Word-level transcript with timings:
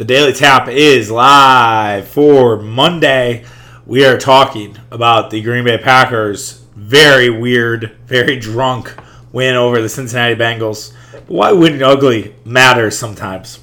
The 0.00 0.06
Daily 0.06 0.32
Tap 0.32 0.66
is 0.66 1.10
live 1.10 2.08
for 2.08 2.56
Monday. 2.56 3.44
We 3.84 4.06
are 4.06 4.16
talking 4.16 4.78
about 4.90 5.28
the 5.28 5.42
Green 5.42 5.64
Bay 5.64 5.76
Packers' 5.76 6.64
very 6.74 7.28
weird, 7.28 7.98
very 8.06 8.38
drunk 8.38 8.94
win 9.30 9.56
over 9.56 9.82
the 9.82 9.90
Cincinnati 9.90 10.36
Bengals. 10.36 10.94
Why 11.26 11.52
wouldn't 11.52 11.82
ugly 11.82 12.34
matter 12.46 12.90
sometimes? 12.90 13.58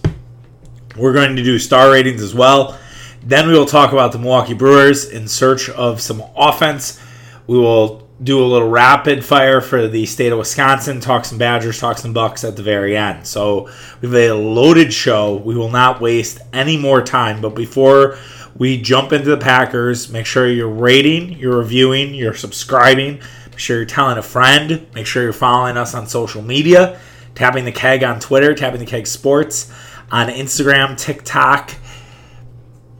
We're 0.96 1.13
going 1.13 1.36
to 1.38 1.44
do 1.44 1.58
star 1.58 1.89
ratings 1.89 2.21
as 2.21 2.36
well. 2.36 2.78
Then 3.24 3.48
we 3.48 3.54
will 3.54 3.66
talk 3.66 3.92
about 3.92 4.12
the 4.12 4.20
Milwaukee 4.20 4.54
Brewers 4.54 5.10
in 5.10 5.28
search 5.28 5.72
of 5.72 6.02
some 6.02 6.22
offense. 6.36 7.02
We 7.48 7.58
will 7.58 8.07
do 8.21 8.43
a 8.43 8.45
little 8.45 8.70
rapid 8.70 9.23
fire 9.23 9.61
for 9.61 9.88
the 9.88 10.05
state 10.05 10.31
of 10.31 10.39
Wisconsin, 10.39 10.99
talk 10.99 11.23
some 11.25 11.38
Badgers, 11.38 11.79
talk 11.79 11.97
some 11.97 12.13
Bucks 12.13 12.43
at 12.43 12.55
the 12.55 12.63
very 12.63 12.97
end. 12.97 13.27
So 13.27 13.70
we 14.02 14.09
have 14.09 14.16
a 14.16 14.34
loaded 14.34 14.91
show. 14.91 15.36
We 15.36 15.55
will 15.55 15.70
not 15.70 16.02
waste 16.02 16.39
any 16.52 16.77
more 16.77 17.02
time. 17.02 17.41
But 17.41 17.55
before 17.55 18.17
we 18.55 18.81
jump 18.81 19.13
into 19.13 19.30
the 19.30 19.38
Packers, 19.38 20.09
make 20.09 20.25
sure 20.25 20.48
you're 20.48 20.67
rating, 20.67 21.34
you're 21.34 21.59
reviewing, 21.59 22.16
you're 22.16 22.34
subscribing. 22.34 23.22
Make 23.52 23.59
sure 23.59 23.77
you're 23.77 23.85
telling 23.85 24.17
a 24.17 24.23
friend. 24.23 24.88
Make 24.95 25.05
sure 25.05 25.22
you're 25.22 25.34
following 25.34 25.77
us 25.77 25.94
on 25.94 26.08
social 26.08 26.41
media. 26.41 26.99
Tapping 27.36 27.66
the 27.66 27.72
Keg 27.72 28.03
on 28.03 28.20
Twitter, 28.20 28.55
Tapping 28.55 28.80
the 28.80 28.86
Keg 28.88 29.05
Sports 29.05 29.72
on 30.11 30.27
Instagram, 30.30 30.97
TikTok, 30.97 31.75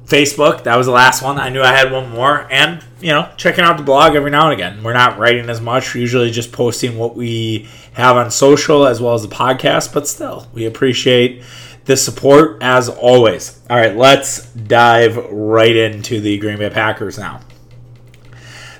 Facebook. 0.08 0.64
That 0.64 0.78
was 0.78 0.88
the 0.88 0.94
last 0.94 1.22
one. 1.22 1.38
I 1.38 1.50
knew 1.50 1.62
I 1.62 1.76
had 1.76 1.92
one 1.92 2.10
more. 2.10 2.48
And, 2.52 2.84
you 3.02 3.10
know, 3.10 3.30
checking 3.38 3.64
out 3.64 3.78
the 3.78 3.84
blog 3.84 4.16
every 4.16 4.32
now 4.32 4.50
and 4.50 4.54
again. 4.54 4.82
We're 4.84 4.94
not 4.94 5.18
writing 5.18 5.50
as 5.50 5.60
much, 5.60 5.94
We're 5.94 6.02
usually 6.02 6.32
just 6.32 6.52
posting 6.52 6.98
what 6.98 7.16
we 7.16 7.68
have 7.94 8.16
on 8.16 8.32
social 8.32 8.86
as 8.86 9.02
well 9.02 9.16
as 9.16 9.24
the 9.24 9.36
podcast, 9.36 9.94
but 9.94 10.08
still, 10.08 10.48
we 10.54 10.66
appreciate 10.66 11.44
the 11.86 11.98
support 11.98 12.58
as 12.62 12.90
always. 12.90 13.60
All 13.70 13.78
right, 13.78 13.96
let's 13.96 14.46
dive 14.54 15.18
right 15.32 15.76
into 15.76 16.22
the 16.22 16.38
Green 16.38 16.58
Bay 16.58 16.70
Packers 16.70 17.18
now. 17.18 17.42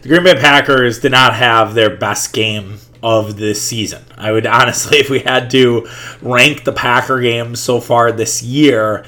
The 0.02 0.10
Green 0.10 0.24
Bay 0.24 0.36
Packers 0.36 1.00
did 1.00 1.12
not 1.12 1.34
have 1.34 1.74
their 1.74 1.96
best 1.96 2.32
game 2.32 2.80
of 3.04 3.38
this 3.38 3.62
season. 3.62 4.04
I 4.18 4.32
would 4.32 4.46
honestly, 4.48 5.00
if 5.00 5.10
we 5.10 5.20
had 5.20 5.50
to 5.52 5.88
rank 6.22 6.64
the 6.64 6.74
Packer 6.74 7.20
games 7.20 7.60
so 7.60 7.82
far 7.82 8.12
this 8.12 8.44
year, 8.44 9.06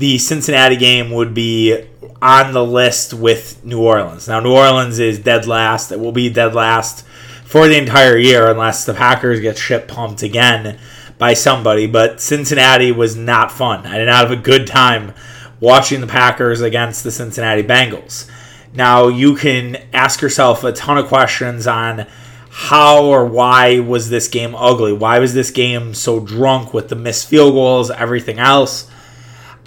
the 0.00 0.16
Cincinnati 0.16 0.76
game 0.76 1.10
would 1.10 1.34
be 1.34 1.84
on 2.22 2.54
the 2.54 2.64
list 2.64 3.12
with 3.12 3.62
New 3.62 3.82
Orleans. 3.82 4.28
Now, 4.28 4.40
New 4.40 4.54
Orleans 4.54 4.98
is 4.98 5.18
dead 5.18 5.46
last. 5.46 5.92
It 5.92 6.00
will 6.00 6.10
be 6.10 6.30
dead 6.30 6.54
last 6.54 7.04
for 7.44 7.68
the 7.68 7.76
entire 7.76 8.16
year 8.16 8.50
unless 8.50 8.86
the 8.86 8.94
Packers 8.94 9.40
get 9.40 9.58
shit 9.58 9.88
pumped 9.88 10.22
again 10.22 10.78
by 11.18 11.34
somebody. 11.34 11.86
But 11.86 12.18
Cincinnati 12.18 12.90
was 12.92 13.14
not 13.14 13.52
fun. 13.52 13.86
I 13.86 13.98
did 13.98 14.06
not 14.06 14.26
have 14.26 14.38
a 14.38 14.42
good 14.42 14.66
time 14.66 15.12
watching 15.60 16.00
the 16.00 16.06
Packers 16.06 16.62
against 16.62 17.04
the 17.04 17.10
Cincinnati 17.10 17.62
Bengals. 17.62 18.26
Now, 18.72 19.08
you 19.08 19.34
can 19.34 19.76
ask 19.92 20.22
yourself 20.22 20.64
a 20.64 20.72
ton 20.72 20.96
of 20.96 21.08
questions 21.08 21.66
on 21.66 22.06
how 22.48 23.04
or 23.04 23.26
why 23.26 23.80
was 23.80 24.08
this 24.08 24.28
game 24.28 24.54
ugly? 24.54 24.94
Why 24.94 25.18
was 25.18 25.34
this 25.34 25.50
game 25.50 25.92
so 25.92 26.20
drunk 26.20 26.72
with 26.72 26.88
the 26.88 26.96
missed 26.96 27.28
field 27.28 27.52
goals, 27.52 27.90
everything 27.90 28.38
else? 28.38 28.89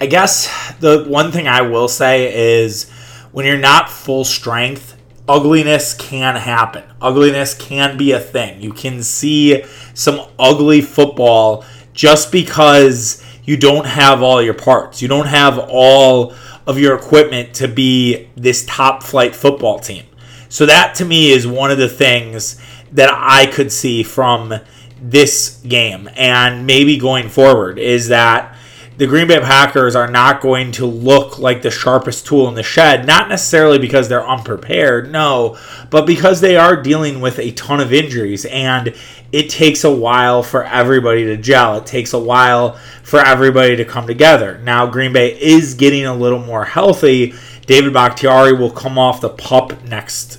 I 0.00 0.06
guess 0.06 0.74
the 0.80 1.04
one 1.04 1.30
thing 1.32 1.46
I 1.46 1.62
will 1.62 1.88
say 1.88 2.60
is 2.60 2.90
when 3.32 3.46
you're 3.46 3.56
not 3.56 3.88
full 3.88 4.24
strength, 4.24 4.96
ugliness 5.28 5.94
can 5.94 6.36
happen. 6.36 6.84
Ugliness 7.00 7.54
can 7.54 7.96
be 7.96 8.12
a 8.12 8.20
thing. 8.20 8.60
You 8.60 8.72
can 8.72 9.02
see 9.02 9.64
some 9.94 10.28
ugly 10.38 10.80
football 10.80 11.64
just 11.92 12.32
because 12.32 13.24
you 13.44 13.56
don't 13.56 13.86
have 13.86 14.22
all 14.22 14.42
your 14.42 14.54
parts. 14.54 15.00
You 15.00 15.08
don't 15.08 15.26
have 15.26 15.58
all 15.58 16.34
of 16.66 16.78
your 16.78 16.96
equipment 16.96 17.54
to 17.54 17.68
be 17.68 18.28
this 18.36 18.64
top 18.66 19.02
flight 19.02 19.34
football 19.34 19.78
team. 19.78 20.04
So 20.48 20.66
that 20.66 20.94
to 20.96 21.04
me 21.04 21.30
is 21.30 21.46
one 21.46 21.70
of 21.70 21.78
the 21.78 21.88
things 21.88 22.60
that 22.92 23.10
I 23.12 23.46
could 23.46 23.72
see 23.72 24.02
from 24.02 24.54
this 25.00 25.60
game 25.68 26.08
and 26.16 26.66
maybe 26.66 26.96
going 26.96 27.28
forward 27.28 27.78
is 27.78 28.08
that 28.08 28.53
the 28.96 29.06
Green 29.06 29.26
Bay 29.26 29.40
Packers 29.40 29.96
are 29.96 30.10
not 30.10 30.40
going 30.40 30.70
to 30.72 30.86
look 30.86 31.38
like 31.38 31.62
the 31.62 31.70
sharpest 31.70 32.26
tool 32.26 32.48
in 32.48 32.54
the 32.54 32.62
shed, 32.62 33.06
not 33.06 33.28
necessarily 33.28 33.78
because 33.78 34.08
they're 34.08 34.26
unprepared, 34.26 35.10
no, 35.10 35.58
but 35.90 36.06
because 36.06 36.40
they 36.40 36.56
are 36.56 36.80
dealing 36.80 37.20
with 37.20 37.38
a 37.40 37.50
ton 37.52 37.80
of 37.80 37.92
injuries 37.92 38.44
and 38.44 38.94
it 39.32 39.50
takes 39.50 39.82
a 39.82 39.90
while 39.90 40.44
for 40.44 40.62
everybody 40.64 41.24
to 41.24 41.36
gel. 41.36 41.78
It 41.78 41.86
takes 41.86 42.12
a 42.12 42.18
while 42.20 42.74
for 43.02 43.18
everybody 43.18 43.74
to 43.76 43.84
come 43.84 44.06
together. 44.06 44.58
Now, 44.58 44.86
Green 44.86 45.12
Bay 45.12 45.36
is 45.40 45.74
getting 45.74 46.06
a 46.06 46.14
little 46.14 46.38
more 46.38 46.64
healthy. 46.64 47.34
David 47.66 47.92
Bakhtiari 47.92 48.52
will 48.52 48.70
come 48.70 48.96
off 48.96 49.20
the 49.20 49.30
pup 49.30 49.82
next 49.82 50.38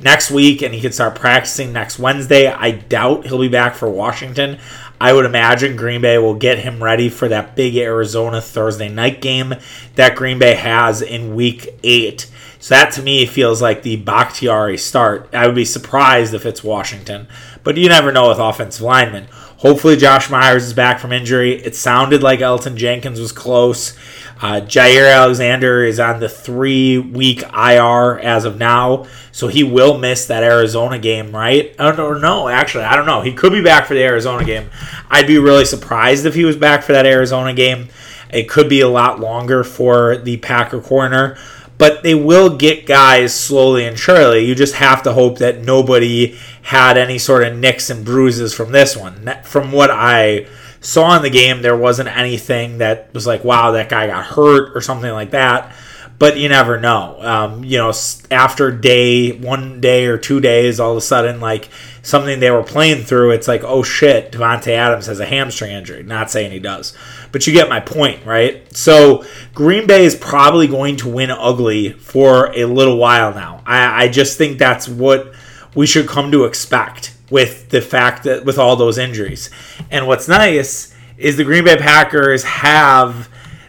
next 0.00 0.30
week 0.30 0.62
and 0.62 0.74
he 0.74 0.80
can 0.80 0.92
start 0.92 1.14
practicing 1.14 1.72
next 1.72 1.98
Wednesday. 1.98 2.48
I 2.48 2.72
doubt 2.72 3.26
he'll 3.26 3.40
be 3.40 3.48
back 3.48 3.74
for 3.74 3.88
Washington. 3.88 4.58
I 5.00 5.12
would 5.12 5.26
imagine 5.26 5.76
Green 5.76 6.00
Bay 6.00 6.18
will 6.18 6.34
get 6.34 6.58
him 6.58 6.82
ready 6.82 7.08
for 7.08 7.28
that 7.28 7.54
big 7.54 7.76
Arizona 7.76 8.40
Thursday 8.40 8.88
night 8.88 9.20
game 9.20 9.54
that 9.94 10.16
Green 10.16 10.38
Bay 10.38 10.54
has 10.54 11.02
in 11.02 11.34
week 11.34 11.68
eight. 11.82 12.30
So 12.58 12.74
that 12.74 12.92
to 12.94 13.02
me 13.02 13.26
feels 13.26 13.60
like 13.60 13.82
the 13.82 13.96
Bakhtiari 13.96 14.78
start. 14.78 15.28
I 15.32 15.46
would 15.46 15.54
be 15.54 15.64
surprised 15.64 16.34
if 16.34 16.46
it's 16.46 16.64
Washington, 16.64 17.28
but 17.62 17.76
you 17.76 17.88
never 17.88 18.10
know 18.10 18.28
with 18.28 18.38
offensive 18.38 18.82
linemen. 18.82 19.28
Hopefully, 19.58 19.96
Josh 19.96 20.30
Myers 20.30 20.64
is 20.64 20.72
back 20.72 20.98
from 20.98 21.12
injury. 21.12 21.62
It 21.62 21.74
sounded 21.74 22.22
like 22.22 22.40
Elgton 22.40 22.76
Jenkins 22.76 23.20
was 23.20 23.32
close. 23.32 23.96
Uh, 24.40 24.60
Jaire 24.60 25.14
Alexander 25.14 25.82
is 25.82 25.98
on 25.98 26.20
the 26.20 26.28
three 26.28 26.98
week 26.98 27.42
IR 27.42 28.18
as 28.18 28.44
of 28.44 28.58
now, 28.58 29.06
so 29.32 29.48
he 29.48 29.64
will 29.64 29.96
miss 29.96 30.26
that 30.26 30.42
Arizona 30.42 30.98
game, 30.98 31.34
right? 31.34 31.74
I 31.78 31.90
don't 31.92 32.20
know. 32.20 32.48
Actually, 32.48 32.84
I 32.84 32.96
don't 32.96 33.06
know. 33.06 33.22
He 33.22 33.32
could 33.32 33.52
be 33.52 33.62
back 33.62 33.86
for 33.86 33.94
the 33.94 34.02
Arizona 34.02 34.44
game. 34.44 34.68
I'd 35.10 35.26
be 35.26 35.38
really 35.38 35.64
surprised 35.64 36.26
if 36.26 36.34
he 36.34 36.44
was 36.44 36.56
back 36.56 36.82
for 36.82 36.92
that 36.92 37.06
Arizona 37.06 37.54
game. 37.54 37.88
It 38.28 38.48
could 38.48 38.68
be 38.68 38.80
a 38.80 38.88
lot 38.88 39.20
longer 39.20 39.64
for 39.64 40.18
the 40.18 40.36
Packer 40.36 40.80
corner, 40.80 41.38
but 41.78 42.02
they 42.02 42.14
will 42.14 42.56
get 42.56 42.86
guys 42.86 43.34
slowly 43.34 43.86
and 43.86 43.98
surely. 43.98 44.44
You 44.44 44.54
just 44.54 44.74
have 44.74 45.02
to 45.04 45.14
hope 45.14 45.38
that 45.38 45.62
nobody 45.62 46.38
had 46.62 46.98
any 46.98 47.18
sort 47.18 47.46
of 47.46 47.56
nicks 47.56 47.88
and 47.88 48.04
bruises 48.04 48.52
from 48.52 48.72
this 48.72 48.96
one. 48.96 49.30
From 49.44 49.72
what 49.72 49.90
I 49.90 50.46
saw 50.80 51.16
in 51.16 51.22
the 51.22 51.30
game 51.30 51.62
there 51.62 51.76
wasn't 51.76 52.08
anything 52.08 52.78
that 52.78 53.12
was 53.12 53.26
like, 53.26 53.44
wow, 53.44 53.72
that 53.72 53.88
guy 53.88 54.06
got 54.06 54.24
hurt 54.24 54.76
or 54.76 54.80
something 54.80 55.12
like 55.12 55.30
that. 55.30 55.74
But 56.18 56.38
you 56.38 56.48
never 56.48 56.80
know. 56.80 57.18
Um, 57.20 57.62
you 57.62 57.76
know, 57.76 57.92
after 58.30 58.70
day, 58.70 59.32
one 59.32 59.82
day 59.82 60.06
or 60.06 60.16
two 60.16 60.40
days, 60.40 60.80
all 60.80 60.92
of 60.92 60.96
a 60.96 61.02
sudden, 61.02 61.40
like 61.40 61.68
something 62.02 62.40
they 62.40 62.50
were 62.50 62.62
playing 62.62 63.04
through, 63.04 63.32
it's 63.32 63.46
like, 63.46 63.62
oh 63.64 63.82
shit, 63.82 64.32
Davante 64.32 64.68
Adams 64.68 65.06
has 65.06 65.20
a 65.20 65.26
hamstring 65.26 65.72
injury. 65.72 66.02
Not 66.02 66.30
saying 66.30 66.52
he 66.52 66.58
does, 66.58 66.94
but 67.32 67.46
you 67.46 67.52
get 67.52 67.68
my 67.68 67.80
point, 67.80 68.24
right? 68.24 68.74
So 68.74 69.26
Green 69.52 69.86
Bay 69.86 70.06
is 70.06 70.14
probably 70.14 70.68
going 70.68 70.96
to 70.98 71.08
win 71.08 71.30
ugly 71.30 71.92
for 71.92 72.50
a 72.56 72.64
little 72.64 72.96
while 72.96 73.34
now. 73.34 73.62
I, 73.66 74.04
I 74.04 74.08
just 74.08 74.38
think 74.38 74.58
that's 74.58 74.88
what 74.88 75.34
we 75.74 75.86
should 75.86 76.08
come 76.08 76.32
to 76.32 76.44
expect 76.44 77.15
with 77.30 77.70
the 77.70 77.80
fact 77.80 78.24
that 78.24 78.44
with 78.44 78.58
all 78.58 78.76
those 78.76 78.98
injuries. 78.98 79.50
And 79.90 80.06
what's 80.06 80.28
nice 80.28 80.94
is 81.18 81.36
the 81.36 81.44
Green 81.44 81.64
Bay 81.64 81.76
Packers 81.76 82.44
have 82.44 83.28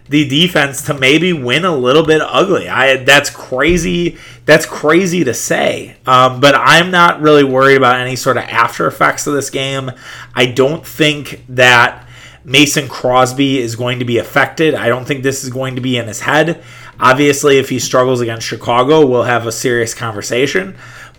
the 0.09 0.27
defense 0.27 0.83
to 0.83 0.93
maybe 0.93 1.33
win 1.33 1.65
a 1.65 1.75
little 1.75 2.05
bit 2.05 2.21
ugly. 2.23 2.69
I 2.69 2.97
that's 2.97 3.29
crazy. 3.29 4.17
That's 4.45 4.65
crazy 4.65 5.23
to 5.23 5.33
say. 5.33 5.97
Um, 6.05 6.39
but 6.39 6.55
I'm 6.55 6.91
not 6.91 7.21
really 7.21 7.43
worried 7.43 7.75
about 7.75 7.97
any 7.97 8.15
sort 8.15 8.37
of 8.37 8.43
after 8.43 8.87
effects 8.87 9.27
of 9.27 9.33
this 9.33 9.49
game. 9.49 9.91
I 10.33 10.45
don't 10.45 10.85
think 10.85 11.43
that 11.49 12.07
Mason 12.45 12.87
Crosby 12.87 13.59
is 13.59 13.75
going 13.75 13.99
to 13.99 14.05
be 14.05 14.17
affected. 14.17 14.73
I 14.73 14.87
don't 14.87 15.05
think 15.05 15.23
this 15.23 15.43
is 15.43 15.49
going 15.49 15.75
to 15.75 15.81
be 15.81 15.97
in 15.97 16.07
his 16.07 16.21
head. 16.21 16.63
Obviously, 16.99 17.57
if 17.57 17.69
he 17.69 17.77
struggles 17.77 18.21
against 18.21 18.47
Chicago, 18.47 19.05
we'll 19.05 19.23
have 19.23 19.45
a 19.45 19.51
serious 19.51 19.93
conversation 19.93 20.77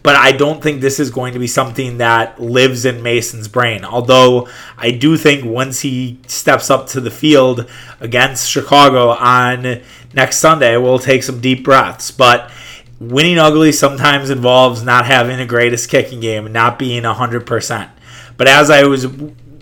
but 0.09 0.17
I 0.17 0.33
don't 0.33 0.63
think 0.63 0.81
this 0.81 1.01
is 1.01 1.11
going 1.11 1.35
to 1.35 1.39
be 1.39 1.47
something 1.47 1.99
that 1.99 2.41
lives 2.41 2.87
in 2.87 3.03
Mason's 3.03 3.47
brain. 3.47 3.85
Although 3.85 4.49
I 4.79 4.91
do 4.91 5.19
think 5.19 5.45
once 5.45 5.81
he 5.81 6.19
steps 6.27 6.71
up 6.71 6.87
to 6.87 7.01
the 7.03 7.11
field 7.11 7.71
against 8.01 8.49
Chicago 8.49 9.11
on 9.11 9.83
next 10.15 10.39
Sunday, 10.39 10.79
we'll 10.79 10.99
take 10.99 11.23
some 11.23 11.43
deep 11.43 11.63
breaths. 11.63 12.11
But 12.11 12.51
winning 12.99 13.39
ugly 13.39 13.71
sometimes 13.71 14.31
involves 14.31 14.83
not 14.83 15.05
having 15.05 15.37
the 15.37 15.45
greatest 15.45 15.91
kicking 15.91 16.21
game 16.21 16.47
and 16.47 16.55
not 16.55 16.79
being 16.79 17.03
100%. 17.03 17.91
But 18.39 18.49
as 18.49 18.71
I 18.71 18.85
was 18.85 19.09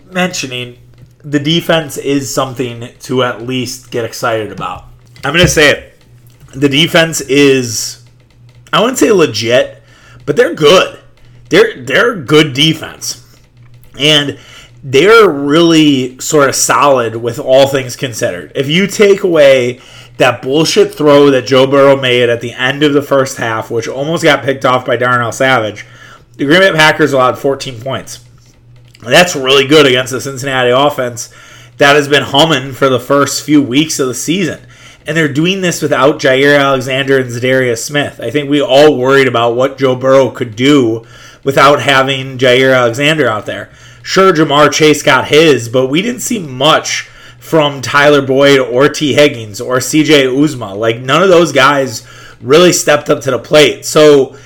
mentioning, 0.05 0.77
the 1.25 1.39
defense 1.39 1.97
is 1.97 2.33
something 2.33 2.87
to 2.99 3.23
at 3.23 3.41
least 3.41 3.91
get 3.91 4.05
excited 4.05 4.53
about. 4.53 4.85
I'm 5.25 5.33
going 5.33 5.45
to 5.45 5.51
say 5.51 5.71
it. 5.71 6.01
The 6.53 6.69
defense 6.69 7.19
is, 7.19 8.05
I 8.71 8.79
wouldn't 8.79 8.97
say 8.97 9.11
legit, 9.11 9.76
but 10.27 10.35
they're 10.35 10.53
good. 10.53 10.99
They're 11.49 11.81
they're 11.81 12.15
good 12.15 12.53
defense, 12.53 13.25
and 13.97 14.37
they're 14.83 15.27
really 15.27 16.19
sort 16.19 16.49
of 16.49 16.55
solid 16.55 17.15
with 17.15 17.39
all 17.39 17.67
things 17.67 17.95
considered. 17.95 18.51
If 18.53 18.67
you 18.67 18.85
take 18.85 19.23
away 19.23 19.81
that 20.17 20.41
bullshit 20.41 20.93
throw 20.93 21.31
that 21.31 21.47
Joe 21.47 21.65
Burrow 21.65 21.99
made 21.99 22.29
at 22.29 22.41
the 22.41 22.51
end 22.51 22.83
of 22.83 22.93
the 22.93 23.01
first 23.01 23.37
half, 23.37 23.71
which 23.71 23.87
almost 23.87 24.23
got 24.23 24.43
picked 24.43 24.65
off 24.65 24.85
by 24.85 24.97
Darnell 24.97 25.31
Savage, 25.31 25.85
the 26.35 26.45
Green 26.45 26.59
Bay 26.59 26.71
Packers 26.73 27.13
allowed 27.13 27.39
14 27.39 27.81
points. 27.81 28.23
That's 29.01 29.35
really 29.35 29.67
good 29.67 29.85
against 29.85 30.11
the 30.11 30.19
Cincinnati 30.19 30.71
offense 30.71 31.33
that 31.77 31.95
has 31.95 32.07
been 32.07 32.23
humming 32.23 32.73
for 32.73 32.89
the 32.89 32.99
first 32.99 33.43
few 33.43 33.61
weeks 33.61 33.99
of 33.99 34.07
the 34.07 34.15
season. 34.15 34.59
And 35.07 35.15
they're 35.15 35.31
doing 35.31 35.61
this 35.61 35.81
without 35.81 36.19
Jaire 36.19 36.59
Alexander 36.59 37.17
and 37.17 37.29
Za'Darius 37.29 37.77
Smith. 37.77 38.19
I 38.21 38.29
think 38.29 38.49
we 38.49 38.61
all 38.61 38.97
worried 38.97 39.27
about 39.27 39.55
what 39.55 39.77
Joe 39.77 39.95
Burrow 39.95 40.29
could 40.31 40.55
do 40.55 41.05
without 41.45 41.81
having 41.81 42.37
Jaire 42.37 42.75
Alexander 42.75 43.27
out 43.27 43.45
there. 43.45 43.71
Sure, 44.03 44.33
Ja'Marr 44.33 44.71
Chase 44.71 45.01
got 45.01 45.29
his, 45.29 45.69
but 45.69 45.87
we 45.87 46.01
didn't 46.01 46.21
see 46.21 46.39
much 46.39 47.09
from 47.39 47.81
Tyler 47.81 48.21
Boyd 48.21 48.59
or 48.59 48.89
Tee 48.89 49.13
Higgins 49.13 49.61
or 49.61 49.77
CJ 49.77 50.25
Uzomah. 50.25 50.77
Like, 50.77 50.99
none 50.99 51.23
of 51.23 51.29
those 51.29 51.53
guys 51.53 52.05
really 52.41 52.73
stepped 52.73 53.09
up 53.09 53.21
to 53.21 53.31
the 53.31 53.39
plate. 53.39 53.85
So, 53.85 54.37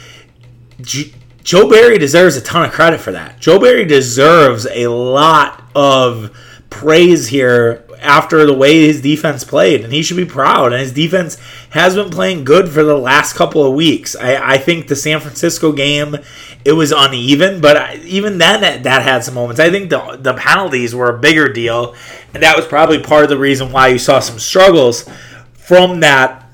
G- 0.80 1.14
Joe 1.44 1.68
Barry 1.68 1.98
deserves 1.98 2.38
a 2.38 2.42
ton 2.42 2.64
of 2.64 2.72
credit 2.72 3.00
for 3.00 3.12
that. 3.12 3.40
Joe 3.40 3.60
Barry 3.60 3.86
deserves 3.86 4.68
a 4.68 4.88
lot 4.88 5.64
of 5.76 6.38
praise 6.70 7.28
here 7.28 7.84
after 8.02 8.46
the 8.46 8.54
way 8.54 8.82
his 8.82 9.02
defense 9.02 9.44
played, 9.44 9.84
and 9.84 9.94
he 9.94 10.02
should 10.02 10.18
be 10.18 10.26
proud. 10.26 10.74
And 10.74 10.82
his 10.82 10.92
defense 10.92 11.38
has 11.70 11.96
been 11.96 12.10
playing 12.10 12.44
good 12.44 12.70
for 12.70 12.84
the 12.84 12.98
last 12.98 13.34
couple 13.34 13.64
of 13.64 13.74
weeks. 13.74 14.16
I, 14.16 14.54
I 14.54 14.58
think 14.58 14.88
the 14.88 14.96
San 14.96 15.20
Francisco 15.20 15.72
game 15.72 16.18
it 16.66 16.74
was 16.74 16.92
uneven, 16.92 17.62
but 17.62 17.78
I, 17.78 17.96
even 18.04 18.38
then 18.38 18.62
that, 18.62 18.84
that 18.84 19.04
had 19.04 19.24
some 19.24 19.36
moments. 19.36 19.60
I 19.60 19.70
think 19.70 19.90
the 19.90 20.18
the 20.20 20.34
penalties 20.34 20.94
were 20.94 21.10
a 21.10 21.18
bigger 21.18 21.52
deal, 21.52 21.96
and 22.34 22.44
that 22.44 22.56
was 22.56 22.66
probably 22.66 23.02
part 23.02 23.24
of 23.24 23.30
the 23.30 23.38
reason 23.38 23.72
why 23.72 23.88
you 23.88 24.00
saw 24.00 24.20
some 24.20 24.40
struggles 24.40 25.10
from 25.54 26.00
that 26.02 26.50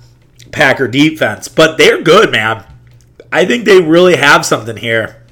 Packer 0.51 0.87
defense. 0.87 1.47
But 1.47 1.77
they're 1.77 2.01
good, 2.01 2.31
man. 2.31 2.63
I 3.31 3.45
think 3.45 3.65
they 3.65 3.81
really 3.81 4.15
have 4.15 4.45
something 4.45 4.77
here, 4.77 5.23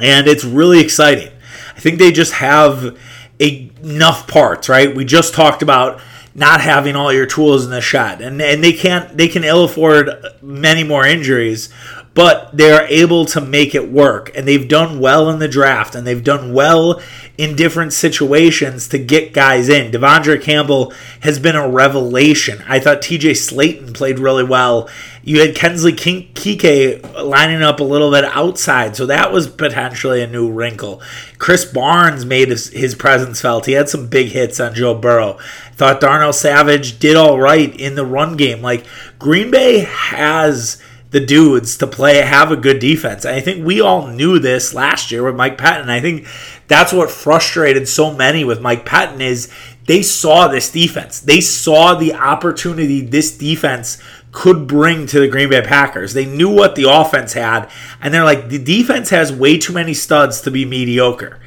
and 0.00 0.26
it's 0.26 0.44
really 0.44 0.80
exciting. 0.80 1.32
I 1.76 1.80
think 1.80 1.98
they 1.98 2.12
just 2.12 2.34
have 2.34 2.98
enough 3.42 4.26
parts, 4.26 4.68
right? 4.68 4.94
We 4.94 5.04
just 5.04 5.34
talked 5.34 5.62
about 5.62 6.00
not 6.34 6.60
having 6.60 6.96
all 6.96 7.12
your 7.12 7.26
tools 7.26 7.64
in 7.64 7.70
the 7.70 7.80
shed, 7.80 8.20
and 8.20 8.40
and 8.40 8.64
they 8.64 8.72
can't 8.72 9.16
they 9.16 9.28
can 9.28 9.44
ill 9.44 9.64
afford 9.64 10.10
many 10.40 10.82
more 10.82 11.06
injuries, 11.06 11.68
but 12.14 12.56
they're 12.56 12.86
able 12.86 13.24
to 13.26 13.40
make 13.40 13.74
it 13.74 13.90
work, 13.90 14.30
and 14.34 14.46
they've 14.46 14.68
done 14.68 14.98
well 14.98 15.28
in 15.30 15.38
the 15.38 15.48
draft, 15.48 15.94
and 15.94 16.06
they've 16.06 16.24
done 16.24 16.54
well 16.54 17.00
in 17.38 17.56
different 17.56 17.92
situations 17.92 18.88
to 18.88 18.98
get 18.98 19.32
guys 19.32 19.68
in. 19.68 19.90
De'Vondre 19.90 20.40
Campbell 20.40 20.92
has 21.20 21.38
been 21.38 21.56
a 21.56 21.68
revelation. 21.68 22.62
I 22.68 22.78
thought 22.78 23.02
TJ 23.02 23.32
Slaton 23.32 23.94
played 23.94 24.18
really 24.18 24.44
well. 24.44 24.88
You 25.24 25.40
had 25.40 25.54
Kingsley 25.54 25.92
Keke 25.92 27.24
lining 27.24 27.62
up 27.62 27.78
a 27.78 27.84
little 27.84 28.10
bit 28.10 28.24
outside, 28.24 28.96
so 28.96 29.06
that 29.06 29.32
was 29.32 29.46
potentially 29.46 30.20
a 30.20 30.26
new 30.26 30.50
wrinkle. 30.50 31.00
Krys 31.38 31.72
Barnes 31.72 32.26
made 32.26 32.48
his, 32.48 32.70
his 32.70 32.96
presence 32.96 33.40
felt. 33.40 33.66
He 33.66 33.72
had 33.72 33.88
some 33.88 34.08
big 34.08 34.28
hits 34.28 34.58
on 34.58 34.74
Joe 34.74 34.94
Burrow. 34.94 35.38
Thought 35.74 36.00
Darnell 36.00 36.32
Savage 36.32 36.98
did 36.98 37.16
all 37.16 37.38
right 37.38 37.74
in 37.78 37.94
the 37.94 38.04
run 38.04 38.36
game. 38.36 38.62
Like 38.62 38.84
Green 39.18 39.50
Bay 39.50 39.80
has 39.80 40.82
the 41.12 41.20
dudes 41.20 41.76
to 41.76 41.86
play 41.86 42.16
have 42.16 42.50
a 42.50 42.56
good 42.56 42.78
defense. 42.78 43.24
I 43.24 43.40
think 43.40 43.64
we 43.64 43.80
all 43.80 44.08
knew 44.08 44.38
this 44.38 44.74
last 44.74 45.12
year 45.12 45.22
with 45.22 45.36
Mike 45.36 45.58
Pettine. 45.58 45.90
I 45.90 46.00
think 46.00 46.26
that's 46.68 46.92
what 46.92 47.10
frustrated 47.10 47.86
so 47.86 48.12
many 48.12 48.44
with 48.44 48.62
Mike 48.62 48.86
Pettine 48.86 49.20
is 49.20 49.52
they 49.86 50.02
saw 50.02 50.48
this 50.48 50.70
defense. 50.70 51.20
They 51.20 51.40
saw 51.40 51.94
the 51.94 52.14
opportunity 52.14 53.02
this 53.02 53.36
defense 53.36 54.02
could 54.32 54.66
bring 54.66 55.06
to 55.06 55.20
the 55.20 55.28
Green 55.28 55.50
Bay 55.50 55.62
Packers. 55.62 56.14
They 56.14 56.24
knew 56.24 56.48
what 56.48 56.74
the 56.74 56.90
offense 56.90 57.34
had, 57.34 57.70
and 58.00 58.12
they're 58.12 58.24
like, 58.24 58.48
the 58.48 58.58
defense 58.58 59.10
has 59.10 59.32
way 59.32 59.58
too 59.58 59.72
many 59.72 59.94
studs 59.94 60.40
to 60.42 60.50
be 60.50 60.64
mediocre. 60.64 61.38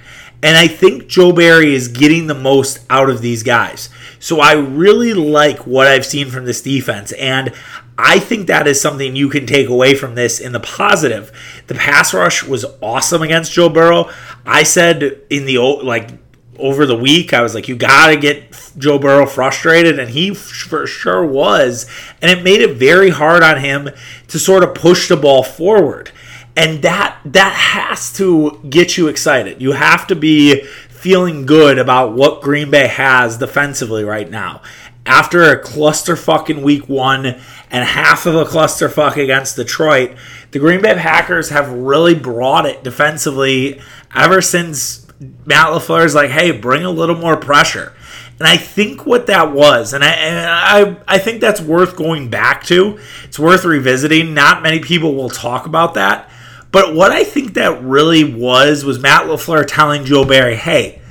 And 0.43 0.55
I 0.55 0.67
think 0.67 1.07
Joe 1.07 1.31
Barry 1.31 1.73
is 1.73 1.87
getting 1.87 2.27
the 2.27 2.35
most 2.35 2.79
out 2.89 3.09
of 3.09 3.21
these 3.21 3.41
guys. 3.41 3.89
So 4.19 4.39
I 4.39 4.53
really 4.53 5.13
like 5.13 5.65
what 5.65 5.87
I've 5.87 6.05
seen 6.05 6.29
from 6.29 6.45
this 6.45 6.61
defense. 6.61 7.11
And 7.13 7.51
I 7.97 8.19
think 8.19 8.47
that 8.47 8.67
is 8.67 8.79
something 8.79 9.15
you 9.15 9.29
can 9.29 9.47
take 9.47 9.69
away 9.69 9.95
from 9.95 10.13
this 10.15 10.39
in 10.39 10.51
the 10.51 10.59
positive. 10.59 11.31
The 11.67 11.73
pass 11.73 12.13
rush 12.13 12.43
was 12.43 12.65
awesome 12.81 13.23
against 13.23 13.53
Joe 13.53 13.69
Burrow. 13.69 14.11
I 14.45 14.63
said 14.63 15.21
in 15.29 15.45
the 15.45 15.57
like 15.57 16.24
over 16.59 16.85
the 16.85 16.97
week, 16.97 17.33
I 17.33 17.41
was 17.41 17.55
like, 17.55 17.67
you 17.67 17.75
got 17.75 18.07
to 18.07 18.17
get 18.17 18.73
Joe 18.77 18.99
Burrow 18.99 19.25
frustrated, 19.25 19.99
and 19.99 20.09
he 20.09 20.33
for 20.33 20.87
sure 20.87 21.25
was. 21.25 21.85
And 22.21 22.31
it 22.31 22.43
made 22.43 22.61
it 22.61 22.77
very 22.77 23.09
hard 23.09 23.43
on 23.43 23.59
him 23.59 23.89
to 24.27 24.39
sort 24.39 24.63
of 24.63 24.75
push 24.75 25.07
the 25.07 25.17
ball 25.17 25.43
forward. 25.43 26.11
And 26.57 26.81
that 26.83 27.19
that 27.25 27.53
has 27.53 28.13
to 28.13 28.61
get 28.69 28.97
you 28.97 29.07
excited. 29.07 29.61
You 29.61 29.73
have 29.73 30.07
to 30.07 30.15
be 30.15 30.63
feeling 30.89 31.45
good 31.45 31.77
about 31.77 32.13
what 32.13 32.41
Green 32.41 32.71
Bay 32.71 32.87
has 32.87 33.37
defensively 33.37 34.03
right 34.03 34.29
now 34.29 34.61
after 35.05 35.43
a 35.43 35.59
cluster 35.59 36.15
fucking 36.15 36.63
week 36.63 36.89
one 36.89 37.25
and 37.25 37.87
half 37.87 38.25
of 38.25 38.35
a 38.35 38.45
clusterfuck 38.45 39.21
against 39.21 39.55
Detroit, 39.55 40.15
the 40.51 40.59
Green 40.59 40.81
Bay 40.81 40.95
Packers 40.95 41.49
have 41.49 41.71
really 41.71 42.15
brought 42.15 42.65
it 42.65 42.83
defensively 42.83 43.79
ever 44.13 44.41
since 44.41 45.04
Matt 45.19 45.67
LaFleur 45.67 46.05
is 46.05 46.15
like, 46.15 46.29
hey, 46.29 46.51
bring 46.51 46.83
a 46.83 46.91
little 46.91 47.15
more 47.15 47.37
pressure. 47.37 47.93
And 48.37 48.47
I 48.47 48.57
think 48.57 49.05
what 49.05 49.27
that 49.27 49.53
was, 49.53 49.93
and 49.93 50.03
I, 50.03 50.09
and 50.09 50.39
I, 50.45 51.15
I 51.15 51.17
think 51.19 51.39
that's 51.39 51.61
worth 51.61 51.95
going 51.95 52.29
back 52.29 52.65
to. 52.65 52.99
It's 53.23 53.39
worth 53.39 53.63
revisiting. 53.63 54.33
Not 54.33 54.61
many 54.61 54.79
people 54.79 55.15
will 55.15 55.29
talk 55.29 55.65
about 55.65 55.93
that. 55.93 56.29
But 56.69 56.93
what 56.93 57.11
I 57.11 57.23
think 57.23 57.53
that 57.53 57.81
really 57.81 58.25
was 58.25 58.83
was 58.83 58.99
Matt 58.99 59.27
LaFleur 59.27 59.65
telling 59.65 60.03
Joe 60.03 60.25
Barry, 60.25 60.57
hey, 60.57 61.01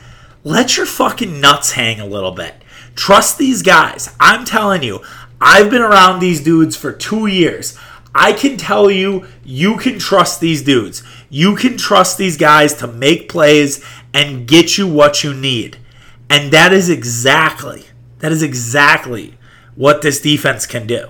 let 0.42 0.76
your 0.76 0.84
fucking 0.84 1.40
nuts 1.40 1.72
hang 1.72 2.00
a 2.00 2.06
little 2.06 2.32
bit. 2.32 2.54
Trust 2.94 3.38
these 3.38 3.62
guys. 3.62 4.14
I'm 4.20 4.44
telling 4.44 4.82
you, 4.82 5.00
I've 5.40 5.70
been 5.70 5.80
around 5.80 6.20
these 6.20 6.42
dudes 6.42 6.76
for 6.76 6.92
two 6.92 7.26
years. 7.26 7.78
I 8.14 8.34
can 8.34 8.58
tell 8.58 8.90
you, 8.90 9.26
you 9.42 9.76
can 9.78 9.98
trust 9.98 10.40
these 10.40 10.62
dudes. 10.62 11.02
You 11.34 11.56
can 11.56 11.76
trust 11.76 12.16
these 12.16 12.36
guys 12.36 12.74
to 12.74 12.86
make 12.86 13.28
plays 13.28 13.84
and 14.12 14.46
get 14.46 14.78
you 14.78 14.86
what 14.86 15.24
you 15.24 15.34
need. 15.34 15.78
And 16.30 16.52
that 16.52 16.72
is 16.72 16.88
exactly, 16.88 17.86
that 18.20 18.30
is 18.30 18.40
exactly 18.40 19.36
what 19.74 20.00
this 20.00 20.20
defense 20.20 20.64
can 20.64 20.86
do. 20.86 21.08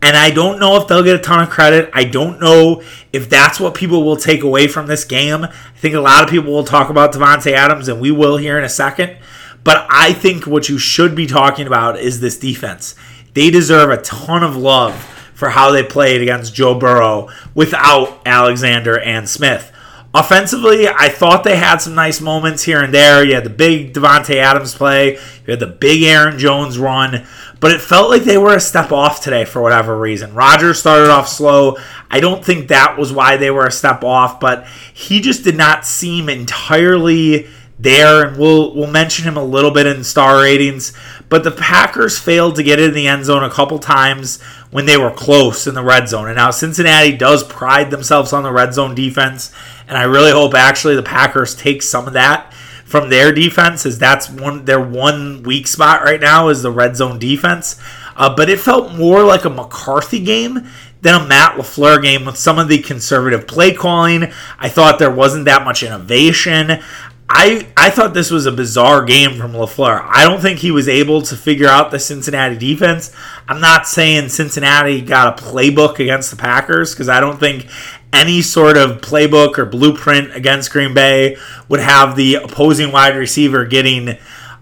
And 0.00 0.16
I 0.16 0.30
don't 0.30 0.60
know 0.60 0.76
if 0.76 0.86
they'll 0.86 1.02
get 1.02 1.16
a 1.16 1.18
ton 1.18 1.42
of 1.42 1.50
credit. 1.50 1.90
I 1.92 2.04
don't 2.04 2.40
know 2.40 2.84
if 3.12 3.28
that's 3.28 3.58
what 3.58 3.74
people 3.74 4.04
will 4.04 4.16
take 4.16 4.44
away 4.44 4.68
from 4.68 4.86
this 4.86 5.04
game. 5.04 5.42
I 5.42 5.52
think 5.74 5.96
a 5.96 6.00
lot 6.00 6.22
of 6.22 6.30
people 6.30 6.52
will 6.52 6.62
talk 6.62 6.88
about 6.88 7.12
Davante 7.12 7.50
Adams, 7.50 7.88
and 7.88 8.00
we 8.00 8.12
will 8.12 8.36
here 8.36 8.58
in 8.58 8.64
a 8.64 8.68
second. 8.68 9.18
But 9.64 9.88
I 9.90 10.12
think 10.12 10.46
what 10.46 10.68
you 10.68 10.78
should 10.78 11.16
be 11.16 11.26
talking 11.26 11.66
about 11.66 11.98
is 11.98 12.20
this 12.20 12.38
defense. 12.38 12.94
They 13.34 13.50
deserve 13.50 13.90
a 13.90 14.00
ton 14.02 14.44
of 14.44 14.56
love 14.56 15.17
for 15.38 15.50
how 15.50 15.70
they 15.70 15.84
played 15.84 16.20
against 16.20 16.52
Joe 16.52 16.74
Burrow 16.74 17.28
without 17.54 18.20
Alexander 18.26 18.98
and 18.98 19.28
Smith. 19.28 19.70
Offensively, 20.12 20.88
I 20.88 21.10
thought 21.10 21.44
they 21.44 21.56
had 21.56 21.76
some 21.76 21.94
nice 21.94 22.20
moments 22.20 22.64
here 22.64 22.82
and 22.82 22.92
there. 22.92 23.24
You 23.24 23.36
had 23.36 23.44
the 23.44 23.50
big 23.50 23.94
Davante 23.94 24.34
Adams 24.34 24.74
play, 24.74 25.12
you 25.12 25.46
had 25.46 25.60
the 25.60 25.68
big 25.68 26.02
Aaron 26.02 26.40
Jones 26.40 26.76
run, 26.76 27.24
but 27.60 27.70
it 27.70 27.80
felt 27.80 28.10
like 28.10 28.24
they 28.24 28.36
were 28.36 28.56
a 28.56 28.60
step 28.60 28.90
off 28.90 29.22
today 29.22 29.44
for 29.44 29.62
whatever 29.62 29.96
reason. 29.96 30.34
Rodgers 30.34 30.80
started 30.80 31.08
off 31.08 31.28
slow. 31.28 31.76
I 32.10 32.18
don't 32.18 32.44
think 32.44 32.66
that 32.66 32.98
was 32.98 33.12
why 33.12 33.36
they 33.36 33.52
were 33.52 33.66
a 33.66 33.70
step 33.70 34.02
off, 34.02 34.40
but 34.40 34.66
he 34.92 35.20
just 35.20 35.44
did 35.44 35.56
not 35.56 35.86
seem 35.86 36.28
entirely 36.28 37.46
there, 37.78 38.26
and 38.26 38.36
we'll 38.36 38.74
we'll 38.74 38.90
mention 38.90 39.24
him 39.24 39.36
a 39.36 39.44
little 39.44 39.70
bit 39.70 39.86
in 39.86 40.02
star 40.02 40.42
ratings. 40.42 40.92
But 41.28 41.44
the 41.44 41.50
Packers 41.50 42.18
failed 42.18 42.56
to 42.56 42.62
get 42.62 42.80
in 42.80 42.94
the 42.94 43.06
end 43.06 43.24
zone 43.26 43.44
a 43.44 43.50
couple 43.50 43.78
times 43.78 44.42
when 44.70 44.86
they 44.86 44.96
were 44.96 45.10
close 45.10 45.66
in 45.66 45.74
the 45.74 45.82
red 45.82 46.08
zone. 46.08 46.26
And 46.26 46.36
now 46.36 46.50
Cincinnati 46.50 47.16
does 47.16 47.44
pride 47.44 47.90
themselves 47.90 48.32
on 48.32 48.42
the 48.42 48.52
red 48.52 48.74
zone 48.74 48.94
defense, 48.94 49.52
and 49.86 49.96
I 49.96 50.04
really 50.04 50.32
hope 50.32 50.54
actually 50.54 50.96
the 50.96 51.02
Packers 51.02 51.54
take 51.54 51.82
some 51.82 52.06
of 52.06 52.12
that 52.12 52.52
from 52.84 53.10
their 53.10 53.32
defense, 53.32 53.84
as 53.84 53.98
that's 53.98 54.30
one 54.30 54.64
their 54.64 54.80
one 54.80 55.42
weak 55.42 55.66
spot 55.66 56.02
right 56.02 56.20
now 56.20 56.48
is 56.48 56.62
the 56.62 56.70
red 56.70 56.96
zone 56.96 57.18
defense. 57.18 57.78
Uh, 58.16 58.34
but 58.34 58.50
it 58.50 58.58
felt 58.58 58.94
more 58.94 59.22
like 59.22 59.44
a 59.44 59.50
McCarthy 59.50 60.18
game 60.18 60.66
than 61.02 61.14
a 61.14 61.24
Matt 61.24 61.56
LaFleur 61.56 62.02
game 62.02 62.24
with 62.24 62.36
some 62.36 62.58
of 62.58 62.66
the 62.66 62.78
conservative 62.78 63.46
play 63.46 63.72
calling. 63.72 64.24
I 64.58 64.68
thought 64.68 64.98
there 64.98 65.10
wasn't 65.10 65.44
that 65.44 65.64
much 65.64 65.82
innovation. 65.82 66.82
I 67.30 67.66
I 67.76 67.90
thought 67.90 68.14
this 68.14 68.30
was 68.30 68.46
a 68.46 68.52
bizarre 68.52 69.04
game 69.04 69.36
from 69.36 69.52
LaFleur. 69.52 70.06
I 70.08 70.24
don't 70.24 70.40
think 70.40 70.60
he 70.60 70.70
was 70.70 70.88
able 70.88 71.20
to 71.22 71.36
figure 71.36 71.68
out 71.68 71.90
the 71.90 71.98
Cincinnati 71.98 72.56
defense. 72.56 73.14
I'm 73.48 73.60
not 73.60 73.86
saying 73.86 74.30
Cincinnati 74.30 75.02
got 75.02 75.38
a 75.38 75.44
playbook 75.44 75.98
against 75.98 76.30
the 76.30 76.36
Packers 76.36 76.94
because 76.94 77.08
I 77.08 77.20
don't 77.20 77.38
think 77.38 77.66
any 78.12 78.40
sort 78.40 78.76
of 78.78 79.02
playbook 79.02 79.58
or 79.58 79.66
blueprint 79.66 80.34
against 80.34 80.72
Green 80.72 80.94
Bay 80.94 81.36
would 81.68 81.80
have 81.80 82.16
the 82.16 82.36
opposing 82.36 82.92
wide 82.92 83.16
receiver 83.16 83.66
getting 83.66 84.16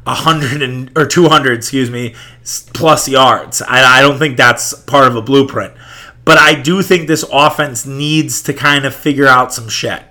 100 0.06 0.62
and, 0.62 0.90
or 0.96 1.06
200, 1.06 1.58
excuse 1.58 1.90
me, 1.90 2.14
plus 2.74 3.08
yards. 3.08 3.62
I, 3.62 3.98
I 3.98 4.00
don't 4.00 4.18
think 4.18 4.36
that's 4.36 4.74
part 4.74 5.06
of 5.06 5.16
a 5.16 5.22
blueprint. 5.22 5.74
But 6.24 6.38
I 6.38 6.60
do 6.60 6.82
think 6.82 7.06
this 7.06 7.24
offense 7.32 7.86
needs 7.86 8.42
to 8.42 8.52
kind 8.52 8.84
of 8.84 8.94
figure 8.94 9.28
out 9.28 9.52
some 9.52 9.68
shit. 9.68 10.02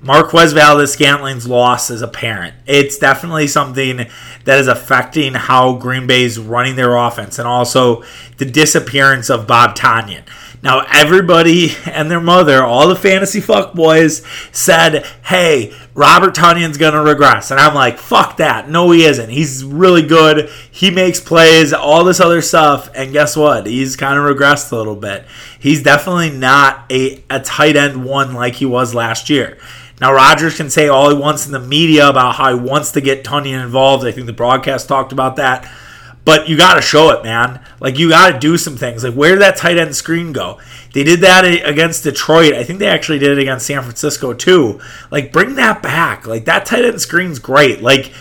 Marquez 0.00 0.52
Valdes-Scantling's 0.52 1.48
loss 1.48 1.90
is 1.90 2.02
apparent. 2.02 2.54
It's 2.66 2.98
definitely 2.98 3.48
something 3.48 4.06
that 4.44 4.58
is 4.58 4.68
affecting 4.68 5.34
how 5.34 5.74
Green 5.74 6.06
Bay's 6.06 6.38
running 6.38 6.76
their 6.76 6.96
offense 6.96 7.38
and 7.38 7.48
also 7.48 8.04
the 8.36 8.44
disappearance 8.44 9.30
of 9.30 9.46
Bob 9.46 9.74
Tonyan. 9.76 10.22
Now, 10.62 10.84
everybody 10.92 11.70
and 11.86 12.10
their 12.10 12.20
mother, 12.20 12.62
all 12.62 12.88
the 12.88 12.96
fantasy 12.96 13.40
fuck 13.40 13.74
boys, 13.74 14.22
said, 14.52 15.06
hey, 15.24 15.72
Robert 15.94 16.34
Tonyan's 16.34 16.76
going 16.76 16.94
to 16.94 17.00
regress. 17.00 17.50
And 17.50 17.60
I'm 17.60 17.74
like, 17.74 17.98
fuck 17.98 18.38
that. 18.38 18.68
No, 18.68 18.90
he 18.90 19.04
isn't. 19.04 19.30
He's 19.30 19.64
really 19.64 20.02
good. 20.02 20.50
He 20.70 20.90
makes 20.90 21.20
plays, 21.20 21.72
all 21.72 22.04
this 22.04 22.20
other 22.20 22.42
stuff. 22.42 22.90
And 22.94 23.12
guess 23.12 23.36
what? 23.36 23.66
He's 23.66 23.96
kind 23.96 24.18
of 24.18 24.24
regressed 24.24 24.72
a 24.72 24.76
little 24.76 24.96
bit. 24.96 25.24
He's 25.58 25.82
definitely 25.82 26.30
not 26.30 26.90
a, 26.90 27.22
a 27.30 27.40
tight 27.40 27.76
end 27.76 28.04
one 28.04 28.34
like 28.34 28.56
he 28.56 28.66
was 28.66 28.94
last 28.94 29.30
year. 29.30 29.58
Now, 30.00 30.12
Rodgers 30.12 30.56
can 30.56 30.68
say 30.68 30.88
all 30.88 31.08
he 31.08 31.16
wants 31.16 31.46
in 31.46 31.52
the 31.52 31.60
media 31.60 32.08
about 32.08 32.34
how 32.34 32.54
he 32.54 32.60
wants 32.60 32.92
to 32.92 33.00
get 33.00 33.24
Tonyan 33.24 33.62
involved. 33.62 34.04
I 34.04 34.12
think 34.12 34.26
the 34.26 34.32
broadcast 34.32 34.88
talked 34.88 35.12
about 35.12 35.36
that. 35.36 35.70
But 36.26 36.48
you 36.48 36.56
got 36.56 36.74
to 36.74 36.82
show 36.82 37.10
it, 37.10 37.22
man. 37.22 37.60
Like, 37.78 37.98
you 37.98 38.08
got 38.08 38.32
to 38.32 38.38
do 38.38 38.58
some 38.58 38.76
things. 38.76 39.04
Like, 39.04 39.14
where 39.14 39.32
did 39.32 39.42
that 39.42 39.56
tight 39.56 39.78
end 39.78 39.94
screen 39.94 40.32
go? 40.32 40.58
They 40.92 41.04
did 41.04 41.20
that 41.20 41.44
against 41.44 42.02
Detroit. 42.02 42.52
I 42.52 42.64
think 42.64 42.80
they 42.80 42.88
actually 42.88 43.20
did 43.20 43.30
it 43.30 43.38
against 43.38 43.66
San 43.66 43.82
Francisco, 43.82 44.34
too. 44.34 44.80
Like, 45.10 45.32
bring 45.32 45.54
that 45.54 45.82
back. 45.82 46.26
Like, 46.26 46.46
that 46.46 46.66
tight 46.66 46.84
end 46.84 47.00
screen's 47.00 47.38
great. 47.38 47.80
Like, 47.80 48.12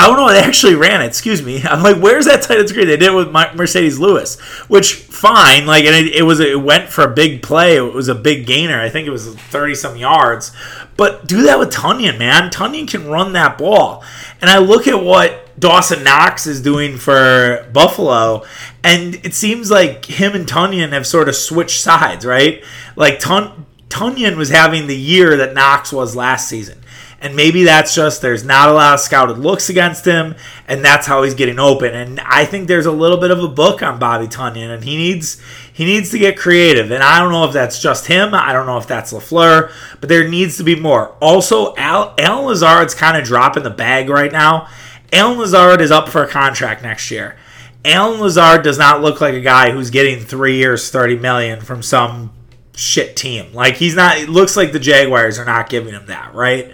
I 0.00 0.06
don't 0.06 0.16
know. 0.16 0.28
They 0.28 0.38
actually 0.40 0.76
ran 0.76 1.02
it. 1.02 1.06
Excuse 1.06 1.42
me. 1.42 1.62
I'm 1.64 1.82
like, 1.82 1.96
where's 1.96 2.26
that 2.26 2.42
tight 2.42 2.58
end 2.58 2.68
screen? 2.68 2.86
They 2.86 2.96
did 2.96 3.10
it 3.10 3.14
with 3.14 3.28
Marcedes 3.28 3.98
Lewis, 3.98 4.38
which 4.68 4.94
fine. 4.94 5.66
Like, 5.66 5.84
and 5.84 5.94
it, 5.94 6.14
it, 6.14 6.22
was 6.22 6.38
it 6.38 6.62
went 6.62 6.88
for 6.88 7.02
a 7.02 7.12
big 7.12 7.42
play. 7.42 7.76
It 7.76 7.92
was 7.92 8.08
a 8.08 8.14
big 8.14 8.46
gainer. 8.46 8.80
I 8.80 8.90
think 8.90 9.08
it 9.08 9.10
was 9.10 9.34
30 9.34 9.74
some 9.74 9.96
yards. 9.96 10.52
But 10.96 11.26
do 11.26 11.42
that 11.42 11.58
with 11.58 11.70
Tonyan, 11.70 12.18
man. 12.18 12.50
Tonyan 12.50 12.88
can 12.88 13.08
run 13.08 13.32
that 13.32 13.58
ball. 13.58 14.04
And 14.40 14.48
I 14.48 14.58
look 14.58 14.86
at 14.86 15.02
what 15.02 15.48
Dawson 15.58 16.04
Knox 16.04 16.46
is 16.46 16.60
doing 16.60 16.96
for 16.96 17.68
Buffalo, 17.72 18.44
and 18.84 19.16
it 19.24 19.34
seems 19.34 19.70
like 19.70 20.04
him 20.06 20.34
and 20.34 20.46
Tonyan 20.46 20.92
have 20.92 21.06
sort 21.06 21.28
of 21.28 21.34
switched 21.34 21.80
sides, 21.80 22.24
right? 22.24 22.62
Like 22.94 23.18
Tun- 23.18 23.66
Tonyan 23.88 24.36
was 24.36 24.50
having 24.50 24.86
the 24.86 24.96
year 24.96 25.36
that 25.36 25.54
Knox 25.54 25.92
was 25.92 26.14
last 26.14 26.48
season. 26.48 26.78
And 27.20 27.34
maybe 27.34 27.64
that's 27.64 27.96
just 27.96 28.22
there's 28.22 28.44
not 28.44 28.68
a 28.68 28.72
lot 28.72 28.94
of 28.94 29.00
scouted 29.00 29.38
looks 29.38 29.68
against 29.68 30.04
him, 30.04 30.36
and 30.68 30.84
that's 30.84 31.04
how 31.04 31.24
he's 31.24 31.34
getting 31.34 31.58
open. 31.58 31.92
And 31.92 32.20
I 32.20 32.44
think 32.44 32.68
there's 32.68 32.86
a 32.86 32.92
little 32.92 33.16
bit 33.16 33.32
of 33.32 33.42
a 33.42 33.48
book 33.48 33.82
on 33.82 33.98
Bobby 33.98 34.28
Tonyan, 34.28 34.72
and 34.72 34.84
he 34.84 34.96
needs 34.96 35.42
he 35.72 35.84
needs 35.84 36.10
to 36.10 36.18
get 36.18 36.38
creative. 36.38 36.92
And 36.92 37.02
I 37.02 37.18
don't 37.18 37.32
know 37.32 37.44
if 37.44 37.52
that's 37.52 37.82
just 37.82 38.06
him. 38.06 38.34
I 38.34 38.52
don't 38.52 38.66
know 38.66 38.78
if 38.78 38.86
that's 38.86 39.12
Lafleur, 39.12 39.72
but 40.00 40.08
there 40.08 40.28
needs 40.28 40.56
to 40.58 40.62
be 40.62 40.78
more. 40.78 41.16
Also, 41.20 41.74
Al, 41.76 42.14
Allen 42.18 42.46
Lazard's 42.46 42.94
kind 42.94 43.16
of 43.16 43.24
dropping 43.24 43.64
the 43.64 43.70
bag 43.70 44.08
right 44.08 44.30
now. 44.30 44.68
Allen 45.12 45.38
Lazard 45.38 45.80
is 45.80 45.90
up 45.90 46.08
for 46.08 46.22
a 46.22 46.28
contract 46.28 46.82
next 46.82 47.10
year. 47.10 47.36
Allen 47.84 48.20
Lazard 48.20 48.62
does 48.62 48.78
not 48.78 49.02
look 49.02 49.20
like 49.20 49.34
a 49.34 49.40
guy 49.40 49.70
who's 49.70 49.90
getting 49.90 50.20
three 50.20 50.56
years, 50.56 50.90
thirty 50.90 51.16
million 51.16 51.60
from 51.60 51.82
some 51.82 52.32
shit 52.76 53.16
team. 53.16 53.52
Like 53.52 53.74
he's 53.76 53.94
not. 53.94 54.18
It 54.18 54.28
looks 54.28 54.56
like 54.56 54.72
the 54.72 54.78
Jaguars 54.78 55.38
are 55.38 55.44
not 55.44 55.68
giving 55.68 55.94
him 55.94 56.06
that, 56.06 56.34
right? 56.34 56.72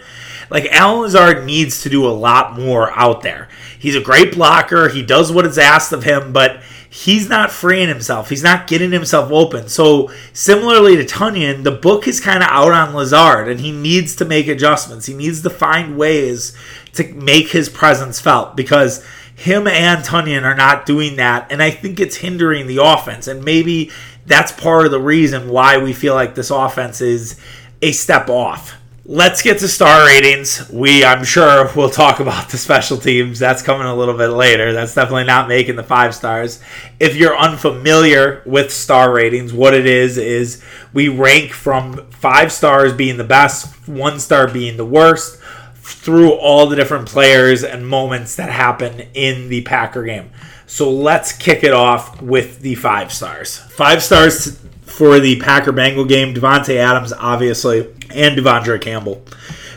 Like 0.55 0.69
Allen 0.71 1.03
Lazard 1.03 1.45
needs 1.45 1.83
to 1.83 1.91
do 1.91 2.07
a 2.07 2.15
lot 2.15 2.57
more 2.57 2.97
out 2.97 3.23
there. 3.23 3.49
He's 3.77 3.97
a 3.97 4.01
great 4.01 4.35
blocker. 4.35 4.89
He 4.89 5.03
does 5.03 5.33
what 5.33 5.45
is 5.45 5.59
asked 5.59 5.93
of 5.93 6.05
him, 6.05 6.33
but 6.33 6.63
he's 6.89 7.29
not 7.29 7.51
freeing 7.51 7.89
himself. 7.89 8.29
He's 8.29 8.45
not 8.45 8.69
getting 8.69 8.93
himself 8.93 9.33
open. 9.33 9.69
So 9.69 10.13
similarly 10.33 10.95
to 10.97 11.05
Tonyan, 11.05 11.65
the 11.65 11.73
book 11.73 12.07
is 12.07 12.21
kind 12.21 12.41
of 12.41 12.49
out 12.51 12.71
on 12.71 12.95
Lazard, 12.95 13.49
and 13.49 13.59
he 13.59 13.73
needs 13.73 14.15
to 14.15 14.25
make 14.25 14.47
adjustments. 14.47 15.07
He 15.07 15.15
needs 15.15 15.43
to 15.43 15.51
find 15.51 15.99
ways 15.99 16.57
to 16.93 17.13
make 17.15 17.49
his 17.49 17.69
presence 17.69 18.21
felt 18.21 18.55
because 18.55 19.05
him 19.35 19.67
and 19.67 20.05
Tonyan 20.05 20.45
are 20.45 20.55
not 20.55 20.87
doing 20.87 21.17
that, 21.17 21.51
and 21.51 21.61
I 21.61 21.73
think 21.73 21.99
it's 21.99 22.19
hindering 22.19 22.69
the 22.69 22.81
offense. 22.81 23.27
And 23.27 23.45
maybe 23.45 23.91
that's 24.25 24.53
part 24.53 24.87
of 24.87 24.93
the 24.93 25.01
reason 25.01 25.49
why 25.49 25.79
we 25.79 25.93
feel 25.93 26.15
like 26.15 26.37
this 26.37 26.53
offense 26.53 27.01
is 27.01 27.41
a 27.83 27.91
step 27.91 28.29
off. 28.29 28.77
Let's 29.07 29.43
get 29.43 29.59
to 29.59 29.69
star 29.69 30.07
ratings. 30.07 30.67
We, 30.71 31.05
I'm 31.05 31.25
sure, 31.25 31.71
will 31.77 31.91
talk 31.91 32.21
about 32.21 32.49
the 32.49 32.57
special 32.57 32.97
teams. 32.97 33.39
That's 33.39 33.61
coming 33.61 33.87
a 33.87 33.95
little 33.95 34.17
bit 34.17 34.29
later. 34.29 34.73
That's 34.73 34.95
definitely 34.95 35.25
not 35.25 35.47
making 35.47 35.77
the 35.77 35.83
five 35.83 36.15
stars. 36.15 36.63
If 36.99 37.15
you're 37.15 37.37
unfamiliar 37.37 38.43
with 38.47 38.73
star 38.73 39.13
ratings, 39.13 39.53
what 39.53 39.75
it 39.75 39.85
is 39.85 40.17
is 40.17 40.65
we 40.95 41.09
rank 41.09 41.53
from 41.53 42.11
five 42.13 42.51
stars 42.51 42.95
being 42.95 43.19
the 43.19 43.25
best, 43.25 43.87
one 43.87 44.19
star 44.19 44.49
being 44.49 44.79
the 44.79 44.87
worst, 44.87 45.39
through 45.75 46.33
all 46.33 46.67
the 46.67 46.77
different 46.77 47.07
players 47.07 47.63
and 47.63 47.87
moments 47.87 48.37
that 48.37 48.49
happen 48.49 49.01
in 49.13 49.51
the 49.51 49.61
Packer 49.65 50.05
game. 50.05 50.31
So 50.67 50.91
let's 50.91 51.31
kick 51.31 51.63
it 51.63 51.75
off 51.75 52.23
with 52.23 52.61
the 52.61 52.75
five 52.77 53.13
stars. 53.13 53.59
Five 53.59 54.03
stars 54.03 54.59
for 54.87 55.21
the 55.21 55.39
Packer 55.41 55.73
Bengal 55.73 56.07
game. 56.07 56.33
Davante 56.33 56.77
Adams, 56.77 57.13
obviously, 57.13 57.93
and 58.14 58.38
De'Vondre 58.38 58.80
Campbell. 58.80 59.23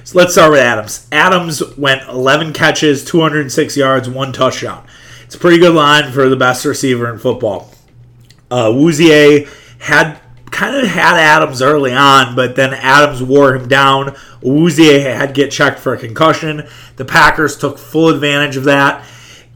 So 0.03 0.17
let's 0.17 0.31
start 0.31 0.51
with 0.51 0.61
Adams. 0.61 1.07
Adams 1.11 1.75
went 1.75 2.07
11 2.07 2.53
catches, 2.53 3.03
206 3.03 3.75
yards, 3.75 4.07
one 4.09 4.31
touchdown. 4.31 4.85
It's 5.25 5.35
a 5.35 5.39
pretty 5.39 5.57
good 5.57 5.75
line 5.75 6.11
for 6.11 6.29
the 6.29 6.37
best 6.37 6.63
receiver 6.63 7.11
in 7.11 7.19
football. 7.19 7.73
Uh, 8.49 8.67
Awuzie 8.67 9.49
had 9.79 10.21
kind 10.51 10.75
of 10.75 10.87
had 10.87 11.17
Adams 11.17 11.61
early 11.61 11.93
on, 11.93 12.35
but 12.35 12.55
then 12.55 12.73
Adams 12.73 13.21
wore 13.21 13.53
him 13.53 13.67
down. 13.67 14.15
Awuzie 14.41 15.03
had 15.03 15.33
get 15.33 15.51
checked 15.51 15.79
for 15.79 15.93
a 15.93 15.97
concussion. 15.97 16.65
The 16.95 17.05
Packers 17.05 17.57
took 17.57 17.77
full 17.77 18.09
advantage 18.09 18.55
of 18.55 18.63
that. 18.63 19.05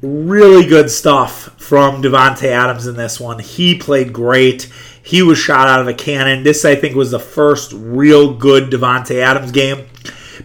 Really 0.01 0.65
good 0.65 0.91
stuff 0.91 1.55
from 1.57 2.03
Davante 2.03 2.47
Adams 2.47 2.88
in 2.88 2.97
this 2.97 3.19
one. 3.19 3.39
He 3.39 3.77
played 3.77 4.11
great. 4.11 4.69
He 5.12 5.22
was 5.22 5.38
shot 5.38 5.68
out 5.68 5.82
of 5.82 5.89
a 5.89 5.94
cannon. 5.94 6.44
This, 6.44 6.63
I 6.63 6.75
think, 6.75 6.96
was 6.96 7.12
the 7.12 7.20
first 7.20 7.74
real 7.74 8.34
good 8.34 8.72
Davante 8.72 9.18
Adams 9.22 9.51
game. 9.51 9.86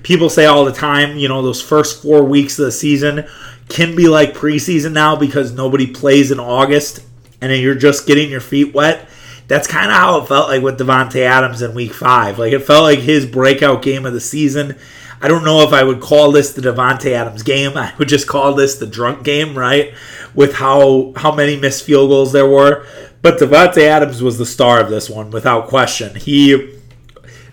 People 0.02 0.28
say 0.28 0.44
all 0.44 0.64
the 0.64 0.73
time, 0.73 1.16
you 1.18 1.28
know, 1.28 1.40
those 1.40 1.62
first 1.62 2.02
four 2.02 2.25
weeks 2.25 2.58
of 2.58 2.64
the 2.64 2.73
season 2.73 3.28
can 3.68 3.94
be 3.94 4.08
like 4.08 4.35
preseason 4.35 4.90
now 4.90 5.14
because 5.14 5.52
nobody 5.52 5.87
plays 5.87 6.32
in 6.32 6.40
August 6.40 6.99
and 7.40 7.52
then 7.52 7.62
you're 7.62 7.76
just 7.76 8.08
getting 8.08 8.28
your 8.28 8.40
feet 8.40 8.75
wet. 8.75 9.08
That's 9.46 9.68
kind 9.68 9.87
of 9.87 9.96
how 9.96 10.20
it 10.20 10.26
felt 10.26 10.49
like 10.49 10.62
with 10.62 10.80
Davante 10.80 11.20
Adams 11.20 11.62
in 11.62 11.73
week 11.73 11.94
five. 11.94 12.37
Like 12.37 12.52
it 12.52 12.64
felt 12.64 12.82
like 12.82 12.99
his 12.99 13.25
breakout 13.25 13.82
game 13.82 14.04
of 14.04 14.14
the 14.14 14.20
season. 14.20 14.76
I 15.20 15.28
don't 15.28 15.44
know 15.44 15.62
if 15.62 15.73
I 15.73 15.82
would 15.82 16.00
call 16.00 16.32
this 16.32 16.52
the 16.52 16.62
Davante 16.62 17.12
Adams 17.12 17.42
game. 17.42 17.76
I 17.76 17.94
would 17.99 18.08
just 18.08 18.26
call 18.26 18.54
this 18.54 18.76
the 18.76 18.87
drunk 18.87 19.25
game, 19.25 19.56
right? 19.56 19.94
With 20.35 20.54
how 20.54 21.12
how 21.16 21.35
many 21.35 21.56
missed 21.56 21.85
field 21.85 22.11
goals 22.11 22.32
there 22.32 22.49
were. 22.49 22.87
But 23.23 23.38
Davante 23.38 23.82
Adams 23.82 24.23
was 24.23 24.38
the 24.38 24.46
star 24.46 24.80
of 24.80 24.90
this 24.90 25.08
one 25.08 25.30
without 25.30 25.68
question. 25.68 26.14
He 26.14 26.78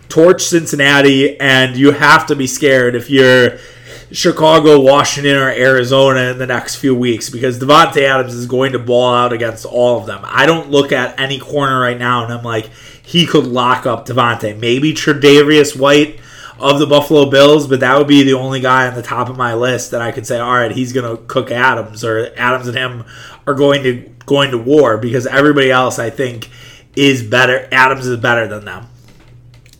torched 0.09 0.41
Cincinnati, 0.41 1.39
and 1.39 1.75
you 1.75 1.91
have 1.91 2.27
to 2.27 2.35
be 2.35 2.45
scared 2.45 2.95
if 2.95 3.09
you're 3.09 3.57
Chicago, 4.11 4.79
Washington, 4.79 5.35
or 5.35 5.49
Arizona 5.49 6.31
in 6.31 6.37
the 6.37 6.45
next 6.45 6.75
few 6.75 6.93
weeks 6.93 7.31
because 7.31 7.59
Davante 7.59 8.03
Adams 8.03 8.35
is 8.35 8.45
going 8.45 8.73
to 8.73 8.79
ball 8.79 9.11
out 9.11 9.33
against 9.33 9.65
all 9.65 9.99
of 9.99 10.05
them. 10.05 10.21
I 10.23 10.45
don't 10.45 10.69
look 10.69 10.91
at 10.91 11.19
any 11.19 11.39
corner 11.39 11.79
right 11.79 11.97
now 11.97 12.23
and 12.23 12.31
I'm 12.31 12.43
like, 12.43 12.69
he 13.01 13.25
could 13.25 13.47
lock 13.47 13.87
up 13.87 14.05
Davante. 14.05 14.57
Maybe 14.57 14.93
Tre'Davious 14.93 15.75
White 15.77 16.19
of 16.63 16.79
the 16.79 16.87
Buffalo 16.87 17.29
Bills, 17.29 17.67
but 17.67 17.81
that 17.81 17.97
would 17.97 18.07
be 18.07 18.23
the 18.23 18.33
only 18.33 18.61
guy 18.61 18.87
on 18.87 18.95
the 18.95 19.01
top 19.01 19.29
of 19.29 19.37
my 19.37 19.53
list 19.53 19.91
that 19.91 20.01
I 20.01 20.13
could 20.13 20.25
say, 20.25 20.39
all 20.39 20.53
right, 20.53 20.71
he's 20.71 20.93
going 20.93 21.17
to 21.17 21.21
cook 21.25 21.51
Adams, 21.51 22.05
or 22.05 22.33
Adams 22.37 22.67
and 22.67 22.77
him 22.77 23.03
are 23.45 23.53
going 23.53 23.83
to 23.83 24.09
going 24.25 24.51
to 24.51 24.57
war 24.57 24.97
because 24.97 25.27
everybody 25.27 25.69
else 25.69 25.99
I 25.99 26.09
think 26.09 26.49
is 26.95 27.21
better. 27.21 27.67
Adams 27.71 28.07
is 28.07 28.17
better 28.17 28.47
than 28.47 28.63
them. 28.63 28.87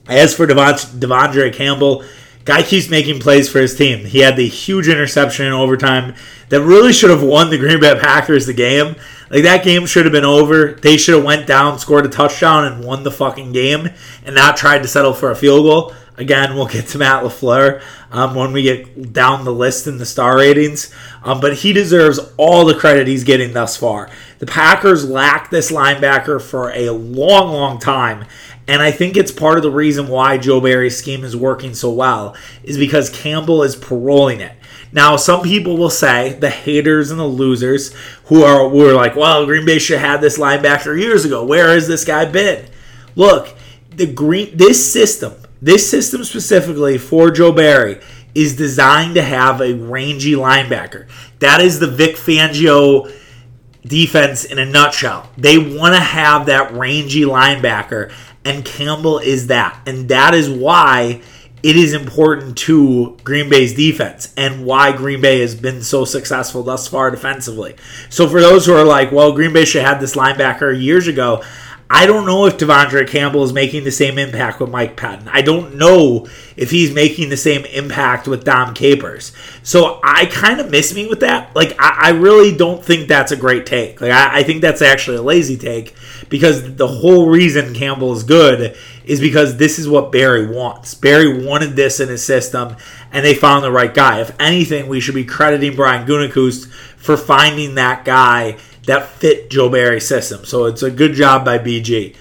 As 0.07 0.35
for 0.35 0.45
De'Vondre 0.45 1.53
Campbell, 1.53 2.03
guy 2.43 2.61
keeps 2.61 2.89
making 2.89 3.21
plays 3.21 3.47
for 3.47 3.59
his 3.59 3.75
team. 3.77 4.05
He 4.05 4.19
had 4.19 4.35
the 4.35 4.47
huge 4.47 4.89
interception 4.89 5.45
in 5.45 5.53
overtime 5.53 6.15
that 6.49 6.61
really 6.61 6.91
should 6.91 7.09
have 7.09 7.23
won 7.23 7.49
the 7.49 7.57
Green 7.57 7.79
Bay 7.79 7.97
Packers 7.97 8.45
the 8.45 8.53
game. 8.53 8.97
Like 9.33 9.43
that 9.43 9.63
game 9.63 9.87
should 9.87 10.05
have 10.05 10.11
been 10.11 10.25
over. 10.25 10.73
They 10.73 10.95
should 10.95 11.15
have 11.15 11.23
went 11.23 11.47
down, 11.47 11.79
scored 11.79 12.05
a 12.05 12.09
touchdown, 12.09 12.65
and 12.65 12.85
won 12.85 13.01
the 13.01 13.09
fucking 13.09 13.51
game, 13.51 13.89
and 14.23 14.35
not 14.35 14.57
tried 14.57 14.83
to 14.83 14.87
settle 14.87 15.15
for 15.15 15.31
a 15.31 15.35
field 15.35 15.65
goal. 15.65 15.93
Again, 16.17 16.53
we'll 16.53 16.67
get 16.67 16.89
to 16.89 16.99
Matt 16.99 17.23
LaFleur 17.23 17.81
um, 18.11 18.35
when 18.35 18.53
we 18.53 18.61
get 18.61 19.11
down 19.11 19.43
the 19.43 19.51
list 19.51 19.87
in 19.87 19.97
the 19.97 20.05
star 20.05 20.37
ratings. 20.37 20.93
Um, 21.23 21.39
but 21.39 21.55
he 21.55 21.73
deserves 21.73 22.19
all 22.37 22.63
the 22.63 22.75
credit 22.75 23.07
he's 23.07 23.23
getting 23.23 23.53
thus 23.53 23.75
far. 23.75 24.07
The 24.37 24.45
Packers 24.45 25.09
lacked 25.09 25.49
this 25.49 25.71
linebacker 25.71 26.39
for 26.39 26.69
a 26.69 26.91
long, 26.91 27.51
long 27.51 27.79
time. 27.79 28.25
And 28.67 28.83
I 28.83 28.91
think 28.91 29.17
it's 29.17 29.31
part 29.31 29.57
of 29.57 29.63
the 29.63 29.71
reason 29.71 30.09
why 30.09 30.37
Joe 30.37 30.61
Barry's 30.61 30.95
scheme 30.95 31.23
is 31.23 31.35
working 31.35 31.73
so 31.73 31.91
well 31.91 32.35
is 32.63 32.77
because 32.77 33.09
Campbell 33.09 33.63
is 33.63 33.75
paroling 33.75 34.41
it. 34.41 34.55
Now, 34.93 35.17
some 35.17 35.41
people 35.41 35.75
will 35.75 35.89
say, 35.89 36.33
the 36.33 36.49
haters 36.49 37.11
and 37.11 37.19
the 37.19 37.25
losers, 37.25 37.93
who 38.25 38.43
are, 38.43 38.69
who 38.69 38.87
are 38.87 38.93
like, 38.93 39.15
well, 39.15 39.45
Green 39.45 39.65
Bay 39.65 39.79
should 39.79 39.99
have 39.99 40.11
had 40.11 40.21
this 40.21 40.37
linebacker 40.37 40.97
years 40.99 41.25
ago. 41.25 41.43
Where 41.43 41.69
has 41.69 41.87
this 41.87 42.05
guy 42.05 42.25
been? 42.25 42.65
Look, 43.15 43.55
the 43.89 44.11
green 44.11 44.57
this 44.57 44.91
system 44.91 45.35
this 45.63 45.89
system 45.89 46.25
specifically 46.25 46.97
for 46.97 47.31
Joe 47.31 47.53
Barry 47.53 48.01
is 48.35 48.57
designed 48.57 49.15
to 49.15 49.21
have 49.21 49.61
a 49.61 49.73
rangy 49.73 50.33
linebacker. 50.33 51.07
That 51.39 51.61
is 51.61 51.79
the 51.79 51.87
Vic 51.87 52.17
Fangio 52.17 53.09
defense 53.83 54.43
in 54.43 54.59
a 54.59 54.65
nutshell. 54.65 55.29
They 55.37 55.57
want 55.57 55.95
to 55.95 56.01
have 56.01 56.47
that 56.47 56.73
rangy 56.73 57.21
linebacker, 57.21 58.11
and 58.43 58.65
Campbell 58.65 59.19
is 59.19 59.47
that. 59.47 59.79
And 59.85 60.09
that 60.09 60.33
is 60.33 60.49
why 60.49 61.21
it 61.63 61.77
is 61.77 61.93
important 61.93 62.57
to 62.57 63.17
Green 63.23 63.49
Bay's 63.49 63.73
defense 63.73 64.33
and 64.35 64.65
why 64.65 64.91
Green 64.91 65.21
Bay 65.21 65.39
has 65.39 65.55
been 65.55 65.81
so 65.81 66.03
successful 66.03 66.61
thus 66.61 66.89
far 66.89 67.09
defensively. 67.09 67.75
So, 68.09 68.27
for 68.27 68.41
those 68.41 68.65
who 68.65 68.73
are 68.73 68.83
like, 68.83 69.13
well, 69.13 69.31
Green 69.31 69.53
Bay 69.53 69.63
should 69.63 69.83
have 69.83 70.01
this 70.01 70.15
linebacker 70.15 70.79
years 70.79 71.07
ago, 71.07 71.41
I 71.89 72.05
don't 72.05 72.25
know 72.25 72.45
if 72.45 72.57
De'Vondre 72.57 73.07
Campbell 73.07 73.43
is 73.43 73.53
making 73.53 73.83
the 73.83 73.91
same 73.91 74.17
impact 74.17 74.59
with 74.59 74.69
Mike 74.69 74.97
Pettine. 74.97 75.29
I 75.31 75.41
don't 75.41 75.75
know 75.75 76.27
if 76.55 76.71
he's 76.71 76.93
making 76.93 77.29
the 77.29 77.37
same 77.37 77.65
impact 77.65 78.27
with 78.27 78.43
Dom 78.43 78.73
Capers. 78.73 79.31
So 79.63 79.99
I 80.03 80.25
kind 80.27 80.59
of 80.59 80.71
miss 80.71 80.95
me 80.95 81.07
with 81.07 81.19
that. 81.19 81.55
Like, 81.55 81.75
I, 81.79 82.07
I, 82.07 82.09
really 82.11 82.55
don't 82.55 82.83
think 82.83 83.07
that's 83.07 83.31
a 83.31 83.35
great 83.35 83.65
take. 83.65 84.01
Like, 84.01 84.11
I, 84.11 84.39
I 84.39 84.43
think 84.43 84.61
that's 84.61 84.81
actually 84.81 85.17
a 85.17 85.21
lazy 85.21 85.57
take 85.57 85.93
because 86.29 86.75
the 86.75 86.87
whole 86.87 87.29
reason 87.29 87.73
Campbell 87.73 88.13
is 88.13 88.23
good 88.23 88.77
is 89.05 89.19
because 89.19 89.57
this 89.57 89.77
is 89.77 89.87
what 89.87 90.11
Barry 90.11 90.47
wants. 90.47 90.93
Barry 90.95 91.45
wanted 91.45 91.75
this 91.75 91.99
in 91.99 92.09
his 92.09 92.23
system, 92.23 92.75
and 93.11 93.25
they 93.25 93.33
found 93.33 93.63
the 93.63 93.71
right 93.71 93.93
guy. 93.93 94.21
If 94.21 94.35
anything, 94.39 94.87
we 94.87 94.99
should 94.99 95.15
be 95.15 95.25
crediting 95.25 95.75
Brian 95.75 96.07
Gutekunst 96.07 96.71
for 96.97 97.17
finding 97.17 97.75
that 97.75 98.05
guy 98.05 98.57
that 98.85 99.07
fit 99.09 99.49
Joe 99.49 99.69
Barry's 99.69 100.07
system. 100.07 100.45
So 100.45 100.65
it's 100.65 100.83
a 100.83 100.91
good 100.91 101.13
job 101.13 101.45
by 101.45 101.57
BG. 101.59 102.15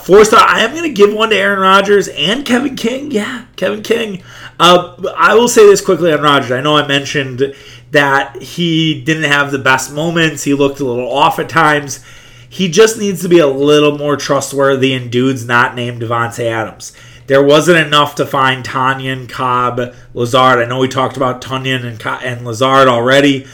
Four 0.00 0.24
star. 0.24 0.40
I 0.40 0.60
am 0.60 0.70
going 0.70 0.84
to 0.84 0.92
give 0.92 1.12
one 1.12 1.30
to 1.30 1.36
Aaron 1.36 1.60
Rodgers 1.60 2.08
and 2.08 2.46
Kevin 2.46 2.76
King. 2.76 3.10
Yeah, 3.10 3.44
Kevin 3.56 3.82
King. 3.82 4.22
Uh, 4.58 4.96
I 5.16 5.34
will 5.34 5.48
say 5.48 5.66
this 5.66 5.82
quickly 5.82 6.12
on 6.12 6.22
Rodgers. 6.22 6.50
I 6.50 6.62
know 6.62 6.78
I 6.78 6.86
mentioned 6.86 7.54
that 7.90 8.40
he 8.40 9.02
didn't 9.02 9.30
have 9.30 9.52
the 9.52 9.58
best 9.58 9.92
moments. 9.92 10.44
He 10.44 10.54
looked 10.54 10.80
a 10.80 10.84
little 10.84 11.12
off 11.12 11.38
at 11.38 11.50
times. 11.50 12.02
He 12.48 12.68
just 12.68 12.98
needs 12.98 13.20
to 13.22 13.28
be 13.28 13.38
a 13.38 13.46
little 13.46 13.98
more 13.98 14.16
trustworthy 14.16 14.94
in 14.94 15.10
dudes 15.10 15.46
not 15.46 15.74
named 15.74 16.00
Davante 16.00 16.44
Adams. 16.44 16.92
There 17.26 17.42
wasn't 17.42 17.86
enough 17.86 18.14
to 18.16 18.26
find 18.26 18.64
Tonyan, 18.64 19.28
Cobb, 19.28 19.94
Lazard. 20.14 20.58
I 20.58 20.66
know 20.66 20.78
we 20.78 20.88
talked 20.88 21.16
about 21.16 21.40
Tonyan 21.42 21.84
and, 21.84 22.06
and 22.22 22.46
Lazard 22.46 22.88
already 22.88 23.46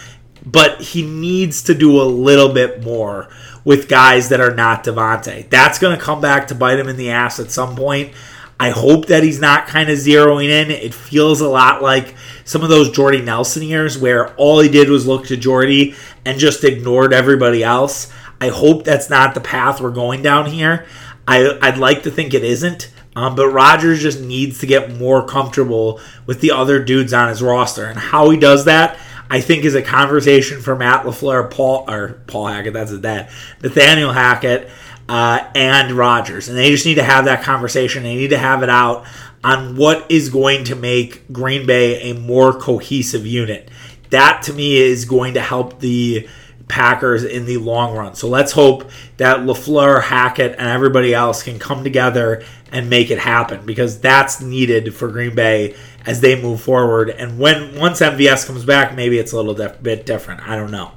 but 0.45 0.81
he 0.81 1.03
needs 1.03 1.63
to 1.65 1.75
do 1.75 2.01
a 2.01 2.05
little 2.05 2.53
bit 2.53 2.83
more 2.83 3.29
with 3.65 3.89
guys 3.89 4.29
that 4.29 4.41
are 4.41 4.55
not 4.55 4.85
Davante. 4.85 5.49
That's 5.51 5.79
going 5.79 5.97
to 5.97 6.03
come 6.03 6.21
back 6.21 6.49
to 6.49 6.55
bite 6.55 6.79
him 6.79 6.89
in 6.89 6.97
the 6.97 7.11
ass 7.11 7.39
at 7.41 7.51
some 7.51 7.77
point. 7.77 8.13
I 8.61 8.71
hope 8.71 9.07
that 9.07 9.23
he's 9.23 9.41
not 9.41 9.69
kind 9.69 9.89
of 9.89 9.99
zeroing 9.99 10.49
in. 10.49 10.71
It 10.71 10.93
feels 10.93 11.41
a 11.41 11.49
lot 11.49 11.81
like 11.81 12.15
some 12.45 12.63
of 12.63 12.69
those 12.69 12.91
Jordy 12.91 13.23
Nelson 13.23 13.63
years 13.63 13.97
where 13.97 14.35
all 14.35 14.61
he 14.61 14.69
did 14.69 14.89
was 14.89 15.07
look 15.07 15.27
to 15.27 15.37
Jordy 15.37 15.95
and 16.25 16.41
just 16.41 16.65
ignored 16.65 17.13
everybody 17.13 17.63
else. 17.63 18.11
I 18.41 18.49
hope 18.49 18.85
that's 18.85 19.11
not 19.11 19.35
the 19.35 19.41
path 19.41 19.81
we're 19.81 19.91
going 19.91 20.23
down 20.23 20.47
here. 20.47 20.87
I, 21.27 21.59
I'd 21.63 21.79
like 21.79 22.03
to 22.05 22.11
think 22.11 22.35
it 22.35 22.43
isn't. 22.43 22.91
Um, 23.15 23.35
but 23.35 23.49
Rodgers 23.49 24.01
just 24.01 24.21
needs 24.21 24.61
to 24.61 24.67
get 24.67 24.97
more 24.97 25.27
comfortable 25.27 26.01
with 26.27 26.41
the 26.41 26.53
other 26.53 26.83
dudes 26.83 27.13
on 27.13 27.29
his 27.29 27.43
roster. 27.43 27.85
And 27.85 27.99
how 27.99 28.31
he 28.31 28.39
does 28.39 28.65
that, 28.67 28.97
I 29.31 29.41
think 29.41 29.65
is 29.65 29.75
a 29.75 29.83
conversation 29.83 30.61
for 30.61 30.75
Matt 30.75 31.05
LaFleur, 31.05 31.51
Paul 31.51 31.85
or 31.89 32.21
Paul 32.27 32.47
Hackett, 32.47 32.73
that's 32.73 32.91
his 32.91 33.01
dad, 33.01 33.31
Nathaniel 33.63 34.13
Hackett, 34.13 34.71
uh, 35.09 35.51
and 35.55 35.93
Rodgers, 35.93 36.49
and 36.49 36.57
they 36.57 36.71
just 36.71 36.87
need 36.87 36.97
to 36.97 37.03
have 37.03 37.25
that 37.27 37.43
conversation. 37.43 38.03
They 38.03 38.17
need 38.17 38.31
to 38.31 38.39
have 38.39 38.63
it 38.63 38.69
out 38.69 39.07
on 39.43 39.77
what 39.77 40.11
is 40.11 40.29
going 40.29 40.65
to 40.65 40.75
make 40.75 41.31
Green 41.33 41.67
Bay 41.67 42.11
a 42.11 42.15
more 42.15 42.53
cohesive 42.53 43.27
unit. 43.27 43.71
That 44.11 44.43
to 44.45 44.53
me 44.53 44.77
is 44.79 45.05
going 45.05 45.35
to 45.35 45.41
help 45.41 45.81
the 45.81 46.29
Packers 46.69 47.25
in 47.25 47.47
the 47.47 47.57
long 47.57 47.97
run. 47.97 48.15
So 48.15 48.29
let's 48.29 48.53
hope 48.53 48.91
that 49.17 49.39
LaFleur, 49.39 50.03
Hackett, 50.03 50.53
and 50.59 50.69
everybody 50.69 51.15
else 51.15 51.43
can 51.43 51.59
come 51.59 51.83
together 51.83 52.45
and 52.71 52.91
make 52.91 53.11
it 53.11 53.19
happen 53.19 53.65
because 53.65 54.01
that's 54.01 54.43
needed 54.43 54.95
for 54.95 55.09
Green 55.09 55.35
Bay 55.35 55.75
as 56.07 56.21
they 56.21 56.41
move 56.41 56.61
forward. 56.61 57.11
And 57.11 57.39
when 57.39 57.79
once 57.79 58.01
MVS 58.01 58.47
comes 58.47 58.65
back, 58.65 58.95
maybe 58.95 59.19
it's 59.19 59.33
a 59.33 59.37
little 59.37 59.55
dif- 59.55 59.83
bit 59.83 60.07
different. 60.07 60.47
I 60.49 60.57
don't 60.57 60.71
know. 60.71 60.93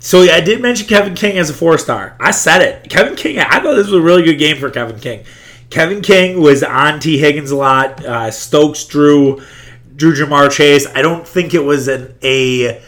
So 0.00 0.22
yeah, 0.22 0.36
I 0.36 0.40
did 0.40 0.60
mention 0.60 0.86
Kevin 0.86 1.14
King 1.14 1.38
as 1.38 1.50
a 1.50 1.54
four 1.54 1.78
star. 1.78 2.16
I 2.20 2.30
said 2.30 2.62
it. 2.62 2.90
Kevin 2.90 3.16
King. 3.16 3.38
I 3.38 3.60
thought 3.60 3.74
this 3.74 3.86
was 3.86 3.94
a 3.94 4.00
really 4.00 4.22
good 4.22 4.36
game 4.36 4.58
for 4.58 4.70
Kevin 4.70 5.00
King. 5.00 5.24
Kevin 5.70 6.00
King 6.00 6.40
was 6.40 6.62
on 6.62 7.00
Tee 7.00 7.18
Higgins 7.18 7.50
a 7.50 7.56
lot. 7.56 8.04
Uh, 8.04 8.30
Stokes 8.30 8.84
drew 8.84 9.42
drew 9.94 10.14
Ja'Marr 10.14 10.50
Chase. 10.50 10.86
I 10.94 11.02
don't 11.02 11.26
think 11.26 11.54
it 11.54 11.64
was 11.64 11.88
an 11.88 12.14
a 12.22 12.82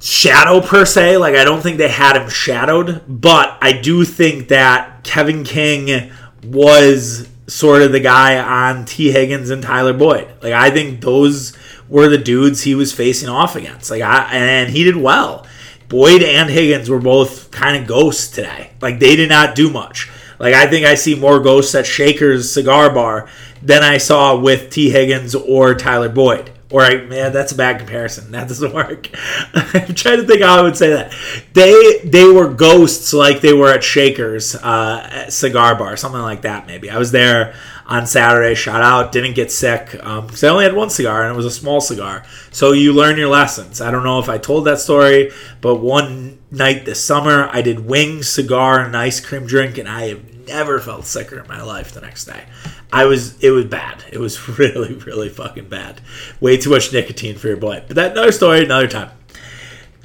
shadow 0.00 0.60
per 0.60 0.84
se. 0.84 1.18
Like 1.18 1.36
I 1.36 1.44
don't 1.44 1.62
think 1.62 1.78
they 1.78 1.88
had 1.88 2.16
him 2.16 2.28
shadowed, 2.28 3.02
but 3.06 3.58
I 3.60 3.72
do 3.72 4.04
think 4.04 4.48
that 4.48 5.04
Kevin 5.04 5.44
King 5.44 6.10
was 6.42 7.28
sort 7.50 7.82
of 7.82 7.92
the 7.92 8.00
guy 8.00 8.38
on 8.38 8.84
Tee 8.84 9.10
Higgins 9.10 9.50
and 9.50 9.62
Tyler 9.62 9.92
Boyd. 9.92 10.28
Like 10.42 10.52
I 10.52 10.70
think 10.70 11.00
those 11.00 11.56
were 11.88 12.08
the 12.08 12.18
dudes 12.18 12.62
he 12.62 12.74
was 12.74 12.92
facing 12.92 13.28
off 13.28 13.56
against. 13.56 13.90
Like 13.90 14.02
I 14.02 14.32
and 14.32 14.70
he 14.70 14.84
did 14.84 14.96
well. 14.96 15.46
Boyd 15.88 16.22
and 16.22 16.48
Higgins 16.48 16.88
were 16.88 17.00
both 17.00 17.50
kind 17.50 17.76
of 17.76 17.88
ghosts 17.88 18.28
today. 18.28 18.70
Like 18.80 19.00
they 19.00 19.16
did 19.16 19.28
not 19.28 19.56
do 19.56 19.70
much. 19.70 20.08
Like 20.38 20.54
I 20.54 20.68
think 20.68 20.86
I 20.86 20.94
see 20.94 21.16
more 21.16 21.40
ghosts 21.40 21.74
at 21.74 21.86
Shaker's 21.86 22.50
cigar 22.50 22.94
bar 22.94 23.28
than 23.62 23.82
I 23.82 23.98
saw 23.98 24.38
with 24.38 24.70
Tee 24.70 24.90
Higgins 24.90 25.34
or 25.34 25.74
Tyler 25.74 26.08
Boyd. 26.08 26.50
Or 26.70 26.82
I, 26.82 27.02
man, 27.02 27.32
that's 27.32 27.50
a 27.50 27.56
bad 27.56 27.78
comparison. 27.78 28.30
That 28.30 28.46
doesn't 28.46 28.72
work. 28.72 29.10
I'm 29.54 29.94
trying 29.94 30.18
to 30.18 30.26
think 30.26 30.42
how 30.42 30.58
I 30.58 30.62
would 30.62 30.76
say 30.76 30.90
that. 30.90 31.12
They 31.52 31.98
they 32.04 32.26
were 32.26 32.48
ghosts 32.48 33.12
like 33.12 33.40
they 33.40 33.52
were 33.52 33.72
at 33.72 33.82
Shaker's 33.82 34.54
uh, 34.54 35.28
cigar 35.30 35.74
bar, 35.74 35.96
something 35.96 36.20
like 36.20 36.42
that. 36.42 36.68
Maybe 36.68 36.88
I 36.88 36.98
was 36.98 37.10
there 37.10 37.54
on 37.86 38.06
Saturday. 38.06 38.54
Shout 38.54 38.82
out, 38.82 39.10
didn't 39.10 39.34
get 39.34 39.50
sick 39.50 39.90
because 39.90 40.44
um, 40.44 40.48
I 40.48 40.52
only 40.52 40.64
had 40.64 40.74
one 40.76 40.90
cigar 40.90 41.24
and 41.24 41.34
it 41.34 41.36
was 41.36 41.44
a 41.44 41.50
small 41.50 41.80
cigar. 41.80 42.24
So 42.52 42.70
you 42.70 42.92
learn 42.92 43.18
your 43.18 43.28
lessons. 43.28 43.80
I 43.80 43.90
don't 43.90 44.04
know 44.04 44.20
if 44.20 44.28
I 44.28 44.38
told 44.38 44.64
that 44.66 44.78
story, 44.78 45.32
but 45.60 45.76
one 45.76 46.38
night 46.52 46.84
this 46.84 47.04
summer 47.04 47.50
I 47.52 47.62
did 47.62 47.80
wings, 47.80 48.28
cigar, 48.28 48.80
and 48.80 48.96
ice 48.96 49.20
cream 49.20 49.44
drink, 49.44 49.76
and 49.76 49.88
I 49.88 50.08
have 50.10 50.39
never 50.50 50.80
felt 50.80 51.06
sicker 51.06 51.40
in 51.40 51.48
my 51.48 51.62
life 51.62 51.92
the 51.92 52.00
next 52.00 52.24
day. 52.24 52.44
I 52.92 53.06
was 53.06 53.42
it 53.42 53.50
was 53.50 53.66
bad. 53.66 54.04
It 54.12 54.18
was 54.18 54.48
really 54.58 54.94
really 54.94 55.28
fucking 55.28 55.68
bad. 55.68 56.00
Way 56.40 56.56
too 56.56 56.70
much 56.70 56.92
nicotine 56.92 57.36
for 57.36 57.48
your 57.48 57.56
blood. 57.56 57.84
But 57.86 57.96
that 57.96 58.12
another 58.12 58.32
story, 58.32 58.64
another 58.64 58.88
time. 58.88 59.10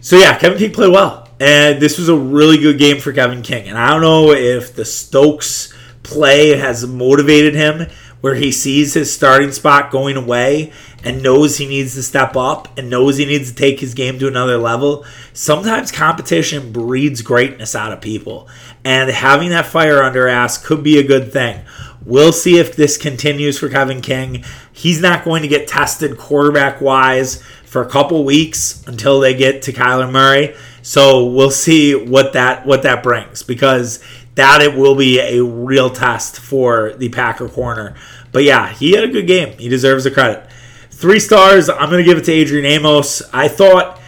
So 0.01 0.17
yeah, 0.17 0.37
Kevin 0.37 0.59
King 0.59 0.71
played 0.71 0.91
well, 0.91 1.27
and 1.39 1.81
this 1.81 1.97
was 1.97 2.09
a 2.09 2.15
really 2.15 2.57
good 2.57 2.77
game 2.77 2.99
for 2.99 3.11
Kevin 3.11 3.41
King. 3.41 3.67
And 3.67 3.77
I 3.77 3.89
don't 3.89 4.01
know 4.01 4.31
if 4.31 4.75
the 4.75 4.85
Stokes 4.85 5.73
play 6.03 6.55
has 6.55 6.85
motivated 6.85 7.55
him, 7.55 7.87
where 8.21 8.35
he 8.35 8.51
sees 8.51 8.93
his 8.93 9.13
starting 9.13 9.51
spot 9.51 9.91
going 9.91 10.15
away 10.17 10.71
and 11.03 11.21
knows 11.21 11.57
he 11.57 11.67
needs 11.67 11.93
to 11.93 12.01
step 12.01 12.35
up 12.35 12.75
and 12.75 12.89
knows 12.89 13.17
he 13.17 13.25
needs 13.25 13.51
to 13.51 13.55
take 13.55 13.79
his 13.79 13.93
game 13.93 14.17
to 14.17 14.27
another 14.27 14.57
level. 14.57 15.05
Sometimes 15.33 15.91
competition 15.91 16.71
breeds 16.71 17.21
greatness 17.21 17.75
out 17.75 17.91
of 17.91 18.01
people, 18.01 18.47
and 18.85 19.09
having 19.09 19.49
that 19.49 19.65
fire 19.65 20.01
under 20.03 20.27
ass 20.27 20.63
could 20.63 20.83
be 20.83 20.99
a 20.99 21.03
good 21.03 21.33
thing. 21.33 21.65
We'll 22.05 22.31
see 22.31 22.59
if 22.59 22.75
this 22.75 22.97
continues 22.97 23.57
for 23.57 23.67
Kevin 23.67 23.99
King. 23.99 24.45
He's 24.71 25.01
not 25.01 25.25
going 25.25 25.41
to 25.41 25.47
get 25.47 25.67
tested 25.67 26.19
quarterback 26.19 26.79
wise 26.79 27.41
for 27.65 27.81
a 27.81 27.89
couple 27.89 28.23
weeks 28.23 28.85
until 28.85 29.19
they 29.19 29.33
get 29.33 29.63
to 29.63 29.73
Kyler 29.73 30.09
Murray. 30.09 30.55
So 30.83 31.25
we'll 31.25 31.49
see 31.49 31.95
what 31.95 32.33
that 32.33 32.67
what 32.67 32.83
that 32.83 33.01
brings 33.01 33.41
because 33.41 34.03
that 34.35 34.61
it 34.61 34.77
will 34.77 34.95
be 34.95 35.19
a 35.19 35.43
real 35.43 35.89
test 35.89 36.39
for 36.39 36.93
the 36.93 37.09
Packer 37.09 37.49
corner. 37.49 37.95
But 38.31 38.43
yeah, 38.43 38.71
he 38.71 38.91
had 38.91 39.03
a 39.03 39.07
good 39.11 39.25
game. 39.25 39.57
He 39.57 39.67
deserves 39.67 40.03
the 40.03 40.11
credit. 40.11 40.47
Three 40.91 41.19
stars. 41.19 41.69
I'm 41.69 41.89
going 41.89 42.03
to 42.03 42.09
give 42.09 42.19
it 42.19 42.25
to 42.25 42.31
Adrian 42.31 42.65
Amos. 42.65 43.23
I 43.33 43.47
thought 43.47 43.99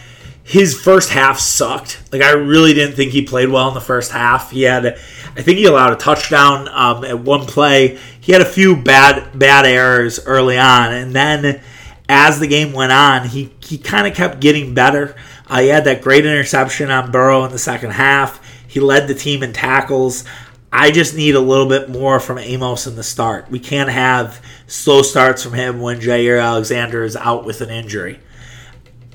his 0.48 0.80
first 0.80 1.10
half 1.10 1.38
sucked. 1.38 2.02
Like 2.10 2.22
I 2.22 2.30
really 2.30 2.72
didn't 2.72 2.96
think 2.96 3.12
he 3.12 3.20
played 3.20 3.50
well 3.50 3.68
in 3.68 3.74
the 3.74 3.82
first 3.82 4.12
half. 4.12 4.50
He 4.50 4.62
had, 4.62 4.86
I 4.86 5.42
think 5.42 5.58
he 5.58 5.66
allowed 5.66 5.92
a 5.92 5.96
touchdown 5.96 6.68
um, 6.68 7.04
at 7.04 7.20
one 7.20 7.44
play. 7.44 7.98
He 8.18 8.32
had 8.32 8.40
a 8.40 8.46
few 8.46 8.74
bad 8.74 9.38
bad 9.38 9.66
errors 9.66 10.18
early 10.24 10.56
on, 10.56 10.94
and 10.94 11.14
then 11.14 11.60
as 12.08 12.40
the 12.40 12.46
game 12.46 12.72
went 12.72 12.92
on, 12.92 13.28
he 13.28 13.52
he 13.62 13.76
kind 13.76 14.06
of 14.06 14.14
kept 14.14 14.40
getting 14.40 14.72
better. 14.72 15.14
Uh, 15.48 15.60
he 15.60 15.68
had 15.68 15.84
that 15.84 16.00
great 16.00 16.24
interception 16.24 16.90
on 16.90 17.12
Burrow 17.12 17.44
in 17.44 17.52
the 17.52 17.58
second 17.58 17.90
half. 17.90 18.42
He 18.66 18.80
led 18.80 19.06
the 19.06 19.14
team 19.14 19.42
in 19.42 19.52
tackles. 19.52 20.24
I 20.72 20.90
just 20.90 21.14
need 21.14 21.34
a 21.34 21.40
little 21.40 21.68
bit 21.68 21.90
more 21.90 22.20
from 22.20 22.38
Amos 22.38 22.86
in 22.86 22.96
the 22.96 23.02
start. 23.02 23.50
We 23.50 23.58
can't 23.58 23.90
have 23.90 24.42
slow 24.66 25.02
starts 25.02 25.42
from 25.42 25.52
him 25.52 25.80
when 25.82 26.00
Jaire 26.00 26.42
Alexander 26.42 27.04
is 27.04 27.16
out 27.16 27.44
with 27.44 27.60
an 27.60 27.68
injury 27.68 28.20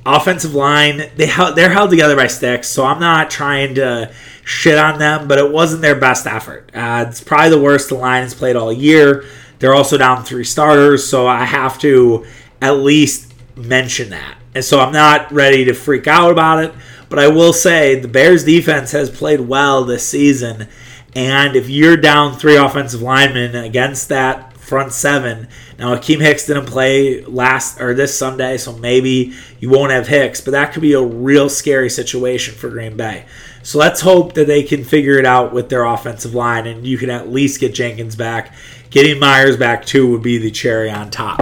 offensive 0.06 0.54
line 0.54 0.98
they 1.16 1.32
they're 1.56 1.70
held 1.70 1.90
together 1.90 2.16
by 2.16 2.28
sticks 2.28 2.68
so 2.68 2.86
i'm 2.86 3.00
not 3.00 3.30
trying 3.30 3.76
to 3.76 4.12
shit 4.44 4.78
on 4.78 5.00
them 5.00 5.28
but 5.28 5.38
it 5.38 5.52
wasn't 5.52 5.82
their 5.82 5.96
best 5.96 6.28
effort. 6.28 6.70
Uh, 6.74 7.06
it's 7.08 7.22
probably 7.22 7.50
the 7.50 7.60
worst 7.60 7.90
the 7.90 7.96
line 7.96 8.30
played 8.32 8.56
all 8.56 8.74
year. 8.74 9.26
They're 9.60 9.74
also 9.74 9.98
down 9.98 10.24
three 10.24 10.44
starters 10.44 11.08
so 11.08 11.28
i 11.28 11.46
have 11.46 11.80
to 11.80 12.26
at 12.62 12.78
least 12.78 13.34
mention 13.56 14.10
that. 14.10 14.38
And 14.54 14.64
so 14.64 14.80
i'm 14.80 14.94
not 14.94 15.32
ready 15.32 15.66
to 15.66 15.74
freak 15.74 16.08
out 16.08 16.32
about 16.32 16.64
it 16.64 16.74
but 17.10 17.20
i 17.20 17.28
will 17.28 17.54
say 17.54 18.00
the 18.00 18.08
bears 18.08 18.44
defense 18.44 18.92
has 18.92 19.10
played 19.10 19.40
well 19.40 19.86
this 19.86 20.08
season 20.08 20.68
and 21.16 21.56
if 21.56 21.70
you're 21.70 21.98
down 21.98 22.38
three 22.38 22.56
offensive 22.58 23.02
linemen 23.02 23.56
against 23.56 24.10
that 24.10 24.53
front 24.74 24.92
seven. 24.92 25.48
Now, 25.78 25.96
Akiem 25.96 26.20
Hicks 26.20 26.48
didn't 26.48 26.66
play 26.66 27.24
last 27.26 27.80
or 27.80 27.94
this 27.94 28.18
Sunday, 28.18 28.58
so 28.58 28.76
maybe 28.76 29.36
you 29.60 29.70
won't 29.70 29.92
have 29.92 30.08
Hicks, 30.08 30.42
but 30.42 30.50
that 30.50 30.74
could 30.74 30.82
be 30.82 30.94
a 30.94 31.02
real 31.02 31.48
scary 31.48 31.92
situation 31.92 32.56
for 32.56 32.72
Green 32.72 32.98
Bay. 32.98 33.26
So 33.62 33.78
let's 33.78 34.02
hope 34.02 34.34
that 34.34 34.48
they 34.48 34.64
can 34.64 34.84
figure 34.84 35.20
it 35.20 35.28
out 35.28 35.54
with 35.54 35.70
their 35.70 35.84
offensive 35.84 36.34
line, 36.34 36.66
and 36.66 36.88
you 36.88 36.98
can 36.98 37.12
at 37.12 37.30
least 37.30 37.60
get 37.60 37.76
Jenkins 37.76 38.16
back. 38.16 38.56
Getting 38.90 39.20
Myers 39.20 39.58
back 39.58 39.86
too 39.86 40.10
would 40.10 40.24
be 40.24 40.40
the 40.40 40.50
cherry 40.50 40.90
on 40.90 41.12
top. 41.12 41.40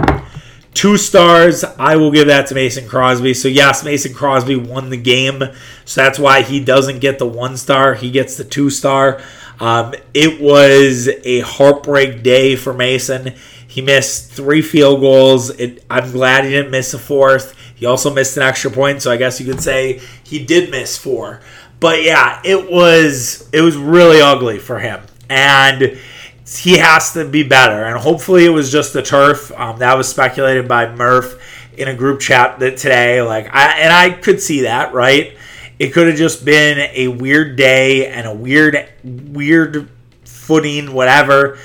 Two 0.74 0.98
stars, 0.98 1.64
I 1.64 1.96
will 1.96 2.10
give 2.10 2.26
that 2.26 2.48
to 2.48 2.54
Mason 2.54 2.86
Crosby. 2.86 3.32
So, 3.32 3.48
yes, 3.48 3.82
Mason 3.82 4.12
Crosby 4.12 4.56
won 4.56 4.90
the 4.90 4.98
game. 4.98 5.42
So 5.86 6.02
that's 6.02 6.18
why 6.18 6.42
he 6.42 6.62
doesn't 6.62 7.00
get 7.00 7.18
the 7.18 7.26
one 7.26 7.56
star. 7.56 7.94
He 7.94 8.10
gets 8.10 8.36
the 8.36 8.44
two 8.44 8.68
star. 8.68 9.22
Um, 9.62 9.94
it 10.12 10.40
was 10.40 11.08
a 11.08 11.38
heartbreak 11.40 12.24
day 12.24 12.56
for 12.56 12.74
Mason. 12.74 13.34
He 13.68 13.80
missed 13.80 14.32
three 14.32 14.60
field 14.60 15.00
goals. 15.00 15.50
It, 15.50 15.84
I'm 15.88 16.10
glad 16.10 16.44
he 16.44 16.50
didn't 16.50 16.72
miss 16.72 16.92
a 16.94 16.98
fourth. 16.98 17.56
He 17.76 17.86
also 17.86 18.12
missed 18.12 18.36
an 18.36 18.42
extra 18.42 18.72
point, 18.72 19.02
so 19.02 19.12
I 19.12 19.16
guess 19.16 19.40
you 19.40 19.46
could 19.46 19.62
say 19.62 20.00
he 20.24 20.44
did 20.44 20.72
miss 20.72 20.98
four. 20.98 21.42
But 21.78 22.02
yeah, 22.02 22.40
it 22.44 22.72
was 22.72 23.48
it 23.52 23.60
was 23.60 23.76
really 23.76 24.20
ugly 24.20 24.58
for 24.58 24.80
him, 24.80 25.00
and 25.30 25.96
he 26.44 26.78
has 26.78 27.12
to 27.12 27.28
be 27.28 27.44
better. 27.44 27.84
And 27.84 27.96
hopefully, 27.98 28.44
it 28.44 28.50
was 28.50 28.72
just 28.72 28.92
the 28.92 29.02
turf. 29.02 29.52
Um, 29.52 29.78
that 29.78 29.96
was 29.96 30.08
speculated 30.08 30.66
by 30.66 30.92
Murph 30.92 31.40
in 31.78 31.86
a 31.86 31.94
group 31.94 32.18
chat 32.18 32.58
that 32.58 32.78
today. 32.78 33.22
Like, 33.22 33.46
I 33.54 33.78
and 33.78 33.92
I 33.92 34.10
could 34.10 34.42
see 34.42 34.62
that 34.62 34.92
right. 34.92 35.36
It 35.82 35.92
could 35.92 36.06
have 36.06 36.16
just 36.16 36.44
been 36.44 36.78
a 36.94 37.08
weird 37.08 37.56
day 37.56 38.06
and 38.06 38.24
a 38.24 38.32
weird, 38.32 38.88
weird 39.02 39.90
footing, 40.24 40.92
whatever. 40.92 41.58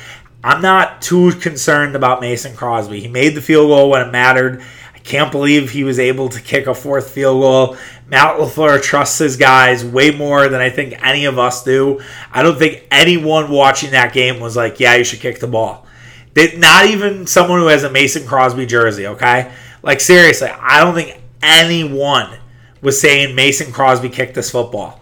I'm 0.43 0.59
not 0.59 1.03
too 1.03 1.33
concerned 1.33 1.95
about 1.95 2.19
Mason 2.19 2.55
Crosby. 2.55 2.99
He 2.99 3.07
made 3.07 3.35
the 3.35 3.43
field 3.43 3.67
goal 3.69 3.91
when 3.91 4.01
it 4.01 4.11
mattered. 4.11 4.63
I 4.95 4.97
can't 4.97 5.31
believe 5.31 5.69
he 5.69 5.83
was 5.83 5.99
able 5.99 6.29
to 6.29 6.41
kick 6.41 6.65
a 6.65 6.73
fourth 6.73 7.11
field 7.11 7.41
goal. 7.43 7.77
Matt 8.07 8.39
LaFleur 8.39 8.81
trusts 8.81 9.19
his 9.19 9.37
guys 9.37 9.85
way 9.85 10.09
more 10.09 10.47
than 10.47 10.61
I 10.61 10.71
think 10.71 10.95
any 11.05 11.25
of 11.25 11.37
us 11.37 11.63
do. 11.63 12.01
I 12.31 12.41
don't 12.41 12.57
think 12.57 12.87
anyone 12.89 13.51
watching 13.51 13.91
that 13.91 14.13
game 14.13 14.39
was 14.39 14.55
like, 14.55 14.79
yeah, 14.79 14.95
you 14.95 15.03
should 15.03 15.19
kick 15.19 15.39
the 15.39 15.45
ball. 15.45 15.85
They, 16.33 16.57
not 16.57 16.87
even 16.87 17.27
someone 17.27 17.59
who 17.59 17.67
has 17.67 17.83
a 17.83 17.91
Mason 17.91 18.25
Crosby 18.25 18.65
jersey, 18.65 19.05
okay? 19.05 19.53
Like, 19.83 20.01
seriously, 20.01 20.47
I 20.47 20.83
don't 20.83 20.95
think 20.95 21.21
anyone 21.43 22.39
was 22.81 22.99
saying 22.99 23.35
Mason 23.35 23.71
Crosby 23.71 24.09
kicked 24.09 24.35
this 24.35 24.51
football. 24.51 25.01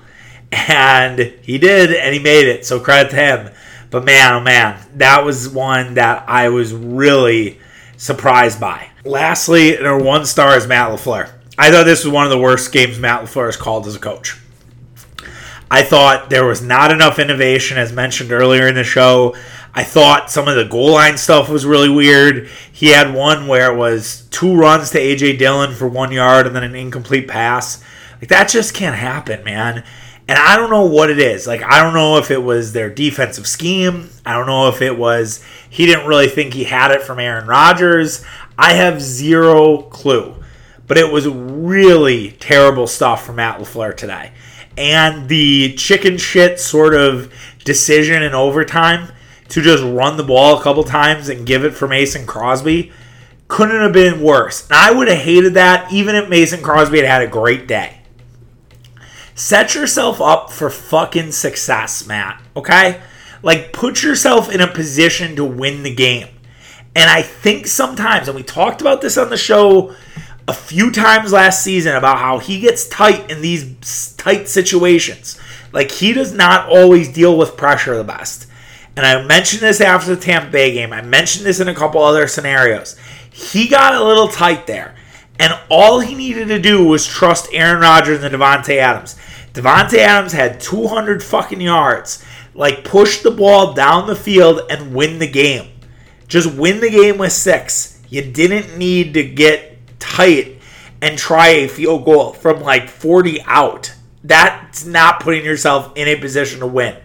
And 0.52 1.20
he 1.42 1.58
did, 1.58 1.94
and 1.94 2.14
he 2.14 2.20
made 2.20 2.48
it. 2.48 2.66
So 2.66 2.80
credit 2.80 3.10
to 3.12 3.16
him. 3.16 3.54
But 3.90 4.06
man, 4.06 4.34
oh 4.34 4.42
man, 4.42 4.80
that 4.96 5.24
was 5.24 5.50
one 5.50 5.96
that 5.96 6.26
I 6.28 6.50
was 6.50 6.74
really 6.74 7.60
surprised 7.98 8.60
by. 8.60 8.90
Lastly, 9.04 9.78
our 9.78 10.02
one 10.02 10.26
star 10.26 10.58
is 10.58 10.68
Matt 10.68 10.92
LaFleur. 10.92 11.32
I 11.58 11.72
thought 11.72 11.86
this 11.86 12.04
was 12.04 12.14
one 12.14 12.26
of 12.26 12.32
the 12.32 12.38
worst 12.38 12.72
games 12.72 13.00
Matt 13.00 13.22
LaFleur 13.22 13.46
has 13.46 13.58
called 13.58 13.88
as 13.88 13.96
a 13.96 14.00
coach. 14.00 14.38
I 15.70 15.84
thought 15.84 16.30
there 16.30 16.46
was 16.46 16.62
not 16.62 16.92
enough 16.92 17.20
innovation, 17.20 17.78
as 17.78 17.92
mentioned 17.92 18.32
earlier 18.32 18.68
in 18.68 18.76
the 18.76 18.84
show. 18.84 19.36
I 19.78 19.84
thought 19.84 20.32
some 20.32 20.48
of 20.48 20.56
the 20.56 20.64
goal 20.64 20.94
line 20.94 21.18
stuff 21.18 21.50
was 21.50 21.66
really 21.66 21.90
weird. 21.90 22.50
He 22.72 22.88
had 22.88 23.14
one 23.14 23.48
where 23.48 23.74
it 23.74 23.78
was 23.78 24.26
two 24.32 24.56
runs 24.56 24.90
to 24.92 25.00
AJ 25.00 25.38
Dillon 25.38 25.76
for 25.76 25.86
one 25.86 26.14
yard 26.14 26.48
and 26.48 26.56
then 26.56 26.64
an 26.64 26.76
incomplete 26.76 27.28
pass. 27.28 27.84
Like 28.22 28.30
that 28.30 28.48
just 28.48 28.74
can't 28.74 28.96
happen, 28.96 29.44
man. 29.44 29.84
And 30.30 30.40
I 30.40 30.56
don't 30.56 30.70
know 30.70 30.86
what 30.86 31.10
it 31.10 31.20
is. 31.20 31.46
Like 31.46 31.62
I 31.62 31.84
don't 31.84 31.94
know 31.94 32.18
if 32.18 32.32
it 32.32 32.42
was 32.42 32.72
their 32.72 32.90
defensive 32.90 33.46
scheme. 33.46 34.10
I 34.26 34.32
don't 34.32 34.48
know 34.48 34.70
if 34.70 34.82
it 34.82 34.98
was 34.98 35.44
he 35.70 35.86
didn't 35.86 36.08
really 36.08 36.30
think 36.30 36.54
he 36.54 36.64
had 36.64 36.92
it 36.92 37.02
from 37.02 37.20
Aaron 37.20 37.46
Rodgers. 37.46 38.24
I 38.58 38.74
have 38.74 39.02
zero 39.02 39.82
clue. 39.82 40.36
But 40.88 40.98
it 40.98 41.12
was 41.12 41.28
really 41.28 42.32
terrible 42.32 42.88
stuff 42.88 43.26
from 43.26 43.38
Matt 43.38 43.60
LaFleur 43.60 43.98
today. 43.98 44.32
And 44.78 45.28
the 45.28 45.74
chicken 45.76 46.18
shit 46.18 46.60
sort 46.60 46.94
of 46.94 47.34
decision 47.64 48.22
in 48.24 48.34
overtime 48.34 49.10
to 49.50 49.62
just 49.62 49.84
run 49.84 50.18
the 50.18 50.24
ball 50.24 50.60
a 50.60 50.64
couple 50.64 50.84
times 50.84 51.30
and 51.30 51.46
give 51.46 51.64
it 51.64 51.72
for 51.72 51.88
Mason 51.88 52.26
Crosby 52.26 52.92
couldn't 53.48 53.82
have 53.82 53.94
been 53.94 54.22
worse. 54.22 54.66
And 54.66 54.74
I 54.74 54.92
would 54.92 55.08
have 55.08 55.20
hated 55.20 55.54
that 55.54 55.92
even 55.92 56.16
if 56.16 56.30
Mason 56.30 56.62
Crosby 56.62 56.98
had 56.98 57.08
had 57.08 57.22
a 57.22 57.28
great 57.28 57.68
day. 57.68 58.02
Set 59.36 59.76
yourself 59.76 60.22
up 60.22 60.52
for 60.52 60.70
fucking 60.70 61.32
success, 61.32 62.08
Matt. 62.08 62.42
Okay? 62.56 63.02
Like, 63.44 63.74
put 63.74 64.02
yourself 64.02 64.50
in 64.52 64.62
a 64.62 64.68
position 64.68 65.36
to 65.36 65.46
win 65.46 65.84
the 65.84 65.94
game. 65.94 66.30
And 66.96 67.10
I 67.10 67.22
think 67.22 67.68
sometimes, 67.68 68.28
and 68.28 68.36
we 68.36 68.44
talked 68.44 68.80
about 68.80 69.02
this 69.02 69.18
on 69.18 69.30
the 69.30 69.38
show 69.38 69.94
a 70.48 70.54
few 70.54 70.90
times 70.90 71.34
last 71.34 71.64
season 71.64 71.96
about 71.96 72.18
how 72.18 72.40
he 72.40 72.62
gets 72.62 72.88
tight 72.88 73.30
in 73.30 73.42
these 73.42 74.14
tight 74.14 74.48
situations. 74.48 75.38
Like, 75.74 75.92
he 75.92 76.14
does 76.14 76.34
not 76.34 76.70
always 76.70 77.12
deal 77.12 77.38
with 77.38 77.58
pressure 77.58 77.98
the 77.98 78.06
best. 78.06 78.45
And 78.96 79.06
I 79.06 79.22
mentioned 79.24 79.62
this 79.62 79.82
after 79.82 80.16
the 80.16 80.22
Tampa 80.22 80.52
Bay 80.52 80.74
game. 80.74 80.94
I 80.94 81.02
mentioned 81.02 81.46
this 81.46 81.60
in 81.60 81.68
a 81.68 81.76
couple 81.76 82.02
other 82.02 82.28
scenarios. 82.28 82.98
He 83.32 83.68
got 83.68 83.94
a 83.94 84.04
little 84.04 84.28
tight 84.28 84.68
there. 84.68 84.96
And 85.40 85.54
all 85.70 86.00
he 86.00 86.16
needed 86.16 86.48
to 86.48 86.60
do 86.60 86.86
was 86.86 87.06
trust 87.06 87.50
Aaron 87.52 87.82
Rodgers 87.82 88.24
and 88.24 88.34
Davante 88.34 88.78
Adams. 88.78 89.16
Davante 89.54 89.98
Adams 89.98 90.32
had 90.32 90.62
200 90.62 91.22
fucking 91.22 91.60
yards. 91.60 92.24
Like, 92.54 92.86
push 92.86 93.22
the 93.22 93.32
ball 93.32 93.74
down 93.74 94.08
the 94.08 94.16
field 94.16 94.62
and 94.70 94.96
win 94.96 95.20
the 95.20 95.28
game. 95.28 95.72
Just 96.30 96.56
win 96.56 96.80
the 96.80 96.90
game 96.90 97.18
with 97.18 97.34
six. 97.34 98.02
You 98.10 98.22
didn't 98.22 98.78
need 98.78 99.14
to 99.16 99.24
get 99.24 99.78
tight 100.00 100.60
and 101.02 101.18
try 101.18 101.50
a 101.50 101.68
field 101.68 102.06
goal 102.06 102.32
from 102.32 102.62
like 102.62 102.88
40 102.88 103.42
out. 103.44 103.94
That's 104.24 104.86
not 104.86 105.20
putting 105.20 105.44
yourself 105.44 105.92
in 105.96 106.08
a 106.08 106.16
position 106.16 106.62
to 106.62 106.68
win. 106.68 106.96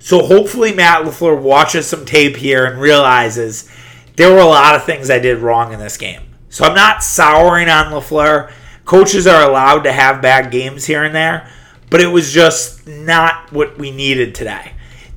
So 0.00 0.24
hopefully 0.24 0.74
Matt 0.74 1.04
LaFleur 1.04 1.40
watches 1.40 1.86
some 1.86 2.06
tape 2.06 2.34
here 2.34 2.64
and 2.64 2.80
realizes 2.80 3.70
there 4.16 4.32
were 4.32 4.40
a 4.40 4.46
lot 4.46 4.74
of 4.74 4.84
things 4.84 5.10
I 5.10 5.18
did 5.18 5.38
wrong 5.38 5.72
in 5.72 5.78
this 5.78 5.96
game. 5.96 6.22
So 6.48 6.64
I'm 6.64 6.74
not 6.74 7.04
souring 7.04 7.68
on 7.68 7.92
LaFleur. 7.92 8.50
Coaches 8.86 9.26
are 9.26 9.48
allowed 9.48 9.84
to 9.84 9.92
have 9.92 10.22
bad 10.22 10.50
games 10.50 10.86
here 10.86 11.04
and 11.04 11.14
there, 11.14 11.48
but 11.90 12.00
it 12.00 12.08
was 12.08 12.32
just 12.32 12.86
not 12.88 13.52
what 13.52 13.78
we 13.78 13.90
needed 13.90 14.34
today. 14.34 14.72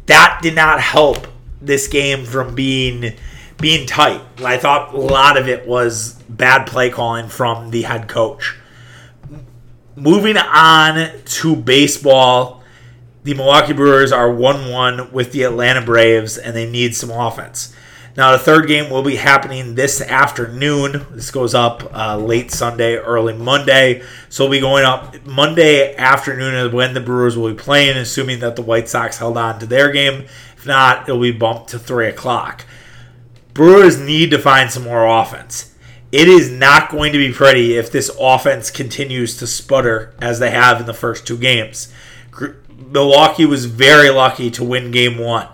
That 0.05 0.39
did 0.43 0.53
not 0.53 0.81
help 0.81 1.27
this 1.61 1.87
game 1.87 2.25
from 2.25 2.53
being 2.53 3.13
being 3.61 3.87
tight. 3.87 4.21
I 4.43 4.57
thought 4.57 4.93
a 4.93 4.97
lot 4.97 5.37
of 5.37 5.47
it 5.47 5.65
was 5.65 6.13
bad 6.27 6.67
play 6.67 6.89
calling 6.89 7.29
from 7.29 7.71
the 7.71 7.83
head 7.83 8.09
coach. 8.09 8.57
Moving 9.95 10.35
on 10.35 11.09
to 11.23 11.55
baseball, 11.55 12.62
the 13.23 13.33
Milwaukee 13.33 13.73
Brewers 13.73 14.11
are 14.11 14.31
1 14.31 14.69
1 14.69 15.11
with 15.11 15.31
the 15.31 15.43
Atlanta 15.43 15.81
Braves, 15.81 16.37
and 16.37 16.55
they 16.55 16.69
need 16.69 16.95
some 16.95 17.09
offense. 17.09 17.73
Now, 18.15 18.31
the 18.31 18.37
third 18.37 18.67
game 18.67 18.91
will 18.91 19.01
be 19.01 19.15
happening 19.15 19.73
this 19.73 19.99
afternoon. 19.99 21.07
This 21.11 21.31
goes 21.31 21.55
up 21.55 21.83
uh, 21.95 22.15
late 22.17 22.51
Sunday, 22.51 22.95
early 22.95 23.33
Monday. 23.33 24.03
So 24.29 24.43
we'll 24.43 24.51
be 24.51 24.59
going 24.59 24.85
up 24.85 25.25
Monday 25.25 25.95
afternoon 25.95 26.53
is 26.53 26.71
when 26.71 26.93
the 26.93 27.01
Brewers 27.01 27.35
will 27.35 27.49
be 27.49 27.57
playing, 27.59 27.97
assuming 27.97 28.39
that 28.41 28.55
the 28.55 28.61
White 28.61 28.87
Sox 28.87 29.17
held 29.17 29.35
on 29.35 29.59
to 29.59 29.65
their 29.65 29.91
game. 29.91 30.25
If 30.55 30.67
not, 30.67 31.09
it'll 31.09 31.21
be 31.21 31.31
bumped 31.31 31.69
to 31.69 31.79
3 31.79 32.07
o'clock. 32.07 32.65
Brewers 33.55 33.99
need 33.99 34.29
to 34.31 34.37
find 34.37 34.69
some 34.69 34.83
more 34.83 35.07
offense. 35.07 35.73
it 36.11 36.27
is 36.27 36.51
not 36.51 36.91
going 36.91 37.11
to 37.13 37.17
be 37.17 37.33
pretty 37.33 37.75
if 37.75 37.91
this 37.91 38.11
offense 38.19 38.69
continues 38.69 39.35
to 39.37 39.47
sputter 39.47 40.13
as 40.21 40.37
they 40.37 40.51
have 40.51 40.79
in 40.79 40.85
the 40.85 40.93
first 40.93 41.25
two 41.25 41.37
games. 41.37 41.91
Milwaukee 42.77 43.45
was 43.45 43.65
very 43.65 44.09
lucky 44.09 44.51
to 44.51 44.63
win 44.63 44.91
game 44.91 45.17
one, 45.17 45.47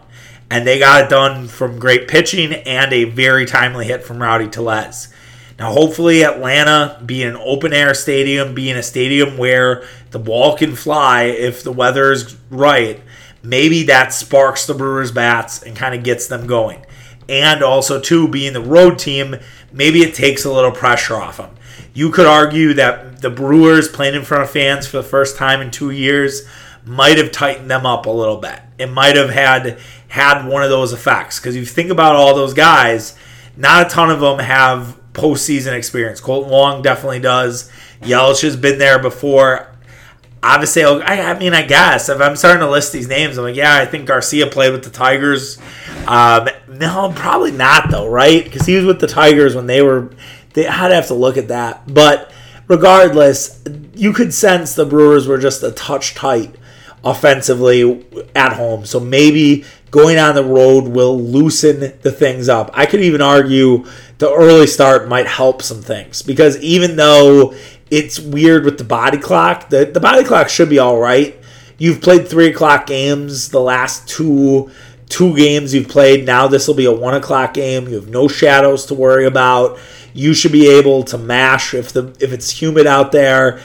and 0.49 0.65
they 0.65 0.79
got 0.79 1.05
it 1.05 1.09
done 1.09 1.47
from 1.47 1.79
great 1.79 2.07
pitching 2.07 2.53
and 2.53 2.91
a 2.93 3.05
very 3.05 3.45
timely 3.45 3.85
hit 3.85 4.03
from 4.03 4.21
Rowdy 4.21 4.47
Tellez. 4.47 5.13
Now, 5.57 5.73
hopefully, 5.73 6.23
Atlanta 6.23 7.01
being 7.05 7.27
an 7.27 7.35
open 7.35 7.73
air 7.73 7.93
stadium, 7.93 8.55
being 8.55 8.77
a 8.77 8.83
stadium 8.83 9.37
where 9.37 9.83
the 10.11 10.19
ball 10.19 10.55
can 10.55 10.75
fly 10.75 11.23
if 11.23 11.63
the 11.63 11.71
weather 11.73 12.13
is 12.13 12.37
right, 12.49 13.01
maybe 13.43 13.83
that 13.83 14.13
sparks 14.13 14.65
the 14.65 14.73
Brewers' 14.73 15.11
bats 15.11 15.61
and 15.61 15.75
kind 15.75 15.93
of 15.93 16.03
gets 16.03 16.27
them 16.27 16.47
going. 16.47 16.85
And 17.27 17.61
also, 17.61 17.99
too, 17.99 18.27
being 18.27 18.53
the 18.53 18.61
road 18.61 18.97
team, 18.97 19.35
maybe 19.71 19.99
it 19.99 20.15
takes 20.15 20.45
a 20.45 20.51
little 20.51 20.71
pressure 20.71 21.15
off 21.15 21.37
them. 21.37 21.51
You 21.93 22.09
could 22.09 22.25
argue 22.25 22.73
that 22.75 23.21
the 23.21 23.29
Brewers 23.29 23.89
playing 23.89 24.15
in 24.15 24.23
front 24.23 24.43
of 24.43 24.49
fans 24.49 24.87
for 24.87 24.97
the 24.97 25.03
first 25.03 25.35
time 25.35 25.59
in 25.59 25.71
two 25.71 25.91
years 25.91 26.47
might 26.85 27.17
have 27.17 27.31
tightened 27.31 27.69
them 27.69 27.85
up 27.85 28.05
a 28.05 28.09
little 28.09 28.37
bit. 28.37 28.59
It 28.77 28.87
might 28.87 29.15
have 29.15 29.29
had 29.29 29.79
had 30.07 30.45
one 30.45 30.63
of 30.63 30.69
those 30.69 30.93
effects 30.93 31.39
because 31.39 31.55
you 31.55 31.65
think 31.65 31.91
about 31.91 32.15
all 32.15 32.35
those 32.35 32.53
guys, 32.53 33.15
not 33.55 33.85
a 33.85 33.89
ton 33.89 34.09
of 34.09 34.19
them 34.19 34.39
have 34.39 34.99
postseason 35.13 35.73
experience. 35.73 36.21
Kolten 36.21 36.49
Wong 36.49 36.81
definitely 36.81 37.19
does. 37.19 37.71
Yelich 38.01 38.41
has 38.41 38.55
been 38.55 38.79
there 38.79 38.99
before. 38.99 39.67
Obviously, 40.41 40.83
I, 40.83 41.31
I, 41.31 41.37
mean, 41.37 41.53
I 41.53 41.63
guess 41.63 42.07
if 42.07 42.21
I'm 42.21 42.37
starting 42.37 42.61
to 42.61 42.69
list 42.69 42.93
these 42.93 43.09
names, 43.09 43.37
I'm 43.37 43.43
like, 43.43 43.57
yeah, 43.57 43.75
I 43.75 43.85
think 43.85 44.07
Garcia 44.07 44.47
played 44.47 44.71
with 44.71 44.85
the 44.85 44.89
Tigers. 44.89 45.59
Um, 46.07 46.47
no, 46.69 47.11
probably 47.13 47.51
not 47.51 47.91
though, 47.91 48.07
right? 48.07 48.43
Because 48.43 48.65
he 48.65 48.75
was 48.75 48.85
with 48.85 49.01
the 49.01 49.07
Tigers 49.07 49.55
when 49.55 49.67
they 49.67 49.81
were. 49.81 50.11
They, 50.53 50.65
I'd 50.65 50.91
have 50.91 51.07
to 51.07 51.13
look 51.13 51.37
at 51.37 51.49
that, 51.49 51.93
but 51.93 52.31
regardless, 52.67 53.61
you 53.93 54.13
could 54.13 54.33
sense 54.33 54.73
the 54.73 54.85
Brewers 54.85 55.27
were 55.27 55.37
just 55.37 55.61
a 55.61 55.71
touch 55.71 56.15
tight 56.15 56.55
offensively 57.03 58.05
at 58.35 58.53
home. 58.53 58.85
So 58.85 58.99
maybe 58.99 59.65
going 59.91 60.17
on 60.17 60.35
the 60.35 60.43
road 60.43 60.87
will 60.87 61.19
loosen 61.19 61.79
the 62.01 62.11
things 62.11 62.49
up. 62.49 62.71
I 62.73 62.85
could 62.85 63.01
even 63.01 63.21
argue 63.21 63.85
the 64.17 64.31
early 64.31 64.67
start 64.67 65.07
might 65.07 65.27
help 65.27 65.61
some 65.61 65.81
things 65.81 66.21
because 66.21 66.57
even 66.57 66.95
though 66.95 67.53
it's 67.89 68.19
weird 68.19 68.65
with 68.65 68.77
the 68.77 68.83
body 68.83 69.17
clock, 69.17 69.69
the, 69.69 69.85
the 69.85 69.99
body 69.99 70.23
clock 70.23 70.49
should 70.49 70.69
be 70.69 70.79
all 70.79 70.99
right. 70.99 71.35
You've 71.77 72.01
played 72.01 72.27
three 72.27 72.47
o'clock 72.47 72.85
games 72.85 73.49
the 73.49 73.61
last 73.61 74.07
two 74.07 74.69
two 75.07 75.35
games 75.35 75.73
you've 75.73 75.87
played. 75.87 76.25
Now 76.25 76.47
this 76.47 76.67
will 76.67 76.75
be 76.75 76.85
a 76.85 76.91
one 76.91 77.15
o'clock 77.15 77.53
game. 77.53 77.87
You 77.87 77.95
have 77.95 78.09
no 78.09 78.27
shadows 78.27 78.85
to 78.87 78.93
worry 78.93 79.25
about. 79.25 79.79
You 80.13 80.33
should 80.33 80.51
be 80.51 80.67
able 80.69 81.03
to 81.05 81.17
mash 81.17 81.73
if 81.73 81.93
the 81.93 82.15
if 82.19 82.31
it's 82.31 82.49
humid 82.49 82.85
out 82.85 83.11
there 83.11 83.61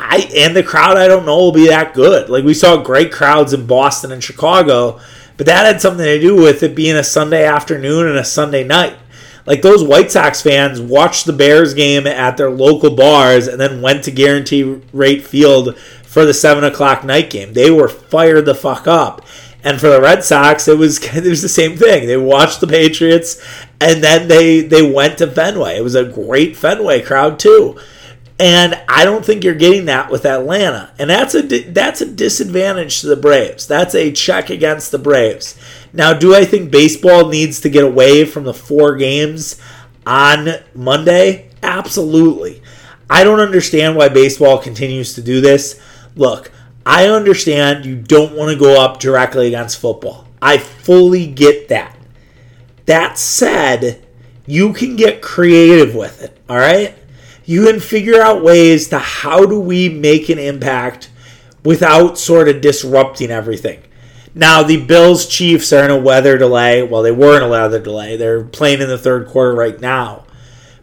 I 0.00 0.30
and 0.34 0.56
the 0.56 0.62
crowd 0.62 0.96
I 0.96 1.06
don't 1.06 1.26
know 1.26 1.36
will 1.36 1.52
be 1.52 1.68
that 1.68 1.94
good. 1.94 2.30
Like 2.30 2.44
we 2.44 2.54
saw 2.54 2.82
great 2.82 3.12
crowds 3.12 3.52
in 3.52 3.66
Boston 3.66 4.12
and 4.12 4.24
Chicago, 4.24 4.98
but 5.36 5.46
that 5.46 5.66
had 5.66 5.80
something 5.80 6.04
to 6.04 6.20
do 6.20 6.34
with 6.34 6.62
it 6.62 6.74
being 6.74 6.96
a 6.96 7.04
Sunday 7.04 7.44
afternoon 7.44 8.06
and 8.06 8.16
a 8.16 8.24
Sunday 8.24 8.64
night. 8.64 8.96
Like 9.46 9.62
those 9.62 9.84
White 9.84 10.10
Sox 10.10 10.42
fans 10.42 10.80
watched 10.80 11.26
the 11.26 11.32
Bears 11.32 11.74
game 11.74 12.06
at 12.06 12.36
their 12.36 12.50
local 12.50 12.94
bars 12.94 13.46
and 13.46 13.60
then 13.60 13.82
went 13.82 14.04
to 14.04 14.10
Guaranteed 14.10 14.82
Rate 14.92 15.24
Field 15.24 15.78
for 15.78 16.24
the 16.24 16.34
seven 16.34 16.64
o'clock 16.64 17.04
night 17.04 17.30
game. 17.30 17.52
They 17.52 17.70
were 17.70 17.88
fired 17.88 18.46
the 18.46 18.54
fuck 18.54 18.86
up. 18.86 19.22
And 19.62 19.78
for 19.78 19.88
the 19.88 20.00
Red 20.00 20.24
Sox, 20.24 20.66
it 20.66 20.78
was 20.78 20.98
it 21.16 21.24
was 21.24 21.42
the 21.42 21.48
same 21.48 21.76
thing. 21.76 22.06
They 22.06 22.16
watched 22.16 22.60
the 22.60 22.66
Patriots, 22.66 23.42
and 23.80 24.02
then 24.02 24.28
they 24.28 24.62
they 24.62 24.82
went 24.82 25.18
to 25.18 25.30
Fenway. 25.30 25.76
It 25.76 25.84
was 25.84 25.94
a 25.94 26.04
great 26.04 26.56
Fenway 26.56 27.02
crowd 27.02 27.38
too. 27.38 27.78
And 28.40 28.82
I 28.88 29.04
don't 29.04 29.22
think 29.22 29.44
you're 29.44 29.54
getting 29.54 29.84
that 29.84 30.10
with 30.10 30.24
Atlanta. 30.24 30.94
And 30.98 31.10
that's 31.10 31.34
a 31.34 31.42
that's 31.42 32.00
a 32.00 32.10
disadvantage 32.10 33.02
to 33.02 33.06
the 33.06 33.16
Braves. 33.16 33.66
That's 33.66 33.94
a 33.94 34.10
check 34.10 34.48
against 34.48 34.92
the 34.92 34.98
Braves. 34.98 35.60
Now, 35.92 36.14
do 36.14 36.34
I 36.34 36.46
think 36.46 36.70
baseball 36.70 37.28
needs 37.28 37.60
to 37.60 37.68
get 37.68 37.84
away 37.84 38.24
from 38.24 38.44
the 38.44 38.54
four 38.54 38.96
games 38.96 39.60
on 40.06 40.48
Monday? 40.74 41.50
Absolutely. 41.62 42.62
I 43.10 43.24
don't 43.24 43.40
understand 43.40 43.94
why 43.94 44.08
baseball 44.08 44.56
continues 44.56 45.14
to 45.16 45.22
do 45.22 45.42
this. 45.42 45.78
Look, 46.16 46.50
I 46.86 47.08
understand 47.08 47.84
you 47.84 47.96
don't 47.96 48.34
want 48.34 48.52
to 48.52 48.58
go 48.58 48.82
up 48.82 49.00
directly 49.00 49.48
against 49.48 49.78
football. 49.78 50.26
I 50.40 50.56
fully 50.56 51.26
get 51.26 51.68
that. 51.68 51.94
That 52.86 53.18
said, 53.18 54.06
you 54.46 54.72
can 54.72 54.96
get 54.96 55.20
creative 55.20 55.94
with 55.94 56.22
it, 56.22 56.40
all 56.48 56.56
right? 56.56 56.96
You 57.50 57.66
can 57.66 57.80
figure 57.80 58.22
out 58.22 58.44
ways 58.44 58.86
to 58.86 58.98
how 59.00 59.44
do 59.44 59.58
we 59.58 59.88
make 59.88 60.28
an 60.28 60.38
impact 60.38 61.10
without 61.64 62.16
sort 62.16 62.48
of 62.48 62.60
disrupting 62.60 63.28
everything. 63.28 63.82
Now, 64.36 64.62
the 64.62 64.76
Bills 64.84 65.26
Chiefs 65.26 65.72
are 65.72 65.84
in 65.84 65.90
a 65.90 65.98
weather 65.98 66.38
delay. 66.38 66.84
Well, 66.84 67.02
they 67.02 67.10
were 67.10 67.36
in 67.38 67.42
a 67.42 67.48
weather 67.48 67.80
delay. 67.80 68.16
They're 68.16 68.44
playing 68.44 68.80
in 68.80 68.86
the 68.86 68.96
third 68.96 69.26
quarter 69.26 69.52
right 69.52 69.80
now. 69.80 70.26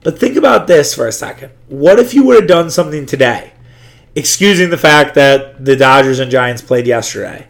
But 0.03 0.19
think 0.19 0.35
about 0.35 0.67
this 0.67 0.93
for 0.93 1.07
a 1.07 1.11
second. 1.13 1.53
What 1.69 1.99
if 1.99 2.13
you 2.13 2.25
would 2.25 2.35
have 2.35 2.49
done 2.49 2.69
something 2.69 3.05
today? 3.05 3.53
Excusing 4.13 4.69
the 4.69 4.77
fact 4.77 5.15
that 5.15 5.63
the 5.63 5.77
Dodgers 5.77 6.19
and 6.19 6.29
Giants 6.29 6.61
played 6.61 6.85
yesterday. 6.85 7.47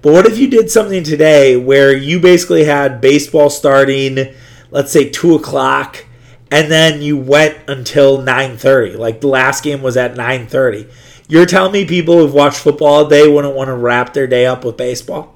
But 0.00 0.12
what 0.12 0.26
if 0.26 0.38
you 0.38 0.48
did 0.48 0.70
something 0.70 1.02
today 1.02 1.56
where 1.56 1.92
you 1.92 2.20
basically 2.20 2.66
had 2.66 3.00
baseball 3.00 3.50
starting, 3.50 4.32
let's 4.70 4.92
say, 4.92 5.10
2 5.10 5.34
o'clock, 5.34 6.04
and 6.50 6.70
then 6.70 7.02
you 7.02 7.16
went 7.16 7.56
until 7.68 8.18
9:30. 8.18 8.96
Like 8.96 9.20
the 9.20 9.28
last 9.28 9.62
game 9.62 9.82
was 9.82 9.96
at 9.96 10.14
9:30. 10.16 10.86
You're 11.28 11.46
telling 11.46 11.72
me 11.72 11.84
people 11.84 12.18
who've 12.18 12.34
watched 12.34 12.58
football 12.58 12.88
all 12.88 13.04
day 13.08 13.28
wouldn't 13.28 13.54
want 13.54 13.68
to 13.68 13.74
wrap 13.74 14.12
their 14.14 14.26
day 14.26 14.46
up 14.46 14.64
with 14.64 14.76
baseball? 14.76 15.34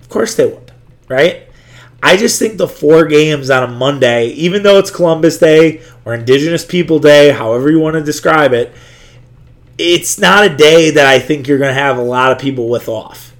Of 0.00 0.08
course 0.08 0.34
they 0.34 0.46
would, 0.46 0.72
right? 1.08 1.46
I 2.02 2.16
just 2.16 2.38
think 2.38 2.56
the 2.56 2.66
four 2.66 3.04
games 3.04 3.50
on 3.50 3.62
a 3.62 3.68
Monday, 3.68 4.28
even 4.28 4.62
though 4.62 4.78
it's 4.78 4.90
Columbus 4.90 5.38
Day 5.38 5.82
or 6.04 6.14
Indigenous 6.14 6.64
People 6.64 6.98
Day, 6.98 7.30
however 7.30 7.70
you 7.70 7.78
want 7.78 7.94
to 7.94 8.02
describe 8.02 8.52
it, 8.52 8.72
it's 9.78 10.18
not 10.18 10.44
a 10.44 10.56
day 10.56 10.90
that 10.90 11.06
I 11.06 11.18
think 11.18 11.46
you're 11.46 11.58
going 11.58 11.74
to 11.74 11.80
have 11.80 11.98
a 11.98 12.02
lot 12.02 12.32
of 12.32 12.38
people 12.38 12.68
with 12.68 12.88
off. 12.88 13.34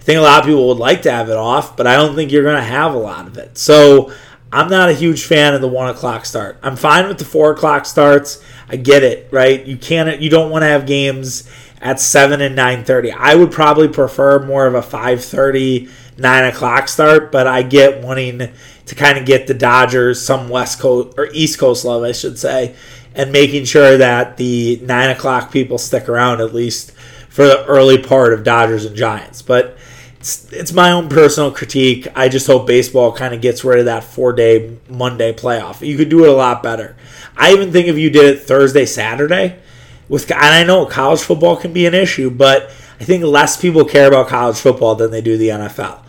I 0.00 0.02
think 0.02 0.18
a 0.18 0.22
lot 0.22 0.40
of 0.40 0.46
people 0.46 0.68
would 0.68 0.78
like 0.78 1.02
to 1.02 1.10
have 1.10 1.28
it 1.28 1.36
off, 1.36 1.76
but 1.76 1.86
I 1.86 1.96
don't 1.96 2.14
think 2.14 2.30
you're 2.30 2.44
going 2.44 2.56
to 2.56 2.62
have 2.62 2.94
a 2.94 2.98
lot 2.98 3.26
of 3.26 3.38
it. 3.38 3.58
So 3.58 4.12
I'm 4.52 4.70
not 4.70 4.88
a 4.88 4.94
huge 4.94 5.24
fan 5.24 5.54
of 5.54 5.60
the 5.60 5.68
one 5.68 5.88
o'clock 5.88 6.24
start. 6.24 6.58
I'm 6.62 6.76
fine 6.76 7.08
with 7.08 7.18
the 7.18 7.24
four 7.24 7.52
o'clock 7.52 7.84
starts. 7.84 8.42
I 8.68 8.76
get 8.76 9.02
it, 9.02 9.28
right? 9.30 9.64
You 9.64 9.76
can't, 9.76 10.20
you 10.20 10.30
don't 10.30 10.50
want 10.50 10.62
to 10.62 10.68
have 10.68 10.86
games 10.86 11.48
at 11.80 12.00
seven 12.00 12.40
and 12.40 12.56
nine 12.56 12.84
thirty. 12.84 13.12
I 13.12 13.34
would 13.34 13.52
probably 13.52 13.88
prefer 13.88 14.44
more 14.44 14.66
of 14.66 14.74
a 14.74 14.82
five 14.82 15.24
thirty, 15.24 15.88
nine 16.16 16.44
o'clock 16.44 16.88
start, 16.88 17.30
but 17.30 17.46
I 17.46 17.62
get 17.62 18.02
wanting 18.02 18.50
to 18.86 18.94
kind 18.94 19.18
of 19.18 19.26
get 19.26 19.46
the 19.46 19.54
Dodgers 19.54 20.20
some 20.24 20.48
West 20.48 20.80
Coast 20.80 21.18
or 21.18 21.28
East 21.32 21.58
Coast 21.58 21.84
love, 21.84 22.02
I 22.02 22.12
should 22.12 22.38
say, 22.38 22.76
and 23.14 23.32
making 23.32 23.64
sure 23.64 23.98
that 23.98 24.36
the 24.36 24.80
nine 24.82 25.10
o'clock 25.10 25.52
people 25.52 25.76
stick 25.76 26.08
around 26.08 26.40
at 26.40 26.54
least 26.54 26.92
for 27.28 27.44
the 27.44 27.64
early 27.66 27.98
part 27.98 28.32
of 28.32 28.44
Dodgers 28.44 28.84
and 28.84 28.96
Giants. 28.96 29.42
But 29.42 29.76
it's, 30.26 30.52
it's 30.52 30.72
my 30.72 30.90
own 30.90 31.08
personal 31.08 31.52
critique. 31.52 32.08
I 32.16 32.28
just 32.28 32.48
hope 32.48 32.66
baseball 32.66 33.12
kind 33.12 33.32
of 33.32 33.40
gets 33.40 33.64
rid 33.64 33.78
of 33.78 33.84
that 33.84 34.02
four 34.02 34.32
day 34.32 34.76
Monday 34.88 35.32
playoff. 35.32 35.86
You 35.86 35.96
could 35.96 36.08
do 36.08 36.24
it 36.24 36.28
a 36.28 36.32
lot 36.32 36.64
better. 36.64 36.96
I 37.36 37.52
even 37.52 37.70
think 37.70 37.86
if 37.86 37.96
you 37.96 38.10
did 38.10 38.34
it 38.34 38.42
Thursday, 38.42 38.86
Saturday, 38.86 39.56
with 40.08 40.28
and 40.32 40.40
I 40.40 40.64
know 40.64 40.84
college 40.84 41.20
football 41.20 41.56
can 41.56 41.72
be 41.72 41.86
an 41.86 41.94
issue, 41.94 42.28
but 42.28 42.72
I 42.98 43.04
think 43.04 43.22
less 43.22 43.56
people 43.56 43.84
care 43.84 44.08
about 44.08 44.26
college 44.26 44.56
football 44.56 44.96
than 44.96 45.12
they 45.12 45.20
do 45.20 45.38
the 45.38 45.50
NFL 45.50 46.00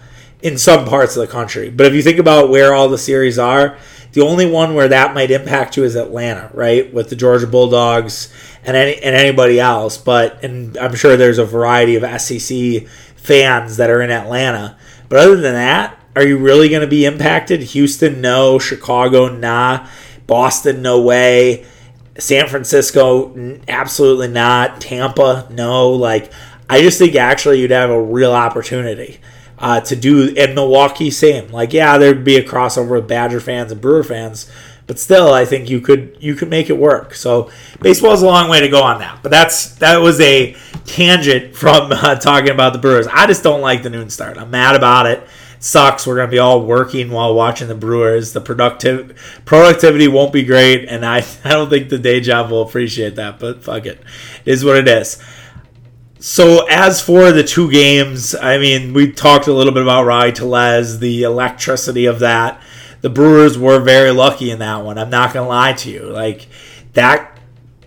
in 0.42 0.58
some 0.58 0.86
parts 0.86 1.16
of 1.16 1.22
the 1.22 1.32
country. 1.32 1.70
But 1.70 1.86
if 1.86 1.94
you 1.94 2.02
think 2.02 2.18
about 2.18 2.50
where 2.50 2.74
all 2.74 2.90
the 2.90 2.98
series 2.98 3.38
are, 3.38 3.78
the 4.14 4.22
only 4.22 4.50
one 4.50 4.74
where 4.74 4.88
that 4.88 5.14
might 5.14 5.30
impact 5.30 5.78
you 5.78 5.84
is 5.84 5.96
Atlanta, 5.96 6.50
right? 6.56 6.92
With 6.92 7.10
the 7.10 7.16
Georgia 7.16 7.46
Bulldogs 7.46 8.34
and 8.64 8.76
any 8.76 8.96
and 8.96 9.16
anybody 9.16 9.60
else. 9.60 9.98
But 9.98 10.44
and 10.44 10.76
I'm 10.78 10.96
sure 10.96 11.18
there's 11.18 11.38
a 11.38 11.46
variety 11.46 11.96
of 11.96 12.22
SEC 12.22 12.88
fans 13.28 13.78
that 13.78 13.90
are 13.90 14.02
in 14.02 14.10
Atlanta. 14.10 14.78
But 15.10 15.20
other 15.20 15.36
than 15.36 15.54
that, 15.54 16.00
are 16.16 16.26
you 16.26 16.38
really 16.38 16.70
going 16.70 16.82
to 16.82 16.88
be 16.88 17.06
impacted? 17.06 17.62
Houston, 17.62 18.22
no. 18.22 18.58
Chicago, 18.58 19.28
nah. 19.28 19.88
Boston, 20.26 20.82
no 20.82 21.02
way. 21.02 21.66
San 22.18 22.48
Francisco, 22.48 23.60
absolutely 23.68 24.30
not. 24.30 24.82
Tampa, 24.82 25.48
no. 25.52 25.90
Like, 25.92 26.32
I 26.70 26.82
just 26.82 26.98
think 26.98 27.16
actually 27.16 27.62
you'd 27.62 27.72
have 27.72 27.90
a 27.90 28.02
real 28.02 28.34
opportunity 28.34 29.20
uh, 29.60 29.82
to 29.82 29.96
do. 29.96 30.34
And 30.36 30.56
Milwaukee, 30.56 31.12
same. 31.12 31.50
Like, 31.50 31.74
yeah, 31.74 31.98
there'd 31.98 32.24
be 32.24 32.38
a 32.38 32.44
crossover 32.44 32.92
with 32.92 33.08
Badger 33.08 33.40
fans 33.40 33.72
and 33.72 33.82
Brewer 33.82 34.04
fans, 34.04 34.50
but 34.88 34.98
still, 34.98 35.34
I 35.34 35.44
think 35.44 35.70
you 35.70 35.82
could 35.82 36.18
you 36.22 36.34
could 36.34 36.50
make 36.50 36.70
it 36.70 36.78
work. 36.78 37.14
So 37.14 37.52
baseball 37.82 38.14
is 38.14 38.22
a 38.22 38.26
long 38.26 38.50
way 38.50 38.62
to 38.62 38.70
go 38.70 38.82
on 38.82 39.00
that. 39.00 39.20
But 39.22 39.32
that's 39.32 39.76
that 39.76 39.98
was 39.98 40.20
a 40.22 40.56
tangent 40.86 41.56
from 41.56 41.92
uh, 41.92 42.16
talking 42.16 42.50
about 42.50 42.72
the 42.72 42.80
Brewers. 42.80 43.06
I 43.08 43.28
just 43.28 43.44
don't 43.44 43.62
like 43.62 43.84
the 43.84 43.90
noon 43.90 44.10
start. 44.10 44.38
I'm 44.38 44.50
mad 44.50 44.76
about 44.76 45.06
it. 45.06 45.28
sucks. 45.60 46.08
We're 46.08 46.16
gonna 46.16 46.32
be 46.32 46.40
all 46.40 46.66
working 46.66 47.12
while 47.12 47.36
watching 47.36 47.68
the 47.68 47.76
Brewers. 47.76 48.32
The 48.32 48.40
productive 48.40 49.42
productivity 49.44 50.08
won't 50.08 50.32
be 50.32 50.44
great, 50.44 50.88
and 50.88 51.06
I 51.06 51.18
I 51.44 51.50
don't 51.50 51.70
think 51.70 51.90
the 51.90 52.00
day 52.00 52.22
job 52.22 52.50
will 52.50 52.62
appreciate 52.62 53.16
that. 53.16 53.40
But 53.40 53.64
fuck 53.64 53.86
it, 53.86 54.02
it 54.46 54.52
is 54.52 54.64
what 54.64 54.78
it 54.78 54.88
is. 54.88 55.22
So 56.20 56.66
as 56.68 57.00
for 57.00 57.32
the 57.32 57.44
two 57.44 57.70
games, 57.70 58.34
I 58.34 58.58
mean, 58.58 58.94
we 58.94 59.12
talked 59.12 59.48
a 59.48 59.54
little 59.54 59.72
bit 59.74 59.84
about 59.84 60.06
Rowdy 60.06 60.32
Tellez, 60.32 60.98
the 61.00 61.24
electricity 61.24 62.06
of 62.06 62.20
that. 62.20 62.60
The 63.02 63.10
Brewers 63.10 63.58
were 63.58 63.80
very 63.80 64.12
lucky 64.12 64.52
in 64.52 64.60
that 64.60 64.84
one. 64.84 64.98
I'm 64.98 65.10
not 65.10 65.34
gonna 65.34 65.48
lie 65.48 65.74
to 65.74 65.90
you. 65.90 66.04
Like 66.04 66.48
that 66.94 67.38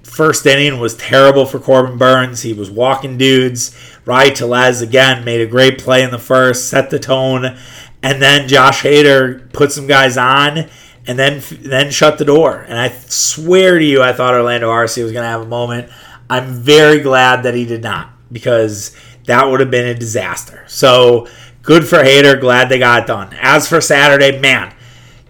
first 0.02 0.46
inning 0.46 0.80
was 0.80 0.96
terrible 0.96 1.46
for 1.46 1.58
Corbin 1.58 1.98
Burnes. 1.98 2.42
He 2.42 2.52
was 2.52 2.70
walking 2.70 3.18
dudes. 3.18 3.76
Rowdy 4.04 4.32
Tellez 4.32 4.82
again 4.82 5.24
made 5.24 5.40
a 5.40 5.46
great 5.46 5.78
play 5.78 6.02
in 6.02 6.10
the 6.10 6.18
first, 6.18 6.68
set 6.68 6.90
the 6.90 6.98
tone, 6.98 7.56
and 8.02 8.20
then 8.20 8.48
Josh 8.48 8.82
Hader 8.82 9.52
put 9.52 9.72
some 9.72 9.86
guys 9.86 10.16
on 10.16 10.68
and 11.06 11.18
then 11.18 11.42
then 11.62 11.90
shut 11.90 12.18
the 12.18 12.24
door. 12.24 12.64
And 12.68 12.78
I 12.78 12.88
swear 12.88 13.78
to 13.78 13.84
you, 13.84 14.02
I 14.02 14.12
thought 14.12 14.34
Orlando 14.34 14.70
Arcia 14.70 15.02
was 15.02 15.12
going 15.12 15.24
to 15.24 15.28
have 15.28 15.42
a 15.42 15.46
moment. 15.46 15.90
I'm 16.28 16.54
very 16.54 17.00
glad 17.00 17.42
that 17.42 17.54
he 17.54 17.64
did 17.64 17.82
not 17.82 18.10
because 18.30 18.96
that 19.26 19.48
would 19.48 19.60
have 19.60 19.70
been 19.70 19.88
a 19.88 19.94
disaster. 19.94 20.64
So 20.68 21.28
good 21.62 21.86
for 21.86 21.98
Hader. 21.98 22.40
Glad 22.40 22.68
they 22.68 22.78
got 22.78 23.02
it 23.02 23.06
done. 23.06 23.34
As 23.40 23.68
for 23.68 23.80
Saturday, 23.80 24.38
man, 24.38 24.72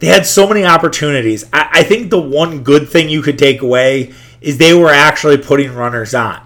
they 0.00 0.08
had 0.08 0.26
so 0.26 0.48
many 0.48 0.64
opportunities. 0.64 1.44
I, 1.52 1.68
I 1.72 1.82
think 1.82 2.10
the 2.10 2.20
one 2.20 2.62
good 2.62 2.88
thing 2.88 3.08
you 3.08 3.22
could 3.22 3.38
take 3.38 3.62
away 3.62 4.12
is 4.40 4.58
they 4.58 4.74
were 4.74 4.90
actually 4.90 5.38
putting 5.38 5.74
runners 5.74 6.14
on. 6.14 6.40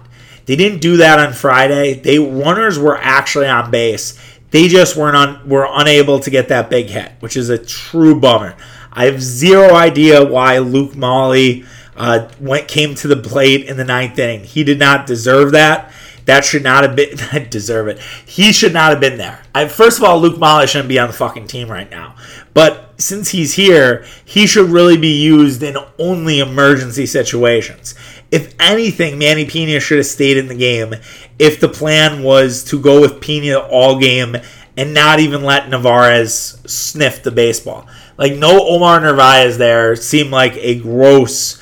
They 0.45 0.55
didn't 0.55 0.79
do 0.79 0.97
that 0.97 1.19
on 1.19 1.33
Friday. 1.33 1.95
They 1.95 2.19
runners 2.19 2.77
were 2.77 2.97
actually 2.97 3.47
on 3.47 3.71
base. 3.71 4.19
They 4.51 4.67
just 4.67 4.95
weren't 4.95 5.15
on 5.15 5.49
were 5.49 5.67
unable 5.69 6.19
to 6.19 6.29
get 6.29 6.49
that 6.49 6.69
big 6.69 6.87
hit, 6.87 7.13
which 7.19 7.35
is 7.35 7.49
a 7.49 7.57
true 7.57 8.19
bummer. 8.19 8.55
I 8.91 9.05
have 9.05 9.21
zero 9.21 9.73
idea 9.73 10.23
why 10.23 10.59
Luke 10.59 10.95
Maile 10.95 11.63
uh, 11.97 12.29
went 12.39 12.67
came 12.67 12.95
to 12.95 13.07
the 13.07 13.17
plate 13.17 13.65
in 13.65 13.77
the 13.77 13.83
ninth 13.83 14.19
inning. 14.19 14.43
He 14.43 14.63
did 14.63 14.79
not 14.79 15.07
deserve 15.07 15.51
that. 15.53 15.91
That 16.25 16.43
should 16.43 16.63
not 16.63 16.83
have 16.83 16.95
been 16.95 17.49
deserve 17.49 17.87
it. 17.87 17.99
He 18.25 18.51
should 18.51 18.73
not 18.73 18.91
have 18.91 18.99
been 18.99 19.17
there. 19.17 19.43
I, 19.53 19.67
first 19.67 19.99
of 19.99 20.03
all, 20.03 20.19
Luke 20.19 20.39
Maile 20.39 20.65
shouldn't 20.65 20.89
be 20.89 20.99
on 20.99 21.07
the 21.07 21.13
fucking 21.13 21.47
team 21.47 21.69
right 21.69 21.89
now. 21.89 22.15
But 22.53 22.93
since 22.97 23.29
he's 23.29 23.53
here, 23.53 24.05
he 24.23 24.47
should 24.47 24.69
really 24.69 24.97
be 24.97 25.21
used 25.21 25.61
in 25.61 25.77
only 25.99 26.39
emergency 26.39 27.05
situations. 27.05 27.93
If 28.31 28.55
anything, 28.59 29.19
Manny 29.19 29.45
Pena 29.45 29.79
should 29.79 29.97
have 29.97 30.07
stayed 30.07 30.37
in 30.37 30.47
the 30.47 30.55
game 30.55 30.95
if 31.37 31.59
the 31.59 31.69
plan 31.69 32.23
was 32.23 32.63
to 32.65 32.79
go 32.79 33.01
with 33.01 33.21
Pena 33.21 33.59
all 33.59 33.99
game 33.99 34.35
and 34.77 34.93
not 34.93 35.19
even 35.19 35.43
let 35.43 35.69
Narvaez 35.69 36.59
sniff 36.65 37.23
the 37.23 37.31
baseball. 37.31 37.87
Like 38.17 38.33
no 38.33 38.67
Omar 38.67 38.99
Narvaez 38.99 39.57
there 39.57 39.95
seemed 39.95 40.31
like 40.31 40.55
a 40.57 40.79
gross 40.79 41.61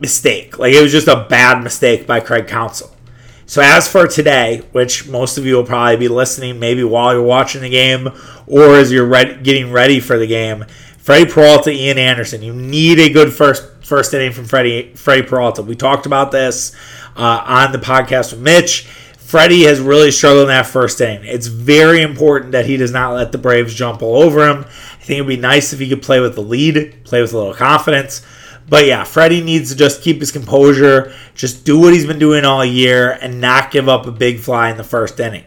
mistake. 0.00 0.58
Like 0.58 0.72
it 0.72 0.82
was 0.82 0.92
just 0.92 1.08
a 1.08 1.26
bad 1.28 1.62
mistake 1.62 2.06
by 2.06 2.20
Craig 2.20 2.48
Counsell. 2.48 2.91
So 3.52 3.60
as 3.60 3.86
for 3.86 4.06
today, 4.06 4.62
which 4.72 5.06
most 5.06 5.36
of 5.36 5.44
you 5.44 5.56
will 5.56 5.66
probably 5.66 5.98
be 5.98 6.08
listening 6.08 6.58
maybe 6.58 6.82
while 6.82 7.12
you're 7.12 7.22
watching 7.22 7.60
the 7.60 7.68
game 7.68 8.08
or 8.46 8.76
as 8.76 8.90
you're 8.90 9.10
getting 9.10 9.70
ready 9.70 10.00
for 10.00 10.16
the 10.16 10.26
game, 10.26 10.64
Freddie 10.96 11.30
Peralta, 11.30 11.70
Ian 11.70 11.98
Anderson. 11.98 12.40
You 12.40 12.54
need 12.54 12.98
a 12.98 13.10
good 13.10 13.30
first 13.30 13.84
first 13.84 14.14
inning 14.14 14.32
from 14.32 14.46
Freddie 14.46 14.94
Freddie 14.94 15.28
Peralta. 15.28 15.60
We 15.60 15.76
talked 15.76 16.06
about 16.06 16.32
this 16.32 16.74
uh, 17.14 17.44
on 17.44 17.72
the 17.72 17.78
podcast 17.78 18.32
with 18.32 18.40
Mitch. 18.40 18.86
Freddie 19.18 19.64
has 19.64 19.80
really 19.80 20.12
struggled 20.12 20.44
in 20.44 20.48
that 20.48 20.64
first 20.64 20.98
inning. 21.02 21.26
It's 21.26 21.48
very 21.48 22.00
important 22.00 22.52
that 22.52 22.64
he 22.64 22.78
does 22.78 22.90
not 22.90 23.12
let 23.12 23.32
the 23.32 23.38
Braves 23.38 23.74
jump 23.74 24.00
all 24.00 24.22
over 24.22 24.48
him. 24.48 24.60
I 24.60 25.04
think 25.04 25.18
it'd 25.18 25.26
be 25.26 25.36
nice 25.36 25.74
if 25.74 25.78
he 25.78 25.90
could 25.90 26.00
play 26.00 26.20
with 26.20 26.36
the 26.36 26.40
lead, 26.40 27.04
play 27.04 27.20
with 27.20 27.34
a 27.34 27.36
little 27.36 27.52
confidence. 27.52 28.22
But 28.68 28.86
yeah, 28.86 29.04
Freddie 29.04 29.42
needs 29.42 29.70
to 29.70 29.76
just 29.76 30.02
keep 30.02 30.20
his 30.20 30.32
composure, 30.32 31.14
just 31.34 31.64
do 31.64 31.78
what 31.78 31.92
he's 31.92 32.06
been 32.06 32.18
doing 32.18 32.44
all 32.44 32.64
year, 32.64 33.18
and 33.20 33.40
not 33.40 33.70
give 33.70 33.88
up 33.88 34.06
a 34.06 34.12
big 34.12 34.40
fly 34.40 34.70
in 34.70 34.76
the 34.76 34.84
first 34.84 35.20
inning. 35.20 35.44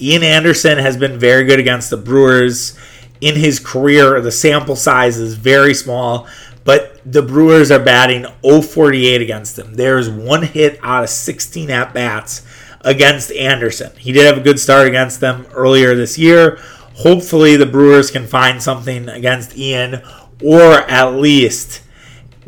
Ian 0.00 0.22
Anderson 0.22 0.78
has 0.78 0.96
been 0.96 1.18
very 1.18 1.44
good 1.44 1.58
against 1.58 1.90
the 1.90 1.96
Brewers 1.96 2.78
in 3.20 3.34
his 3.34 3.58
career. 3.58 4.20
The 4.20 4.30
sample 4.30 4.76
size 4.76 5.16
is 5.18 5.34
very 5.34 5.74
small, 5.74 6.28
but 6.64 7.00
the 7.04 7.22
Brewers 7.22 7.70
are 7.70 7.82
batting 7.82 8.26
048 8.42 9.22
against 9.22 9.58
him. 9.58 9.74
There's 9.74 10.08
one 10.08 10.42
hit 10.42 10.78
out 10.82 11.04
of 11.04 11.10
16 11.10 11.70
at 11.70 11.94
bats 11.94 12.46
against 12.82 13.32
Anderson. 13.32 13.92
He 13.96 14.12
did 14.12 14.26
have 14.26 14.38
a 14.38 14.42
good 14.42 14.60
start 14.60 14.86
against 14.86 15.20
them 15.20 15.46
earlier 15.52 15.94
this 15.94 16.18
year. 16.18 16.58
Hopefully, 16.96 17.56
the 17.56 17.66
Brewers 17.66 18.10
can 18.10 18.26
find 18.26 18.62
something 18.62 19.08
against 19.08 19.56
Ian 19.56 20.02
or 20.42 20.72
at 20.72 21.14
least 21.14 21.82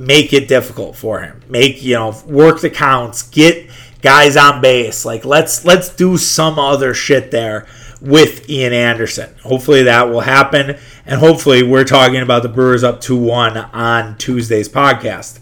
make 0.00 0.32
it 0.32 0.48
difficult 0.48 0.96
for 0.96 1.20
him. 1.20 1.42
Make 1.48 1.82
you 1.82 1.94
know 1.94 2.16
work 2.26 2.60
the 2.60 2.70
counts, 2.70 3.22
get 3.22 3.70
guys 4.00 4.36
on 4.36 4.60
base. 4.60 5.04
Like 5.04 5.24
let's 5.24 5.64
let's 5.64 5.94
do 5.94 6.16
some 6.16 6.58
other 6.58 6.94
shit 6.94 7.30
there 7.30 7.66
with 8.00 8.48
Ian 8.48 8.72
Anderson. 8.72 9.34
Hopefully 9.42 9.82
that 9.82 10.08
will 10.08 10.20
happen, 10.20 10.78
and 11.04 11.20
hopefully 11.20 11.62
we're 11.62 11.84
talking 11.84 12.22
about 12.22 12.42
the 12.42 12.48
Brewers 12.48 12.82
up 12.82 13.02
2-1 13.02 13.74
on 13.74 14.16
Tuesday's 14.16 14.70
podcast. 14.70 15.38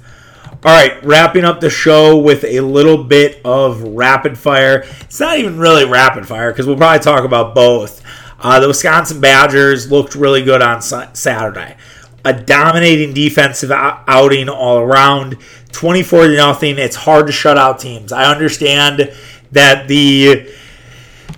All 0.65 0.75
right, 0.75 1.01
wrapping 1.05 1.45
up 1.45 1.61
the 1.61 1.71
show 1.71 2.19
with 2.19 2.43
a 2.43 2.59
little 2.61 3.05
bit 3.05 3.41
of 3.45 3.81
rapid 3.81 4.37
fire. 4.37 4.85
It's 5.03 5.21
not 5.21 5.39
even 5.39 5.61
really 5.61 5.85
rapid 5.85 6.27
fire 6.27 6.51
because 6.51 6.67
we'll 6.67 6.77
probably 6.77 6.99
talk 6.99 7.25
about 7.25 7.55
both. 7.55 8.03
Uh, 8.41 8.59
the 8.59 8.67
Wisconsin 8.67 9.21
Badgers 9.21 9.89
looked 9.89 10.17
really 10.17 10.43
good 10.43 10.61
on 10.61 10.83
Saturday 10.83 11.77
a 12.25 12.33
dominating 12.33 13.15
defensive 13.15 13.71
outing 13.71 14.49
all 14.49 14.79
around. 14.79 15.37
24 15.73 16.29
to 16.29 16.37
nothing. 16.37 16.79
It's 16.79 16.97
hard 16.97 17.27
to 17.27 17.33
shut 17.33 17.59
out 17.59 17.79
teams. 17.79 18.13
I 18.13 18.31
understand 18.31 19.13
that 19.53 19.89
the 19.89 20.51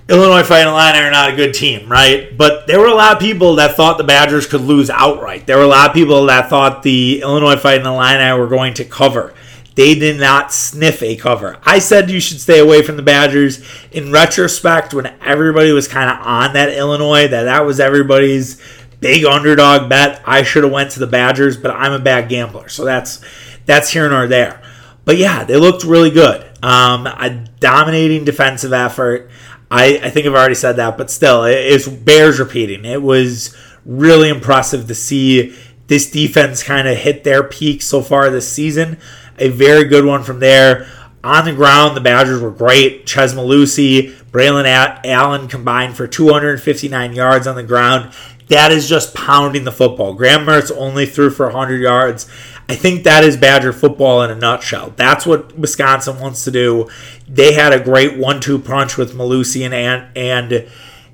Illinois 0.09 0.43
Fighting 0.43 0.73
Illini 0.73 0.99
are 0.99 1.11
not 1.11 1.33
a 1.33 1.37
good 1.37 1.55
team, 1.55 1.89
right? 1.89 2.37
But 2.37 2.67
there 2.67 2.81
were 2.81 2.89
a 2.89 2.95
lot 2.95 3.13
of 3.13 3.21
people 3.21 3.57
that 3.57 3.77
thought 3.77 3.97
the 3.97 4.05
Badgers 4.05 4.47
could 4.47 4.63
lose 4.63 4.91
outright. 4.91 5.47
There 5.47 5.57
were 5.57 5.65
a 5.65 5.69
lot 5.69 5.91
of 5.91 5.95
people 5.95 6.27
that 6.27 6.51
thought 6.51 6.83
the 6.83 7.21
Illinois 7.21 7.57
Fighting 7.57 7.87
Illini 7.87 8.39
were 8.39 8.49
going 8.49 8.75
to 8.75 8.85
cover. 8.85 9.35
They 9.77 9.95
did 9.95 10.19
not 10.19 10.53
sniff 10.53 11.01
a 11.03 11.15
cover. 11.15 11.59
I 11.65 11.79
said 11.79 12.11
you 12.11 12.21
should 12.21 12.41
stay 12.41 12.59
away 12.59 12.83
from 12.83 12.97
the 12.97 13.03
Badgers. 13.03 13.65
In 13.93 14.11
retrospect, 14.11 14.93
when 14.93 15.07
everybody 15.25 15.71
was 15.71 15.87
kind 15.87 16.11
of 16.11 16.27
on 16.27 16.55
that 16.55 16.71
Illinois, 16.71 17.29
that 17.29 17.45
that 17.45 17.65
was 17.65 17.79
everybody's 17.79 18.61
big 19.01 19.25
underdog 19.25 19.89
bet. 19.89 20.23
I 20.25 20.43
should 20.43 20.65
have 20.65 20.73
went 20.73 20.93
to 20.93 21.01
the 21.01 21.07
Badgers, 21.07 21.57
but 21.57 21.73
I'm 21.73 21.93
a 21.93 21.99
bad 21.99 22.29
gambler, 22.29 22.69
so 22.69 22.85
that's 22.85 23.21
that's 23.67 23.91
here 23.91 24.09
nor 24.09 24.27
there. 24.27 24.63
But 25.05 25.17
yeah, 25.17 25.45
they 25.45 25.57
looked 25.57 25.85
really 25.85 26.11
good. 26.11 26.47
Um, 26.63 27.07
a 27.07 27.47
dominating 27.59 28.25
defensive 28.25 28.73
effort. 28.73 29.31
I, 29.71 30.01
I 30.03 30.11
think 30.11 30.27
I've 30.27 30.35
already 30.35 30.55
said 30.55 30.77
that, 30.77 30.99
but 30.99 31.11
still, 31.11 31.45
it, 31.45 31.57
it 31.57 32.05
bears 32.05 32.39
repeating. 32.39 32.85
It 32.85 33.03
was 33.03 33.57
really 33.87 34.29
impressive 34.29 34.87
to 34.89 34.95
see 34.95 35.57
this 35.87 36.11
defense 36.11 36.63
kind 36.63 36.87
of 36.87 36.97
hit 36.97 37.25
their 37.25 37.43
peak 37.43 37.83
so 37.83 38.03
far 38.03 38.31
this 38.31 38.51
season. 38.51 38.99
A 39.39 39.49
very 39.49 39.85
good 39.85 40.05
one 40.05 40.23
from 40.23 40.41
there. 40.41 40.87
On 41.23 41.45
the 41.45 41.53
ground, 41.53 41.97
the 41.97 42.01
Badgers 42.01 42.41
were 42.41 42.51
great. 42.51 43.07
Chez 43.07 43.35
Mellusi, 43.35 44.13
Braylon 44.31 44.67
Allen 45.05 45.49
combined 45.49 45.97
for 45.97 46.07
259 46.07 47.13
yards 47.13 47.47
on 47.47 47.57
the 47.57 47.63
ground. 47.63 48.13
That 48.51 48.73
is 48.73 48.89
just 48.89 49.15
pounding 49.15 49.65
the 49.65 49.73
football. 49.73 50.15
Graham 50.15 50.45
Mertz 50.45 50.77
only 50.77 51.07
threw 51.07 51.31
for 51.31 51.47
100 51.47 51.81
yards. 51.81 52.29
I 52.69 52.75
think 52.75 53.05
that 53.05 53.23
is 53.25 53.37
Badger 53.37 53.73
football 53.73 54.23
in 54.23 54.31
a 54.31 54.35
nutshell. 54.35 54.93
That's 54.97 55.25
what 55.25 55.57
Wisconsin 55.57 56.19
wants 56.19 56.45
to 56.45 56.51
do. 56.51 56.89
They 57.29 57.55
had 57.55 57.73
a 57.73 57.83
great 57.83 58.19
one-two 58.19 58.59
punch 58.59 58.97
with 58.97 59.15
Mellusi 59.15 59.65
and 59.65 59.75
and 60.17 60.69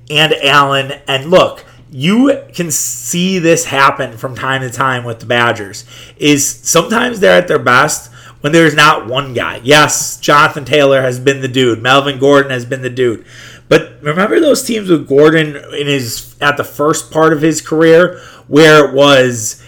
and 0.09 0.33
Allen. 0.33 0.99
And 1.07 1.29
look, 1.29 1.63
you 1.91 2.43
can 2.53 2.71
see 2.71 3.39
this 3.39 3.65
happen 3.65 4.17
from 4.17 4.35
time 4.35 4.61
to 4.61 4.69
time 4.69 5.03
with 5.03 5.19
the 5.19 5.25
Badgers. 5.27 5.85
Is 6.17 6.47
sometimes 6.47 7.19
they're 7.19 7.39
at 7.39 7.47
their 7.47 7.59
best 7.59 8.11
when 8.41 8.51
there's 8.51 8.75
not 8.75 9.07
one 9.07 9.33
guy. 9.33 9.59
Yes, 9.63 10.19
Jonathan 10.19 10.65
Taylor 10.65 11.01
has 11.01 11.19
been 11.19 11.41
the 11.41 11.47
dude. 11.47 11.81
Melvin 11.81 12.19
Gordon 12.19 12.51
has 12.51 12.65
been 12.65 12.81
the 12.81 12.89
dude. 12.89 13.25
But 13.69 14.01
remember 14.01 14.39
those 14.39 14.63
teams 14.63 14.89
with 14.89 15.07
Gordon 15.07 15.55
in 15.73 15.87
his 15.87 16.35
at 16.39 16.57
the 16.57 16.63
first 16.63 17.11
part 17.11 17.33
of 17.33 17.41
his 17.41 17.61
career 17.61 18.19
where 18.47 18.87
it 18.87 18.93
was 18.93 19.61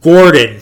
Gordon, 0.00 0.60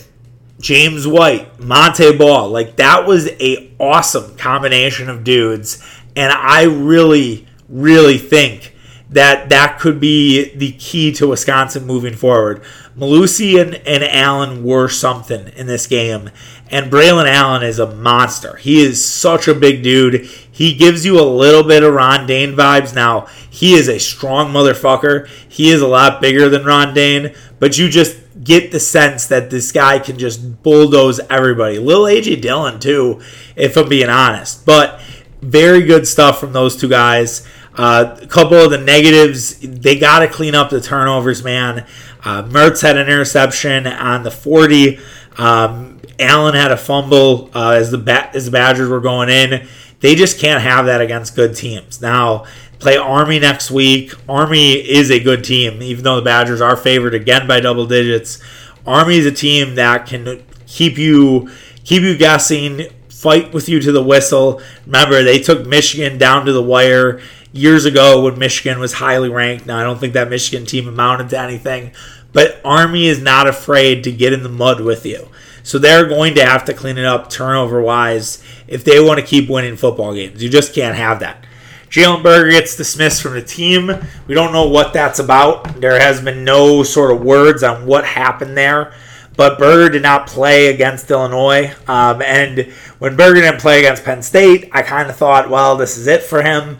James 0.60 1.06
White, 1.06 1.60
Montee 1.60 2.16
Ball. 2.16 2.48
Like 2.48 2.76
that 2.76 3.06
was 3.06 3.28
a 3.40 3.74
awesome 3.78 4.36
combination 4.36 5.08
of 5.08 5.24
dudes, 5.24 5.82
and 6.14 6.32
I 6.32 6.64
really, 6.64 7.46
really 7.68 8.18
think 8.18 8.74
that 9.10 9.50
that 9.50 9.78
could 9.78 10.00
be 10.00 10.54
the 10.56 10.72
key 10.72 11.12
to 11.12 11.28
Wisconsin 11.28 11.86
moving 11.86 12.14
forward. 12.14 12.62
Mellusi 12.98 13.60
and, 13.60 13.74
and 13.86 14.02
Allen 14.02 14.64
were 14.64 14.88
something 14.88 15.48
in 15.48 15.66
this 15.66 15.86
game, 15.86 16.30
and 16.70 16.90
Braylon 16.90 17.28
Allen 17.28 17.62
is 17.62 17.78
a 17.78 17.94
monster. 17.94 18.56
He 18.56 18.80
is 18.80 19.04
such 19.04 19.46
a 19.46 19.54
big 19.54 19.82
dude. 19.82 20.28
He 20.56 20.72
gives 20.72 21.04
you 21.04 21.20
a 21.20 21.22
little 21.22 21.62
bit 21.62 21.82
of 21.82 21.92
Ron 21.92 22.26
Dayne 22.26 22.56
vibes. 22.56 22.94
Now, 22.94 23.26
he 23.50 23.74
is 23.74 23.90
a 23.90 23.98
strong 23.98 24.50
motherfucker. 24.54 25.28
He 25.46 25.68
is 25.68 25.82
a 25.82 25.86
lot 25.86 26.22
bigger 26.22 26.48
than 26.48 26.64
Ron 26.64 26.94
Dayne, 26.94 27.34
but 27.58 27.76
you 27.76 27.90
just 27.90 28.16
get 28.42 28.72
the 28.72 28.80
sense 28.80 29.26
that 29.26 29.50
this 29.50 29.70
guy 29.70 29.98
can 29.98 30.18
just 30.18 30.62
bulldoze 30.62 31.20
everybody. 31.28 31.78
Lil 31.78 32.04
AJ 32.04 32.40
Dillon, 32.40 32.80
too, 32.80 33.20
if 33.54 33.76
I'm 33.76 33.86
being 33.90 34.08
honest. 34.08 34.64
But 34.64 34.98
very 35.42 35.82
good 35.82 36.08
stuff 36.08 36.40
from 36.40 36.54
those 36.54 36.74
two 36.74 36.88
guys. 36.88 37.46
Uh, 37.74 38.16
a 38.22 38.26
couple 38.26 38.56
of 38.56 38.70
the 38.70 38.78
negatives, 38.78 39.58
they 39.60 39.98
got 39.98 40.20
to 40.20 40.28
clean 40.28 40.54
up 40.54 40.70
the 40.70 40.80
turnovers, 40.80 41.44
man. 41.44 41.86
Uh, 42.24 42.44
Mertz 42.44 42.80
had 42.80 42.96
an 42.96 43.08
interception 43.08 43.86
on 43.86 44.22
the 44.22 44.30
40. 44.30 45.00
Um, 45.36 46.00
Allen 46.18 46.54
had 46.54 46.72
a 46.72 46.78
fumble 46.78 47.50
uh, 47.54 47.72
as 47.72 47.90
the 47.90 47.98
ba- 47.98 48.30
as 48.34 48.46
the 48.46 48.50
Badgers 48.50 48.88
were 48.88 49.00
going 49.00 49.28
in. 49.28 49.68
They 50.00 50.14
just 50.14 50.38
can't 50.38 50.62
have 50.62 50.86
that 50.86 51.00
against 51.00 51.34
good 51.34 51.56
teams. 51.56 52.00
Now 52.00 52.44
play 52.78 52.96
Army 52.96 53.38
next 53.38 53.70
week. 53.70 54.12
Army 54.28 54.74
is 54.74 55.10
a 55.10 55.20
good 55.20 55.44
team, 55.44 55.82
even 55.82 56.04
though 56.04 56.16
the 56.16 56.22
Badgers 56.22 56.60
are 56.60 56.76
favored 56.76 57.14
again 57.14 57.46
by 57.46 57.60
double 57.60 57.86
digits. 57.86 58.42
Army 58.86 59.18
is 59.18 59.26
a 59.26 59.32
team 59.32 59.74
that 59.76 60.06
can 60.06 60.42
keep 60.66 60.98
you 60.98 61.50
keep 61.84 62.02
you 62.02 62.16
guessing, 62.16 62.88
fight 63.08 63.52
with 63.52 63.68
you 63.68 63.80
to 63.80 63.92
the 63.92 64.02
whistle. 64.02 64.60
Remember, 64.84 65.22
they 65.22 65.38
took 65.38 65.66
Michigan 65.66 66.18
down 66.18 66.44
to 66.46 66.52
the 66.52 66.62
wire 66.62 67.20
years 67.52 67.84
ago 67.84 68.22
when 68.22 68.38
Michigan 68.38 68.78
was 68.78 68.94
highly 68.94 69.30
ranked. 69.30 69.66
Now, 69.66 69.78
I 69.78 69.84
don't 69.84 69.98
think 69.98 70.12
that 70.12 70.28
Michigan 70.28 70.66
team 70.66 70.88
amounted 70.88 71.30
to 71.30 71.38
anything, 71.38 71.92
but 72.32 72.60
Army 72.64 73.06
is 73.06 73.22
not 73.22 73.48
afraid 73.48 74.04
to 74.04 74.12
get 74.12 74.32
in 74.32 74.42
the 74.42 74.48
mud 74.48 74.80
with 74.80 75.06
you. 75.06 75.28
So 75.66 75.80
they're 75.80 76.06
going 76.06 76.36
to 76.36 76.44
have 76.46 76.64
to 76.66 76.74
clean 76.74 76.96
it 76.96 77.04
up 77.04 77.28
turnover 77.28 77.82
wise 77.82 78.40
if 78.68 78.84
they 78.84 79.00
want 79.00 79.18
to 79.18 79.26
keep 79.26 79.50
winning 79.50 79.76
football 79.76 80.14
games. 80.14 80.40
You 80.40 80.48
just 80.48 80.72
can't 80.72 80.94
have 80.94 81.18
that. 81.18 81.44
Jalen 81.90 82.22
Berger 82.22 82.52
gets 82.52 82.76
dismissed 82.76 83.20
from 83.20 83.34
the 83.34 83.42
team. 83.42 83.90
We 84.28 84.34
don't 84.36 84.52
know 84.52 84.68
what 84.68 84.92
that's 84.92 85.18
about. 85.18 85.80
There 85.80 85.98
has 85.98 86.20
been 86.20 86.44
no 86.44 86.84
sort 86.84 87.10
of 87.10 87.20
words 87.20 87.64
on 87.64 87.84
what 87.84 88.04
happened 88.04 88.56
there. 88.56 88.94
But 89.36 89.58
Berger 89.58 89.90
did 89.90 90.02
not 90.02 90.28
play 90.28 90.68
against 90.68 91.10
Illinois. 91.10 91.74
Um, 91.88 92.22
and 92.22 92.72
when 93.00 93.16
Berger 93.16 93.40
didn't 93.40 93.60
play 93.60 93.80
against 93.80 94.04
Penn 94.04 94.22
State, 94.22 94.68
I 94.70 94.82
kind 94.82 95.10
of 95.10 95.16
thought, 95.16 95.50
well, 95.50 95.76
this 95.76 95.98
is 95.98 96.06
it 96.06 96.22
for 96.22 96.42
him 96.42 96.78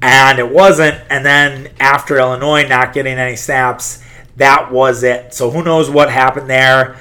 and 0.00 0.38
it 0.38 0.48
wasn't. 0.48 0.96
And 1.10 1.26
then 1.26 1.70
after 1.80 2.16
Illinois 2.16 2.68
not 2.68 2.92
getting 2.92 3.18
any 3.18 3.34
snaps, 3.34 4.00
that 4.36 4.70
was 4.70 5.02
it. 5.02 5.34
So 5.34 5.50
who 5.50 5.64
knows 5.64 5.90
what 5.90 6.08
happened 6.08 6.48
there? 6.48 6.96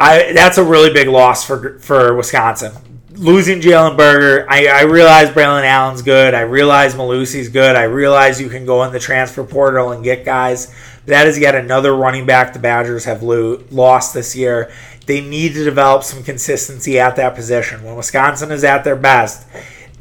I 0.00 0.32
that's 0.32 0.58
a 0.58 0.64
really 0.64 0.92
big 0.92 1.08
loss 1.08 1.44
for 1.44 1.78
for 1.80 2.14
Wisconsin. 2.14 2.72
Losing 3.12 3.60
Jalen 3.60 3.96
Berger, 3.96 4.46
I, 4.48 4.66
I 4.66 4.82
realize 4.82 5.28
Braylon 5.30 5.64
Allen's 5.64 6.02
good. 6.02 6.34
I 6.34 6.42
realize 6.42 6.94
Mellusi's 6.94 7.48
good. 7.48 7.74
I 7.74 7.82
realize 7.82 8.40
you 8.40 8.48
can 8.48 8.64
go 8.64 8.84
in 8.84 8.92
the 8.92 9.00
transfer 9.00 9.42
portal 9.42 9.90
and 9.90 10.04
get 10.04 10.24
guys. 10.24 10.72
That 11.06 11.26
is 11.26 11.36
yet 11.36 11.56
another 11.56 11.96
running 11.96 12.26
back 12.26 12.52
the 12.52 12.60
Badgers 12.60 13.06
have 13.06 13.24
lo- 13.24 13.64
lost 13.72 14.14
this 14.14 14.36
year. 14.36 14.70
They 15.06 15.20
need 15.20 15.54
to 15.54 15.64
develop 15.64 16.04
some 16.04 16.22
consistency 16.22 17.00
at 17.00 17.16
that 17.16 17.34
position. 17.34 17.82
When 17.82 17.96
Wisconsin 17.96 18.52
is 18.52 18.62
at 18.62 18.84
their 18.84 18.94
best, 18.94 19.48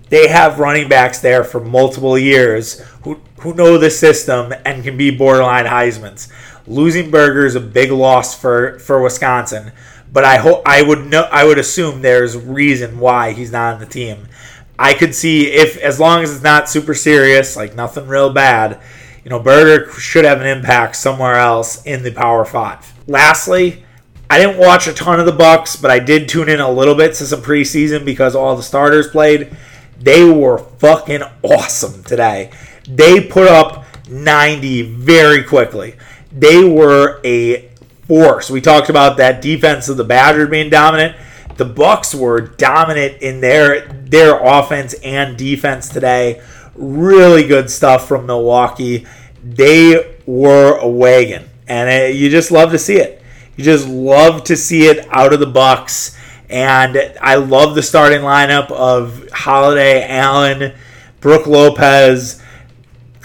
they 0.10 0.28
have 0.28 0.60
running 0.60 0.88
backs 0.88 1.20
there 1.20 1.44
for 1.44 1.60
multiple 1.60 2.20
years 2.20 2.82
who, 3.04 3.20
who 3.40 3.54
know 3.54 3.78
the 3.78 3.90
system 3.90 4.54
and 4.66 4.84
can 4.84 4.98
be 4.98 5.10
borderline 5.10 5.66
Heisman's. 5.66 6.28
Losing 6.68 7.10
Berger 7.10 7.46
is 7.46 7.56
a 7.56 7.62
big 7.62 7.92
loss 7.92 8.40
for, 8.40 8.78
for 8.80 9.02
Wisconsin, 9.02 9.72
but 10.12 10.26
I 10.26 10.38
hope 10.38 10.62
I 10.66 10.82
would 10.82 11.06
know 11.08 11.24
I 11.32 11.46
would 11.46 11.58
assume 11.58 12.02
there's 12.02 12.36
reason 12.36 13.00
why 13.00 13.32
he's 13.32 13.52
not 13.52 13.76
on 13.76 13.80
the 13.80 13.86
team. 13.86 14.28
I 14.78 14.94
could 14.94 15.16
see 15.16 15.48
if 15.48 15.78
as 15.78 16.00
long 16.00 16.24
as 16.24 16.34
it's 16.34 16.44
not 16.44 16.70
super 16.70 16.94
serious, 16.94 17.56
like 17.56 17.76
nothing 17.76 18.08
real 18.08 18.32
bad, 18.32 18.82
you 19.24 19.30
know, 19.30 19.40
Berger 19.40 19.92
should 19.94 20.26
have 20.26 20.42
an 20.42 20.48
impact 20.48 20.96
somewhere 20.98 21.36
else 21.36 21.84
in 21.84 22.04
the 22.04 22.12
Power 22.12 22.46
Five. 22.46 22.94
Lastly, 23.08 23.84
I 24.30 24.38
didn't 24.38 24.58
watch 24.58 24.88
a 24.88 24.94
ton 24.94 25.20
of 25.20 25.26
the 25.26 25.32
Bucks, 25.32 25.78
but 25.78 25.90
I 25.90 26.00
did 26.00 26.28
tune 26.28 26.50
in 26.50 26.60
a 26.60 26.70
little 26.70 26.96
bit 26.96 27.14
to 27.16 27.26
some 27.26 27.42
preseason 27.42 28.04
because 28.04 28.36
all 28.36 28.56
the 28.56 28.64
starters 28.64 29.08
played. 29.08 29.56
They 30.00 30.30
were 30.30 30.58
fucking 30.58 31.24
awesome 31.44 32.04
today. 32.04 32.52
They 32.88 33.22
put 33.22 33.48
up 33.48 33.86
90 34.10 34.96
very 34.96 35.44
quickly. 35.44 35.96
They 36.40 36.64
were 36.64 37.20
a 37.24 37.70
force. 38.08 38.50
We 38.50 38.62
talked 38.62 38.90
about 38.90 39.18
that 39.18 39.42
defense 39.42 39.90
of 39.90 39.98
the 39.98 40.04
Badgers 40.04 40.50
being 40.50 40.70
dominant. 40.70 41.16
The 41.58 41.66
Bucks 41.66 42.14
were 42.14 42.42
dominant 42.42 43.22
in 43.22 43.42
their 43.42 43.88
their 43.88 44.40
offense 44.40 44.94
and 45.04 45.38
defense 45.38 45.90
today. 45.90 46.42
Really 46.76 47.48
good 47.48 47.70
stuff 47.70 48.08
from 48.08 48.28
Milwaukee. 48.28 49.08
They 49.44 50.18
were 50.26 50.78
a 50.78 50.88
wagon, 50.88 51.50
and 51.68 51.90
it, 51.90 52.16
you 52.16 52.30
just 52.30 52.52
love 52.52 52.72
to 52.72 52.78
see 52.78 52.98
it. 52.98 53.22
You 53.56 53.64
just 53.64 53.88
love 53.88 54.44
to 54.46 54.56
see 54.56 54.86
it 54.86 55.08
out 55.10 55.34
of 55.34 55.40
the 55.40 55.48
Bucks. 55.48 56.16
And 56.50 56.98
I 57.20 57.36
love 57.36 57.76
the 57.76 57.84
starting 57.84 58.22
lineup 58.22 58.72
of 58.72 59.28
Holiday, 59.32 60.08
Allen, 60.08 60.74
Brook 61.20 61.48
Lopez, 61.48 62.42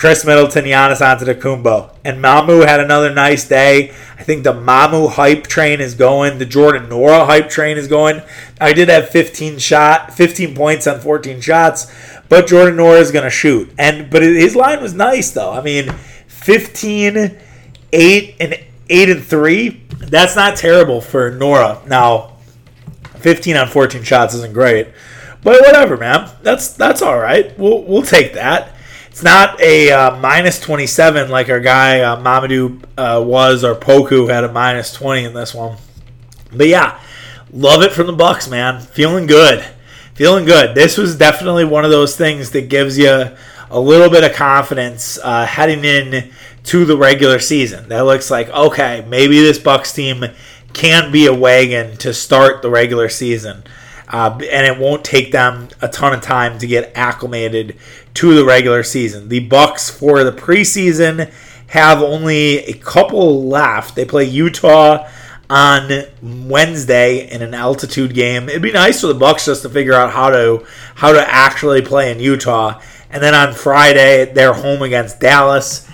Khris 0.03 0.25
Middleton, 0.25 0.65
Giannis 0.65 1.01
Antetokounmpo. 1.01 1.95
And 2.05 2.19
Mamu 2.19 2.67
had 2.67 2.81
another 2.81 3.15
nice 3.15 3.47
day. 3.47 3.91
I 4.19 4.25
think 4.25 4.43
the 4.43 4.53
Mamu 4.53 5.09
hype 5.09 5.47
train 5.47 5.81
is 5.81 5.95
going. 5.95 6.39
The 6.39 6.45
Jordan 6.45 6.89
Nwora 6.89 7.25
hype 7.25 7.49
train 7.49 7.79
is 7.79 7.87
going. 7.87 8.21
I 8.61 8.73
did 8.73 8.89
have 8.89 9.11
15 9.11 9.61
shot, 9.61 10.13
15 10.13 10.57
points 10.57 10.89
on 10.89 10.99
14 10.99 11.41
shots, 11.41 11.87
but 12.29 12.49
Jordan 12.49 12.79
Nwora 12.79 13.01
is 13.01 13.13
going 13.13 13.23
to 13.23 13.31
shoot. 13.31 13.73
And 13.79 14.11
but 14.11 14.25
his 14.25 14.57
line 14.57 14.83
was 14.83 14.93
nice 14.93 15.31
though. 15.31 15.53
I 15.53 15.63
mean, 15.63 15.93
15, 16.27 17.39
8 17.93 18.37
and 18.41 18.59
8 18.91 19.09
and 19.09 19.23
3. 19.23 19.69
That's 19.99 20.35
not 20.35 20.57
terrible 20.57 21.01
for 21.01 21.31
Nwora. 21.31 21.87
Now, 21.87 22.39
15 23.19 23.57
on 23.57 23.69
14 23.69 24.03
shots 24.03 24.35
isn't 24.35 24.53
great, 24.53 24.89
but 25.45 25.61
whatever, 25.61 25.97
man. 25.97 26.29
That's 26.43 26.73
that's 26.73 27.03
all 27.03 27.21
right. 27.21 27.57
We'll 27.57 27.85
we'll 27.85 28.03
take 28.03 28.33
that. 28.33 28.72
It's 29.13 29.23
not 29.23 29.61
a 29.61 29.91
uh, 29.91 30.17
minus 30.17 30.59
27 30.59 31.29
like 31.29 31.51
our 31.51 31.61
guy 31.61 32.01
uh, 32.01 32.17
Mamadou 32.17 32.83
uh, 32.97 33.23
was, 33.23 33.63
or 33.63 33.75
Poku 33.75 34.31
had 34.31 34.43
a 34.43 34.51
minus 34.51 34.91
20 34.95 35.25
in 35.25 35.35
this 35.35 35.55
one. 35.55 35.77
But 36.51 36.69
yeah, 36.69 36.99
love 37.53 37.83
it 37.83 37.93
from 37.93 38.07
the 38.07 38.15
Bucks, 38.15 38.49
man. 38.49 38.81
Feeling 38.81 39.27
good, 39.27 39.67
feeling 40.15 40.47
good. 40.47 40.75
This 40.75 40.97
was 40.97 41.19
definitely 41.19 41.67
one 41.67 41.85
of 41.85 41.91
those 41.91 42.17
things 42.17 42.53
that 42.53 42.71
gives 42.71 42.97
you 42.97 43.29
a 43.71 43.79
little 43.79 44.09
bit 44.09 44.25
of 44.25 44.33
confidence 44.33 45.19
uh, 45.23 45.45
heading 45.45 45.85
in 45.85 46.33
to 46.65 46.87
the 46.87 46.97
regular 46.97 47.39
season. 47.39 47.91
That 47.91 48.07
looks 48.07 48.31
like 48.31 48.49
okay, 48.49 49.05
maybe 49.07 49.39
this 49.41 49.59
Bucks 49.59 49.93
team 49.93 50.25
can 50.73 51.13
be 51.13 51.27
a 51.27 51.35
wagon 51.35 51.99
to 51.99 52.15
start 52.15 52.63
the 52.63 52.71
regular 52.71 53.11
season. 53.11 53.63
Uh, 54.09 54.39
and 54.51 54.67
it 54.67 54.79
won't 54.79 55.05
take 55.05 55.33
them 55.33 55.69
a 55.81 55.89
ton 55.89 56.13
of 56.13 56.21
time 56.21 56.59
to 56.59 56.67
get 56.67 56.93
acclimated 56.95 57.79
to 58.15 58.35
the 58.35 58.45
regular 58.45 58.83
season. 58.83 59.29
The 59.29 59.41
Bucks 59.41 59.91
for 59.91 60.25
the 60.25 60.33
preseason 60.33 61.33
have 61.69 62.03
only 62.03 62.59
a 62.59 62.75
couple 62.75 63.49
left. 63.49 63.95
They 63.95 64.05
play 64.05 64.25
Utah 64.25 65.09
on 65.49 66.05
Wednesday 66.23 67.29
in 67.31 67.43
an 67.43 67.55
altitude 67.55 68.15
game. 68.15 68.49
It'd 68.49 68.63
be 68.63 68.73
nice 68.73 69.01
for 69.01 69.07
the 69.07 69.15
Bucks 69.15 69.47
just 69.47 69.63
to 69.63 69.69
figure 69.69 69.95
out 69.95 70.11
how 70.11 70.31
to 70.31 70.67
how 70.95 71.13
to 71.13 71.21
actually 71.21 71.83
play 71.83 72.11
in 72.11 72.21
Utah. 72.21 72.81
And 73.11 73.23
then 73.23 73.35
on 73.35 73.53
Friday, 73.53 74.33
they're 74.33 74.55
home 74.55 74.83
against 74.83 75.21
Dallas. 75.21 75.89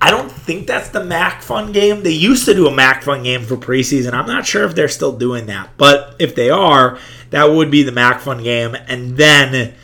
I 0.00 0.10
don't 0.10 0.30
think 0.30 0.66
that's 0.66 0.90
the 0.90 1.00
MACC 1.00 1.42
Fund 1.42 1.74
game. 1.74 2.02
They 2.02 2.10
used 2.10 2.44
to 2.44 2.54
do 2.54 2.68
a 2.68 2.70
MACC 2.70 3.02
Fund 3.02 3.24
game 3.24 3.42
for 3.42 3.56
preseason. 3.56 4.12
I'm 4.12 4.26
not 4.26 4.46
sure 4.46 4.64
if 4.64 4.74
they're 4.74 4.88
still 4.88 5.16
doing 5.16 5.46
that, 5.46 5.70
but 5.76 6.14
if 6.18 6.34
they 6.34 6.50
are, 6.50 6.98
that 7.30 7.50
would 7.50 7.70
be 7.70 7.82
the 7.82 7.92
MACC 7.92 8.20
Fund 8.20 8.44
game. 8.44 8.74
And 8.74 9.16
then 9.16 9.74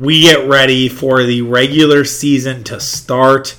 we 0.00 0.22
get 0.22 0.48
ready 0.48 0.88
for 0.88 1.24
the 1.24 1.42
regular 1.42 2.04
season 2.06 2.64
to 2.64 2.80
start. 2.80 3.54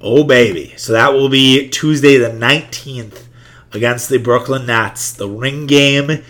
Oh, 0.00 0.22
baby. 0.22 0.72
So 0.76 0.92
that 0.92 1.12
will 1.12 1.28
be 1.28 1.68
Tuesday 1.68 2.16
the 2.16 2.28
19th 2.28 3.24
against 3.72 4.08
the 4.08 4.18
Brooklyn 4.18 4.66
Nets. 4.66 5.12
The 5.12 5.28
ring 5.28 5.66
game. 5.66 6.22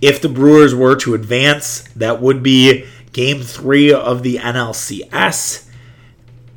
If 0.00 0.22
the 0.22 0.28
Brewers 0.28 0.72
were 0.72 0.94
to 0.96 1.14
advance, 1.14 1.82
that 1.96 2.22
would 2.22 2.44
be 2.44 2.86
game 3.12 3.40
three 3.42 3.92
of 3.92 4.22
the 4.22 4.36
NLCS. 4.36 5.68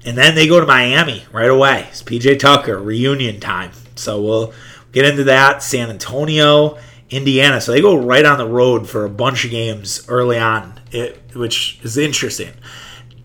And 0.05 0.16
then 0.16 0.36
they 0.36 0.47
go 0.47 0.59
to 0.59 0.68
Miami 0.68 1.24
right 1.32 1.49
away. 1.49 1.88
It's 1.89 2.03
PJ 2.03 2.38
Tucker, 2.38 2.78
reunion 2.78 3.39
time. 3.39 3.72
So 3.95 4.22
we'll 4.22 4.53
get 4.91 5.05
into 5.05 5.24
that. 5.24 5.64
San 5.64 5.89
Antonio, 5.89 6.78
Indiana. 7.12 7.62
So 7.62 7.72
they 7.72 7.82
go 7.82 7.95
right 7.95 8.26
on 8.26 8.38
the 8.38 8.47
road 8.47 8.89
for 8.89 9.05
a 9.05 9.09
bunch 9.09 9.45
of 9.45 9.51
games 9.51 10.05
early 10.07 10.39
on, 10.39 10.80
it, 10.91 11.20
which 11.36 11.80
is 11.84 11.97
interesting. 11.97 12.53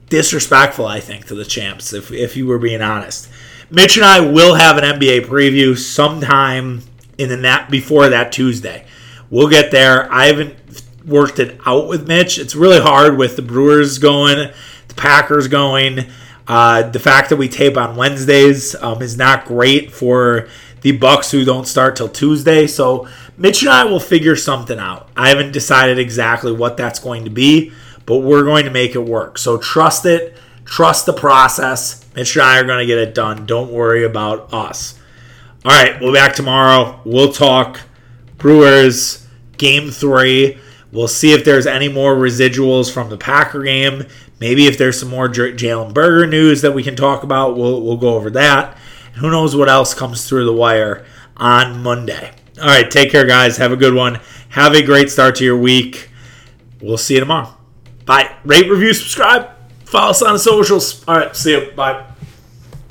disrespectful, 0.09 0.87
I 0.87 1.01
think, 1.01 1.27
to 1.27 1.35
the 1.35 1.45
champs, 1.45 1.93
if, 1.93 2.13
if 2.13 2.37
you 2.37 2.47
were 2.47 2.59
being 2.59 2.83
honest. 2.83 3.29
Mitch 3.71 3.97
and 3.97 4.05
I 4.07 4.21
will 4.21 4.55
have 4.55 4.77
an 4.79 4.85
NBA 4.85 5.27
preview 5.27 5.77
sometime 5.77 6.83
in 7.19 7.29
the 7.29 7.37
nap 7.37 7.71
before 7.71 8.09
that 8.09 8.31
Tuesday. 8.31 8.87
We'll 9.31 9.49
get 9.49 9.71
there. 9.73 10.13
I 10.13 10.27
haven't 10.27 10.55
worked 11.05 11.39
it 11.39 11.59
out 11.67 11.89
with 11.89 12.07
Mitch. 12.07 12.39
It's 12.39 12.55
really 12.55 12.81
hard 12.81 13.17
with 13.17 13.37
the 13.37 13.43
Brewers 13.43 13.99
going, 13.99 14.53
the 14.89 14.95
Packers 14.95 15.49
going. 15.49 16.07
Uh, 16.47 16.89
the 16.91 17.01
fact 17.01 17.31
that 17.31 17.37
we 17.37 17.49
tape 17.49 17.77
on 17.77 17.97
Wednesdays 17.97 18.77
um, 18.77 19.03
is 19.03 19.17
not 19.17 19.47
great 19.47 19.93
for 19.93 20.49
the 20.83 20.93
Bucks 20.93 21.31
who 21.31 21.45
don't 21.45 21.67
start 21.67 21.97
till 21.97 22.09
Tuesday. 22.09 22.67
So 22.67 23.09
Mitch 23.37 23.63
and 23.63 23.71
I 23.71 23.85
will 23.85 24.01
figure 24.01 24.37
something 24.37 24.79
out. 24.79 25.09
I 25.17 25.29
haven't 25.29 25.53
decided 25.53 25.99
exactly 25.99 26.53
what 26.53 26.77
that's 26.77 26.99
going 26.99 27.25
to 27.25 27.31
be, 27.31 27.73
but 28.05 28.19
we're 28.19 28.45
going 28.45 28.65
to 28.65 28.71
make 28.71 28.95
it 28.95 29.05
work. 29.05 29.39
So 29.39 29.59
trust 29.59 30.07
it, 30.07 30.37
trust 30.65 31.07
the 31.07 31.13
process. 31.13 32.05
Mitch 32.15 32.37
and 32.37 32.45
I 32.45 32.59
are 32.59 32.65
going 32.65 32.79
to 32.79 32.87
get 32.87 32.99
it 32.99 33.15
done. 33.15 33.47
Don't 33.47 33.73
worry 33.73 34.05
about 34.05 34.53
us. 34.53 34.99
All 35.65 35.73
right, 35.73 36.01
we'll 36.01 36.13
be 36.13 36.19
back 36.19 36.35
tomorrow. 36.35 37.01
We'll 37.05 37.33
talk 37.33 37.81
Brewers 38.39 39.27
game 39.59 39.91
three. 39.91 40.59
We'll 40.93 41.09
see 41.09 41.33
if 41.33 41.45
there's 41.45 41.67
any 41.67 41.89
more 41.89 42.15
residuals 42.15 42.93
from 42.93 43.11
the 43.11 43.17
Packer 43.17 43.65
game. 43.65 44.05
Maybe 44.39 44.67
if 44.67 44.79
there's 44.79 45.01
some 45.01 45.09
more 45.09 45.29
Jalen 45.29 45.93
Berger 45.93 46.27
news 46.27 46.63
that 46.63 46.73
we 46.73 46.83
can 46.83 46.95
talk 46.95 47.23
about, 47.23 47.57
we'll, 47.57 47.83
we'll 47.83 47.97
go 47.97 48.15
over 48.15 48.31
that. 48.31 48.77
Who 49.17 49.31
knows 49.31 49.57
what 49.57 49.69
else 49.69 49.95
comes 49.95 50.29
through 50.29 50.45
the 50.45 50.53
wire 50.53 51.05
on 51.37 51.83
Monday. 51.83 52.33
All 52.61 52.67
right, 52.67 52.91
take 52.91 53.11
care, 53.11 53.27
guys. 53.27 53.57
Have 53.57 53.73
a 53.73 53.77
good 53.77 53.95
one. 53.95 54.21
Have 54.51 54.75
a 54.75 54.83
great 54.83 55.11
start 55.11 55.37
to 55.37 55.45
your 55.45 55.57
week. 55.57 56.11
We'll 56.81 56.99
see 56.99 57.15
you 57.15 57.21
tomorrow. 57.21 57.55
Bye. 58.05 58.35
Rate, 58.45 58.71
review, 58.71 58.95
subscribe. 58.95 59.51
Follow 59.85 60.11
us 60.11 60.23
on 60.23 60.33
the 60.33 60.39
socials. 60.39 61.05
All 61.07 61.17
right, 61.17 61.35
see 61.35 61.53
you. 61.53 61.73
Bye. 61.73 62.05